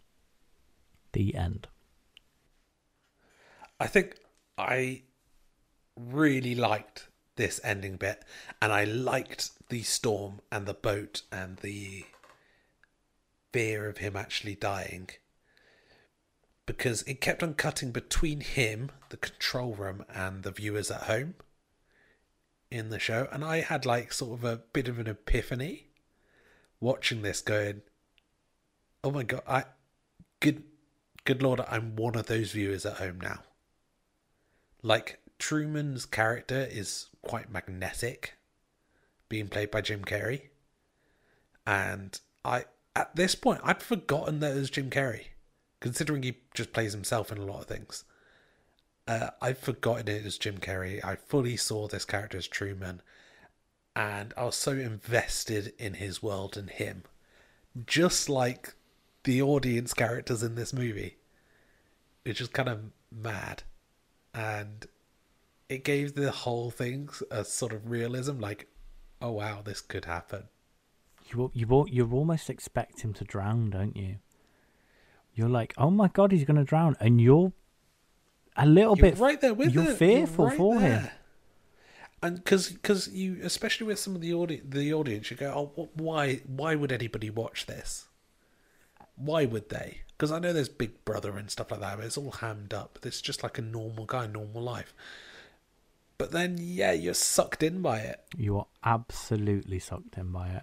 The 1.13 1.37
end. 1.37 1.69
I 3.79 3.87
think 3.87 4.17
I 4.59 5.03
really 5.97 6.57
liked 6.57 7.07
this 7.37 7.61
ending 7.63 7.95
bit, 7.95 8.25
and 8.61 8.73
I 8.73 8.83
liked 8.83 9.51
the 9.73 9.83
storm 9.83 10.39
and 10.51 10.67
the 10.67 10.75
boat 10.75 11.23
and 11.33 11.57
the 11.61 12.05
fear 13.55 13.89
of 13.89 13.97
him 13.97 14.15
actually 14.15 14.55
dying. 14.55 15.09
Because 16.67 17.01
it 17.05 17.23
kept 17.23 17.43
on 17.43 17.55
cutting 17.55 17.91
between 17.91 18.43
him, 18.43 18.91
the 19.09 19.17
control 19.17 19.75
room, 19.75 20.05
and 20.15 20.43
the 20.43 20.51
viewers 20.51 20.91
at 20.91 21.05
home 21.05 21.37
in 22.71 22.91
the 22.91 22.99
show, 22.99 23.29
and 23.33 23.43
I 23.43 23.61
had 23.61 23.87
like 23.87 24.13
sort 24.13 24.39
of 24.39 24.45
a 24.45 24.59
bit 24.75 24.89
of 24.89 24.99
an 24.99 25.07
epiphany 25.07 25.87
watching 26.79 27.23
this, 27.23 27.41
going, 27.41 27.81
"Oh 29.03 29.11
my 29.11 29.23
god, 29.23 29.43
I 29.49 29.65
good, 30.41 30.65
good 31.25 31.43
lord, 31.43 31.61
I'm 31.61 31.97
one 31.97 32.15
of 32.15 32.27
those 32.27 32.53
viewers 32.53 32.85
at 32.85 32.99
home 32.99 33.23
now." 33.23 33.43
Like 34.83 35.19
Truman's 35.39 36.05
character 36.05 36.69
is 36.71 37.07
quite 37.23 37.51
magnetic, 37.51 38.35
being 39.33 39.49
played 39.49 39.71
by 39.71 39.81
Jim 39.81 40.05
Carrey, 40.05 40.51
and 41.67 42.21
I 42.45 42.67
at 42.95 43.17
this 43.17 43.35
point 43.35 43.63
I'd 43.65 43.83
forgotten 43.83 44.41
that 44.41 44.55
it 44.55 44.61
was 44.61 44.69
Jim 44.69 44.91
Carrey, 44.91 45.29
considering 45.81 46.23
he 46.23 46.37
just 46.53 46.75
plays 46.75 46.93
himself 46.93 47.33
in 47.33 47.39
a 47.39 47.45
lot 47.47 47.61
of 47.61 47.67
things. 47.67 48.05
Uh, 49.09 49.31
I'd 49.41 49.57
forgotten 49.57 50.07
it 50.07 50.23
was 50.23 50.37
Jim 50.37 50.59
Carrey. 50.59 51.03
I 51.03 51.17
fully 51.17 51.57
saw 51.57 51.89
this 51.89 52.05
character 52.05 52.37
as 52.37 52.47
Truman, 52.47 53.01
and 53.97 54.35
I 54.37 54.45
was 54.45 54.55
so 54.55 54.73
invested 54.73 55.73
in 55.79 55.95
his 55.95 56.23
world 56.23 56.59
and 56.59 56.69
him, 56.69 57.05
just 57.87 58.29
like 58.29 58.75
the 59.25 59.41
audience 59.41 59.95
characters 59.95 60.43
in 60.43 60.57
this 60.57 60.75
movie. 60.75 61.17
It's 62.27 62.39
just 62.39 62.53
kind 62.53 62.69
of 62.69 62.81
mad, 63.11 63.63
and 64.35 64.87
it 65.71 65.85
gave 65.85 66.17
the 66.17 66.33
whole 66.33 66.71
thing 66.71 67.09
a 67.31 67.47
sort 67.47 67.73
of 67.73 67.91
realism. 67.91 68.39
Like, 68.39 68.69
oh 69.23 69.31
wow, 69.33 69.63
this 69.65 69.81
could 69.81 70.05
happen. 70.05 70.45
You 71.31 71.51
you 71.55 71.67
al- 71.71 71.89
you 71.89 72.11
almost 72.13 72.51
expect 72.51 73.01
him 73.01 73.13
to 73.15 73.25
drown, 73.25 73.71
don't 73.71 73.97
you? 73.97 74.17
You're 75.35 75.49
like, 75.49 75.73
oh 75.79 75.91
my 75.91 76.09
god, 76.09 76.33
he's 76.33 76.45
gonna 76.45 76.65
drown, 76.65 76.97
and 77.01 77.21
you're 77.21 77.53
a 78.57 78.67
little 78.67 78.97
You're 78.99 79.13
bit 79.13 79.19
right 79.19 79.41
there 79.41 79.55
with 79.55 79.73
you're 79.73 79.91
it. 79.91 79.97
fearful 79.97 80.47
right 80.49 80.57
for 80.57 80.81
him. 80.81 81.09
And 82.23 82.37
because 82.37 82.69
because 82.71 83.09
you 83.09 83.39
especially 83.43 83.87
with 83.87 83.99
some 83.99 84.15
of 84.15 84.21
the 84.21 84.33
audience 84.35 84.65
the 84.69 84.93
audience 84.95 85.31
you 85.31 85.37
go 85.37 85.53
oh 85.53 85.67
wh- 85.83 85.97
why 85.99 86.37
why 86.47 86.75
would 86.75 86.93
anybody 86.93 87.31
watch 87.31 87.67
this? 87.67 88.07
Why 89.17 89.45
would 89.45 89.69
they? 89.71 90.03
Because 90.09 90.31
I 90.31 90.39
know 90.39 90.53
there's 90.53 90.69
Big 90.69 91.05
Brother 91.05 91.37
and 91.37 91.51
stuff 91.51 91.71
like 91.71 91.81
that, 91.81 91.97
but 91.97 92.07
it's 92.07 92.17
all 92.19 92.31
hammed 92.31 92.73
up. 92.73 92.99
It's 93.03 93.21
just 93.21 93.43
like 93.43 93.59
a 93.59 93.63
normal 93.63 94.05
guy, 94.07 94.27
normal 94.27 94.63
life. 94.63 94.95
But 96.23 96.31
then 96.31 96.57
yeah, 96.61 96.93
you're 96.93 97.15
sucked 97.15 97.65
in 97.65 97.83
by 97.83 97.99
it. 97.99 98.21
You 98.37 98.57
are 98.59 98.67
absolutely 98.85 99.81
sucked 99.81 100.17
in 100.17 100.31
by 100.31 100.51
it. 100.51 100.63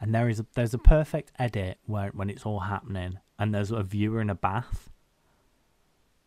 And 0.00 0.14
there 0.14 0.28
is 0.28 0.38
a, 0.38 0.46
there's 0.54 0.72
a 0.72 0.78
perfect 0.78 1.32
edit 1.36 1.78
where 1.84 2.10
when 2.14 2.30
it's 2.30 2.46
all 2.46 2.60
happening, 2.60 3.18
and 3.36 3.52
there's 3.52 3.72
a 3.72 3.82
viewer 3.82 4.20
in 4.20 4.30
a 4.30 4.36
bath, 4.36 4.88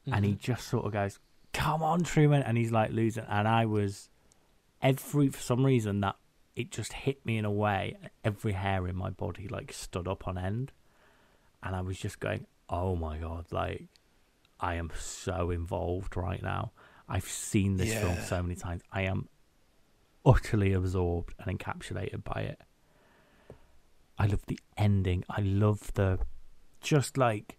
and 0.05 0.15
Mm-hmm. 0.15 0.23
he 0.25 0.33
just 0.35 0.67
sort 0.67 0.85
of 0.85 0.91
goes, 0.91 1.19
"Come 1.53 1.81
on, 1.81 2.03
Truman," 2.03 2.43
and 2.43 2.57
he's 2.57 2.73
like 2.73 2.91
losing. 2.91 3.23
And 3.29 3.47
I 3.47 3.65
was 3.65 4.09
every 4.81 5.29
for 5.29 5.39
some 5.41 5.65
reason 5.65 6.01
that 6.01 6.17
it 6.57 6.69
just 6.69 6.91
hit 6.91 7.25
me 7.25 7.37
in 7.37 7.45
a 7.45 7.51
way. 7.51 7.95
Every 8.25 8.51
hair 8.51 8.85
in 8.89 8.97
my 8.97 9.11
body 9.11 9.47
like 9.47 9.71
stood 9.71 10.09
up 10.09 10.27
on 10.27 10.37
end, 10.37 10.73
and 11.63 11.73
I 11.73 11.79
was 11.79 11.97
just 11.97 12.19
going, 12.19 12.47
"Oh 12.69 12.97
my 12.97 13.17
god!" 13.17 13.45
Like 13.49 13.85
I 14.59 14.75
am 14.75 14.91
so 14.99 15.51
involved 15.51 16.17
right 16.17 16.43
now. 16.43 16.73
I've 17.07 17.25
seen 17.25 17.77
this 17.77 17.93
film 17.93 18.17
so 18.25 18.41
many 18.41 18.55
times. 18.55 18.81
I 18.91 19.03
am 19.03 19.27
utterly 20.25 20.73
absorbed 20.73 21.33
and 21.39 21.59
encapsulated 21.59 22.23
by 22.23 22.41
it. 22.41 22.61
I 24.17 24.27
love 24.27 24.45
the 24.47 24.59
ending. 24.77 25.23
I 25.29 25.41
love 25.41 25.93
the 25.93 26.19
just 26.81 27.17
like 27.17 27.57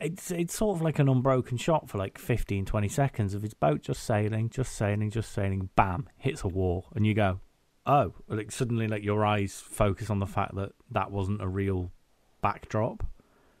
it's 0.00 0.30
it's 0.30 0.54
sort 0.54 0.76
of 0.76 0.82
like 0.82 0.98
an 0.98 1.08
unbroken 1.08 1.58
shot 1.58 1.88
for 1.88 1.98
like 1.98 2.18
15 2.18 2.64
20 2.64 2.88
seconds 2.88 3.34
of 3.34 3.42
his 3.42 3.54
boat 3.54 3.82
just 3.82 4.02
sailing, 4.02 4.48
just 4.48 4.72
sailing, 4.74 5.10
just 5.10 5.32
sailing, 5.32 5.68
bam, 5.76 6.08
hits 6.16 6.42
a 6.42 6.48
wall 6.48 6.86
and 6.94 7.06
you 7.06 7.14
go, 7.14 7.40
"Oh, 7.86 8.14
like 8.28 8.50
suddenly 8.50 8.88
like 8.88 9.04
your 9.04 9.24
eyes 9.24 9.62
focus 9.64 10.08
on 10.08 10.20
the 10.20 10.26
fact 10.26 10.54
that 10.54 10.72
that 10.90 11.10
wasn't 11.10 11.42
a 11.42 11.48
real 11.48 11.92
backdrop. 12.40 13.04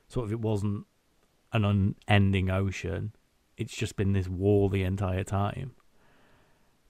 Sort 0.08 0.26
of 0.26 0.32
it 0.32 0.40
wasn't 0.40 0.86
an 1.52 1.64
unending 2.08 2.50
ocean. 2.50 3.12
It's 3.60 3.76
just 3.76 3.94
been 3.94 4.14
this 4.14 4.26
wall 4.26 4.70
the 4.70 4.84
entire 4.84 5.22
time. 5.22 5.72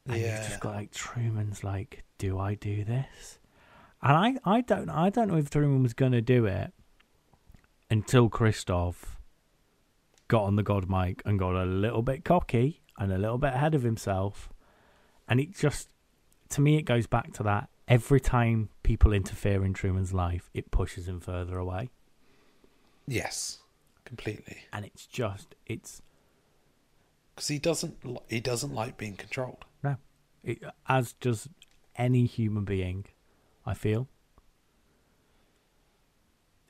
And 0.07 0.21
you've 0.21 0.47
just 0.47 0.61
got 0.61 0.77
like 0.77 0.93
Truman's 0.93 1.64
like, 1.64 2.05
do 2.16 2.39
I 2.39 2.55
do 2.55 2.85
this? 2.85 3.41
And 4.01 4.41
I, 4.45 4.57
I 4.59 4.61
don't 4.61 4.89
I 4.89 5.11
don't 5.11 5.29
know 5.29 5.37
if 5.37 5.51
Truman 5.51 5.83
was 5.83 5.95
gonna 5.95 6.23
do 6.23 6.47
it 6.47 6.73
until 7.91 8.31
Christof 8.31 9.16
got 10.29 10.45
on 10.45 10.55
the 10.55 10.62
god 10.62 10.89
mic 10.89 11.23
and 11.27 11.41
got 11.41 11.57
a 11.57 11.64
little 11.64 12.03
bit 12.03 12.25
cocky 12.25 12.83
and 12.97 13.12
a 13.12 13.18
little 13.18 13.37
bit 13.37 13.53
ahead 13.55 13.75
of 13.75 13.83
himself. 13.83 14.49
And 15.29 15.41
it 15.41 15.57
just 15.57 15.89
to 16.51 16.61
me 16.61 16.77
it 16.77 16.83
goes 16.83 17.09
back 17.09 17.33
to 17.33 17.43
that. 17.43 17.68
Every 17.89 18.21
time 18.21 18.68
people 18.85 19.12
interfere 19.12 19.64
in 19.64 19.75
Truman's 19.75 20.14
life, 20.14 20.51
it 20.55 20.71
pushes 20.71 21.09
him 21.09 21.18
further 21.18 21.59
away. 21.59 21.91
Yes, 23.09 23.59
completely. 24.05 24.59
And 24.73 24.85
it's 24.85 25.05
just 25.05 25.57
it's 25.66 26.01
because 27.41 27.49
he 27.49 27.59
doesn't 27.59 27.97
he 28.28 28.38
doesn't 28.38 28.74
like 28.74 28.99
being 28.99 29.16
controlled. 29.16 29.64
No, 29.82 29.97
it, 30.45 30.62
as 30.86 31.14
does 31.14 31.49
any 31.97 32.26
human 32.26 32.64
being. 32.64 33.07
I 33.64 33.72
feel. 33.72 34.09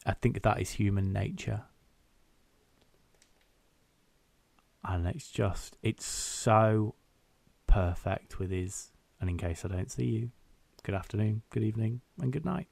I 0.06 0.12
think 0.12 0.40
that 0.42 0.60
is 0.60 0.70
human 0.70 1.12
nature. 1.12 1.62
And 4.84 5.06
it's 5.08 5.28
just, 5.28 5.76
it's 5.82 6.06
so 6.06 6.94
perfect 7.66 8.38
with 8.38 8.50
his, 8.50 8.92
and 9.20 9.28
in 9.28 9.38
case 9.38 9.64
I 9.64 9.68
don't 9.68 9.90
see 9.90 10.04
you, 10.04 10.30
good 10.84 10.94
afternoon, 10.94 11.42
good 11.50 11.64
evening, 11.64 12.00
and 12.20 12.32
good 12.32 12.44
night. 12.44 12.68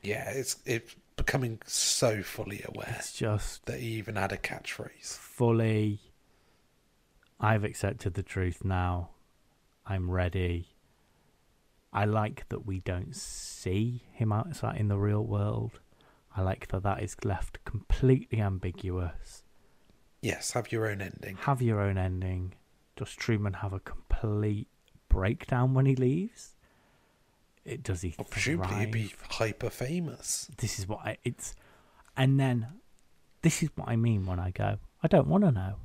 Yeah, 0.00 0.30
it's 0.30 0.56
it's 0.64 0.94
becoming 1.16 1.58
so 1.66 2.22
fully 2.22 2.64
aware 2.66 2.94
It's 2.98 3.12
just 3.12 3.66
that 3.66 3.80
he 3.80 3.88
even 3.94 4.14
had 4.14 4.30
a 4.32 4.38
catchphrase. 4.38 5.16
fully, 5.18 6.00
I've 7.40 7.64
accepted 7.64 8.14
the 8.14 8.22
truth 8.22 8.64
now. 8.64 9.10
I'm 9.86 10.10
ready. 10.10 10.76
I 11.92 12.04
like 12.04 12.48
that 12.50 12.66
we 12.66 12.80
don't 12.80 13.16
see 13.16 14.04
him 14.12 14.30
outside 14.32 14.76
in 14.78 14.88
the 14.88 14.98
real 14.98 15.24
world. 15.24 15.80
I 16.36 16.42
like 16.42 16.68
that 16.68 16.82
that 16.84 17.02
is 17.02 17.16
left 17.24 17.64
completely 17.64 18.40
ambiguous. 18.40 19.42
Yes, 20.22 20.52
have 20.52 20.70
your 20.70 20.88
own 20.88 21.00
ending. 21.00 21.36
Have 21.40 21.62
your 21.62 21.80
own 21.80 21.98
ending. 21.98 22.54
Does 22.94 23.10
Truman 23.14 23.54
have 23.54 23.72
a 23.72 23.80
complete 23.80 24.68
breakdown 25.08 25.74
when 25.74 25.86
he 25.86 25.96
leaves? 25.96 26.54
It 27.64 27.82
does 27.82 28.02
he 28.02 28.14
Well, 28.18 28.26
presumably 28.30 28.76
he'd 28.76 28.92
be 28.92 29.14
hyper 29.30 29.70
famous. 29.70 30.50
This 30.58 30.78
is 30.78 30.86
what 30.86 31.00
I, 31.00 31.16
it's, 31.24 31.54
and 32.16 32.38
then 32.38 32.66
this 33.42 33.62
is 33.62 33.70
what 33.74 33.88
I 33.88 33.96
mean 33.96 34.26
when 34.26 34.38
I 34.38 34.50
go. 34.50 34.78
I 35.02 35.08
don't 35.08 35.28
want 35.28 35.44
to 35.44 35.52
know, 35.52 35.76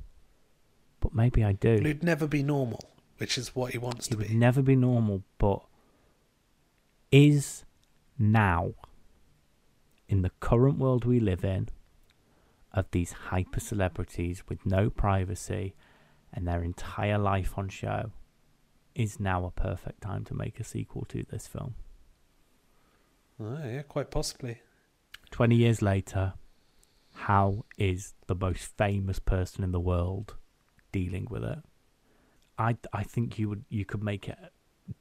but 1.00 1.14
maybe 1.14 1.44
I 1.44 1.52
do. 1.52 1.80
He'd 1.82 2.02
never 2.02 2.26
be 2.26 2.42
normal, 2.42 2.80
which 3.18 3.38
is 3.38 3.54
what 3.54 3.72
he 3.72 3.78
wants 3.78 4.08
to 4.08 4.16
be. 4.16 4.24
it 4.24 4.28
to 4.28 4.32
would 4.32 4.34
be. 4.34 4.38
never 4.38 4.62
be 4.62 4.76
normal, 4.76 5.22
but 5.38 5.62
is 7.10 7.64
now 8.18 8.72
in 10.08 10.22
the 10.22 10.30
current 10.40 10.78
world 10.78 11.04
we 11.04 11.20
live 11.20 11.44
in 11.44 11.68
of 12.72 12.90
these 12.90 13.12
hyper 13.12 13.60
celebrities 13.60 14.42
with 14.48 14.64
no 14.66 14.90
privacy 14.90 15.74
and 16.32 16.46
their 16.46 16.62
entire 16.62 17.18
life 17.18 17.54
on 17.56 17.68
show 17.68 18.12
is 18.94 19.20
now 19.20 19.44
a 19.44 19.50
perfect 19.50 20.00
time 20.00 20.24
to 20.24 20.34
make 20.34 20.60
a 20.60 20.64
sequel 20.64 21.04
to 21.08 21.24
this 21.30 21.46
film. 21.46 21.74
Oh, 23.40 23.58
yeah, 23.64 23.82
quite 23.82 24.10
possibly. 24.10 24.60
20 25.30 25.56
years 25.56 25.82
later, 25.82 26.34
how 27.12 27.64
is 27.78 28.14
the 28.26 28.34
most 28.34 28.76
famous 28.76 29.18
person 29.18 29.64
in 29.64 29.72
the 29.72 29.80
world 29.80 30.36
dealing 30.98 31.26
with 31.30 31.44
it? 31.44 31.58
I, 32.58 32.76
I 32.92 33.02
think 33.02 33.38
you 33.38 33.48
would 33.50 33.64
you 33.68 33.84
could 33.84 34.02
make 34.02 34.28
it 34.28 34.38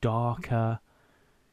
darker. 0.01 0.79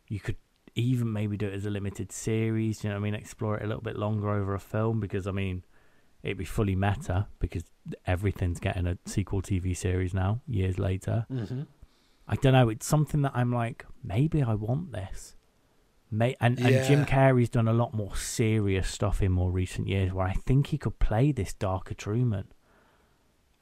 You 0.09 0.20
could 0.20 0.36
even 0.74 1.12
maybe 1.12 1.36
do 1.36 1.47
it 1.47 1.55
as 1.55 1.66
a 1.66 1.70
limited 1.70 2.11
series. 2.12 2.82
You 2.82 2.90
know 2.90 2.97
what 2.97 3.01
I 3.03 3.11
mean? 3.11 3.14
Explore 3.14 3.59
it 3.59 3.64
a 3.64 3.66
little 3.66 3.82
bit 3.82 3.97
longer 3.97 4.30
over 4.30 4.55
a 4.55 4.61
film 4.61 5.01
because 5.01 5.26
I 5.26 5.30
mean, 5.32 5.64
it'd 6.22 6.38
be 6.38 6.45
fully 6.45 6.74
meta 6.76 7.26
because 7.38 7.64
everything's 8.07 8.61
getting 8.61 8.86
a 8.86 8.99
sequel 9.07 9.43
TV 9.43 9.76
series 9.76 10.12
now. 10.14 10.40
Years 10.47 10.78
later, 10.78 11.26
Mm-hmm. 11.30 11.62
I 12.28 12.36
don't 12.36 12.53
know. 12.53 12.68
It's 12.68 12.86
something 12.86 13.22
that 13.22 13.32
I'm 13.34 13.53
like, 13.53 13.84
maybe 14.03 14.43
I 14.43 14.55
want 14.55 14.93
this. 14.93 15.34
May 16.11 16.36
and, 16.40 16.59
and 16.59 16.84
Jim 16.86 17.01
Yeah. 17.01 17.05
Carrey's 17.07 17.49
done 17.49 17.68
a 17.68 17.72
lot 17.72 17.95
more 17.95 18.14
serious 18.16 18.88
stuff 18.88 19.20
in 19.22 19.32
more 19.32 19.51
recent 19.51 19.88
years, 19.88 20.12
where 20.12 20.26
I 20.26 20.34
think 20.34 20.68
he 20.68 20.78
could 20.78 20.99
play 20.99 21.32
this 21.32 21.53
darker 21.53 21.95
Truman, 21.95 22.47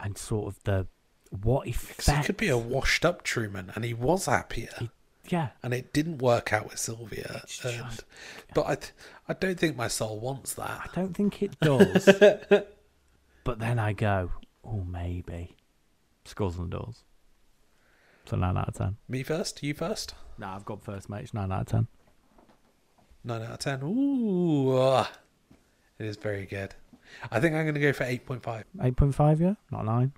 and 0.01 0.17
sort 0.17 0.47
of 0.47 0.63
the 0.63 0.87
what 1.29 1.67
effect. 1.67 2.09
he 2.09 2.23
could 2.23 2.37
be 2.37 2.49
a 2.49 2.57
washed 2.57 3.05
up 3.05 3.23
Truman, 3.23 3.71
and 3.75 3.83
he 3.85 3.93
was 3.93 4.25
happier, 4.25 4.69
He- 4.79 4.89
yeah, 5.29 5.49
and 5.63 5.73
it 5.73 5.93
didn't 5.93 6.17
work 6.17 6.51
out 6.51 6.69
with 6.69 6.77
Sylvia. 6.79 7.41
And, 7.63 7.73
just- 7.73 8.03
But 8.53 8.65
I, 8.67 8.75
th- 8.75 8.91
I 9.29 9.33
don't 9.33 9.57
think 9.59 9.77
my 9.77 9.87
soul 9.87 10.19
wants 10.19 10.53
that. 10.55 10.69
I 10.69 10.89
don't 10.93 11.13
think 11.15 11.41
it 11.41 11.57
does. 11.61 12.05
but 13.43 13.59
then 13.59 13.79
I 13.79 13.93
go, 13.93 14.31
oh 14.65 14.83
maybe. 14.83 15.55
Skulls 16.25 16.57
and 16.59 16.69
doors. 16.69 17.03
So 18.25 18.35
nine 18.37 18.57
out 18.57 18.67
of 18.67 18.73
ten. 18.75 18.97
Me 19.07 19.23
first, 19.23 19.63
you 19.63 19.73
first. 19.73 20.13
Nah, 20.37 20.55
I've 20.55 20.65
got 20.65 20.83
first 20.83 21.09
mate. 21.09 21.21
It's 21.23 21.33
nine 21.33 21.51
out 21.51 21.61
of 21.61 21.67
ten. 21.67 21.87
Nine 23.23 23.41
out 23.43 23.51
of 23.51 23.59
ten. 23.59 23.81
Ooh, 23.83 24.77
ah. 24.77 25.11
it 25.97 26.05
is 26.05 26.17
very 26.17 26.45
good. 26.45 26.75
I 27.31 27.39
think 27.39 27.55
I'm 27.55 27.63
going 27.63 27.75
to 27.75 27.81
go 27.81 27.93
for 27.93 28.03
eight 28.03 28.25
point 28.25 28.43
five. 28.43 28.65
Eight 28.81 28.95
point 28.95 29.15
five, 29.15 29.41
yeah, 29.41 29.55
not 29.71 29.85
nine. 29.85 30.13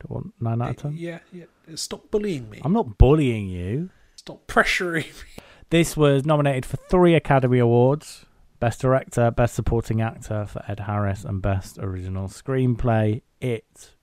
Don't 0.00 0.10
want 0.10 0.32
nine 0.40 0.62
out 0.62 0.70
of 0.70 0.76
ten. 0.76 0.94
Yeah, 0.96 1.18
yeah. 1.32 1.44
Stop 1.74 2.10
bullying 2.10 2.48
me. 2.50 2.60
I'm 2.64 2.72
not 2.72 2.98
bullying 2.98 3.48
you. 3.48 3.90
Stop 4.16 4.46
pressuring 4.46 5.06
me. 5.06 5.44
This 5.70 5.96
was 5.96 6.24
nominated 6.24 6.64
for 6.64 6.78
three 6.88 7.14
Academy 7.14 7.58
Awards 7.58 8.24
Best 8.60 8.80
Director, 8.80 9.30
Best 9.30 9.54
Supporting 9.54 10.00
Actor 10.00 10.46
for 10.46 10.64
Ed 10.66 10.80
Harris, 10.80 11.24
and 11.24 11.40
Best 11.42 11.78
Original 11.78 12.28
Screenplay. 12.28 13.22
It 13.40 13.94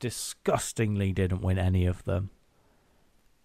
disgustingly 0.00 1.12
didn't 1.12 1.40
win 1.40 1.58
any 1.58 1.86
of 1.86 2.04
them. 2.04 2.30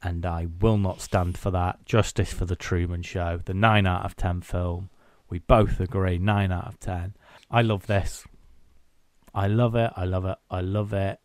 And 0.04 0.26
I 0.26 0.48
will 0.60 0.78
not 0.78 1.00
stand 1.00 1.38
for 1.38 1.52
that. 1.52 1.86
Justice 1.86 2.34
for 2.34 2.46
the 2.46 2.56
Truman 2.56 3.04
Show, 3.04 3.42
the 3.46 3.54
9 3.54 3.86
out 3.86 4.04
of 4.04 4.16
10 4.16 4.42
film. 4.42 4.90
We 5.30 5.40
both 5.40 5.80
agree, 5.80 6.18
9 6.18 6.52
out 6.52 6.68
of 6.68 6.80
10. 6.80 7.16
I 7.52 7.62
love 7.62 7.88
this. 7.88 8.26
I 9.34 9.48
love 9.48 9.76
it. 9.76 9.92
I 9.96 10.06
love 10.06 10.26
it. 10.26 10.38
I 10.50 10.62
love 10.62 10.94
it. 10.94 11.20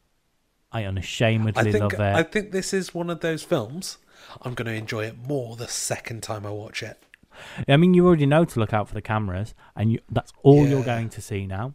I 0.72 0.84
unashamedly 0.84 1.68
I 1.68 1.72
think 1.72 1.82
love 1.82 1.94
it. 1.94 2.00
I 2.00 2.22
think 2.22 2.52
this 2.52 2.74
is 2.74 2.92
one 2.92 3.10
of 3.10 3.20
those 3.20 3.42
films. 3.42 3.98
I'm 4.42 4.54
going 4.54 4.66
to 4.66 4.74
enjoy 4.74 5.04
it 5.06 5.16
more 5.16 5.56
the 5.56 5.68
second 5.68 6.22
time 6.22 6.44
I 6.44 6.50
watch 6.50 6.82
it. 6.82 7.02
I 7.68 7.76
mean, 7.76 7.94
you 7.94 8.06
already 8.06 8.26
know 8.26 8.44
to 8.44 8.60
look 8.60 8.72
out 8.72 8.88
for 8.88 8.94
the 8.94 9.02
cameras, 9.02 9.54
and 9.76 9.92
you, 9.92 10.00
that's 10.10 10.32
all 10.42 10.66
you're 10.66 10.84
going 10.84 11.10
to 11.10 11.20
see 11.20 11.46
now. 11.46 11.74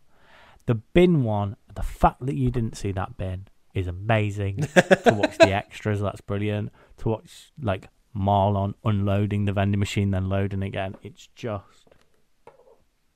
The 0.66 0.76
bin 0.76 1.24
one, 1.24 1.56
the 1.74 1.84
fact 1.84 2.26
that 2.26 2.36
you 2.36 2.52
didn't 2.52 2.76
see 2.76 2.92
that 2.92 3.18
bin 3.18 3.48
is 3.74 3.88
amazing. 3.88 4.58
to 4.76 5.14
watch 5.14 5.38
the 5.38 5.54
extras, 5.54 6.02
that's 6.02 6.22
brilliant. 6.22 6.72
To 6.98 7.10
watch 7.10 7.52
like 7.62 7.90
Marlon 8.16 8.74
unloading 8.84 9.46
the 9.46 9.54
vending 9.54 9.80
machine, 9.80 10.12
then 10.12 10.30
loading 10.30 10.64
again, 10.64 10.96
it's 11.04 11.28
just 11.36 11.81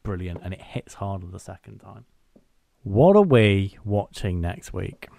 brilliant, 0.06 0.42
and 0.44 0.54
it 0.54 0.62
hits 0.62 0.96
harder 0.96 1.28
the 1.28 1.40
second 1.40 1.80
time. 1.80 2.06
What 2.84 3.16
are 3.18 3.24
we 3.24 3.78
watching 3.84 4.40
next 4.40 4.72
week? 4.72 5.10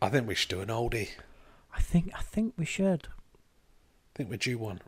I 0.00 0.08
think 0.10 0.28
we 0.28 0.34
should 0.34 0.50
do 0.50 0.60
an 0.60 0.68
oldie. 0.68 1.08
I 1.74 1.80
think 1.80 2.12
I 2.14 2.20
think 2.20 2.54
we 2.56 2.64
should 2.66 3.08
I 3.08 4.10
think 4.14 4.30
we're 4.30 4.36
due 4.36 4.58
one. 4.58 4.80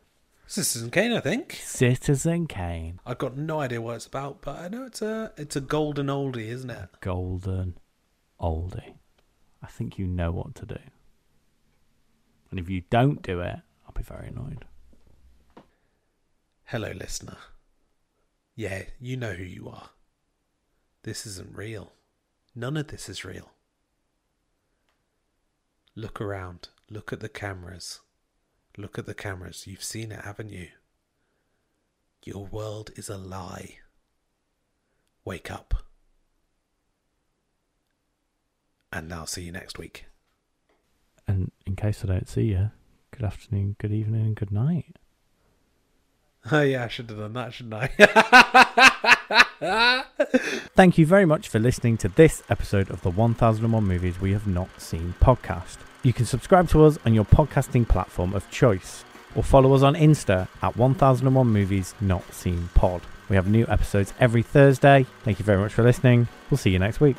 Citizen 0.47 0.93
Kane, 0.93 1.13
I 1.13 1.19
think. 1.19 1.59
Citizen 1.65 2.47
Kane, 2.47 3.01
I've 3.05 3.19
got 3.19 3.37
no 3.37 3.59
idea 3.59 3.81
what 3.81 3.97
it's 3.97 4.07
about, 4.07 4.43
but 4.43 4.61
I 4.61 4.69
know 4.69 4.85
it's 4.85 5.03
a 5.03 5.33
it's 5.37 5.57
a 5.57 5.61
golden 5.61 6.07
oldie, 6.07 6.49
isn't 6.49 6.71
it? 6.71 6.89
golden 7.01 7.79
oldie. 8.41 8.95
I 9.63 9.67
think 9.67 9.99
you 9.99 10.07
know 10.07 10.31
what 10.31 10.55
to 10.57 10.67
do. 10.67 10.79
And 12.51 12.61
if 12.61 12.69
you 12.71 12.83
don't 12.91 13.23
do 13.23 13.41
it, 13.41 13.57
I'll 13.87 13.93
be 13.97 14.03
very 14.03 14.29
annoyed. 14.29 14.65
Hello, 16.67 16.93
listener. 16.93 17.39
Yeah, 18.57 18.85
you 18.99 19.19
know 19.19 19.35
who 19.35 19.45
you 19.45 19.69
are. 19.69 19.91
This 21.03 21.27
isn't 21.27 21.55
real. 21.55 21.93
None 22.55 22.79
of 22.79 22.89
this 22.89 23.07
is 23.09 23.23
real. 23.23 23.51
Look 25.95 26.23
around. 26.23 26.69
Look 26.91 27.13
at 27.13 27.21
the 27.21 27.29
cameras. 27.29 28.01
Look 28.79 28.99
at 28.99 29.05
the 29.05 29.15
cameras. 29.15 29.67
You've 29.67 29.85
seen 29.85 30.11
it, 30.11 30.25
haven't 30.25 30.51
you? 30.51 30.69
Your 32.25 32.47
world 32.47 32.91
is 32.97 33.11
a 33.11 33.19
lie. 33.19 33.77
Wake 35.25 35.51
up. 35.51 35.75
And 38.91 39.13
I'll 39.13 39.27
see 39.27 39.43
you 39.43 39.53
next 39.53 39.79
week. 39.79 40.07
And 41.29 41.53
in 41.67 41.77
case 41.77 42.03
I 42.03 42.07
don't 42.07 42.29
see 42.29 42.45
you, 42.45 42.71
good 43.11 43.25
afternoon, 43.25 43.77
good 43.79 43.93
evening, 43.93 44.23
and 44.23 44.37
good 44.37 44.53
night. 44.53 44.97
Oh, 46.53 46.61
yeah, 46.63 46.85
I 46.85 46.89
should 46.89 47.11
have 47.11 47.19
done 47.19 47.33
that, 47.33 47.53
shouldn't 47.55 47.75
I? 47.75 47.89
Thank 50.77 50.99
you 50.99 51.07
very 51.07 51.25
much 51.25 51.49
for 51.49 51.59
listening 51.59 51.97
to 51.99 52.09
this 52.09 52.43
episode 52.49 52.91
of 52.91 53.03
the 53.03 53.11
1001 53.11 53.83
Movies 53.83 54.21
We 54.21 54.33
Have 54.33 54.47
Not 54.47 54.81
Seen 54.81 55.15
podcast. 55.21 55.79
You 56.03 56.13
can 56.13 56.27
subscribe 56.27 56.69
to 56.69 56.85
us 56.85 56.99
on 57.05 57.15
your 57.15 57.25
podcasting 57.25 57.89
platform 57.89 58.35
of 58.35 58.49
choice 58.51 59.05
or 59.35 59.43
follow 59.43 59.73
us 59.75 59.83
on 59.83 59.95
Insta 59.95 60.47
at 60.63 60.77
1001 60.77 61.47
Movies 61.47 61.95
Not 62.01 62.33
Seen 62.33 62.69
Pod. 62.75 63.03
We 63.29 63.35
have 63.37 63.49
new 63.49 63.67
episodes 63.67 64.15
every 64.21 64.43
Thursday. 64.43 65.05
Thank 65.25 65.41
you 65.41 65.45
very 65.45 65.59
much 65.59 65.73
for 65.73 65.83
listening. 65.83 66.29
We'll 66.49 66.59
see 66.59 66.71
you 66.71 66.79
next 66.79 67.01
week. 67.01 67.17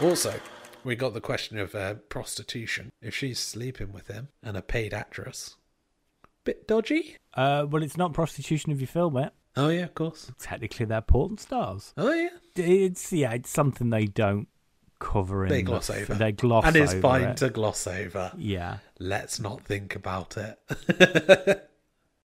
Also, 0.00 0.34
we 0.88 0.96
got 0.96 1.12
the 1.12 1.20
question 1.20 1.58
of 1.58 1.74
uh, 1.74 1.94
prostitution. 2.08 2.90
If 3.02 3.14
she's 3.14 3.38
sleeping 3.38 3.92
with 3.92 4.08
him 4.08 4.28
and 4.42 4.56
a 4.56 4.62
paid 4.62 4.94
actress, 4.94 5.56
bit 6.44 6.66
dodgy. 6.66 7.16
Uh, 7.34 7.66
well, 7.68 7.82
it's 7.82 7.98
not 7.98 8.14
prostitution 8.14 8.72
if 8.72 8.80
you 8.80 8.86
film 8.86 9.18
it. 9.18 9.34
Oh 9.54 9.68
yeah, 9.68 9.84
of 9.84 9.94
course. 9.94 10.32
Technically, 10.38 10.86
they're 10.86 11.02
porn 11.02 11.36
stars. 11.36 11.92
Oh 11.98 12.12
yeah. 12.12 12.30
It's 12.56 13.12
yeah, 13.12 13.32
it's 13.32 13.50
something 13.50 13.90
they 13.90 14.06
don't 14.06 14.48
cover 14.98 15.44
in. 15.44 15.50
They 15.50 15.62
gloss 15.62 15.90
over. 15.90 16.14
They 16.14 16.32
gloss 16.32 16.64
and 16.64 16.74
it's 16.74 16.94
fine 16.94 17.22
it. 17.22 17.36
to 17.36 17.50
gloss 17.50 17.86
over. 17.86 18.32
Yeah. 18.38 18.78
Let's 18.98 19.38
not 19.38 19.60
think 19.62 19.94
about 19.94 20.38
it. 20.38 21.68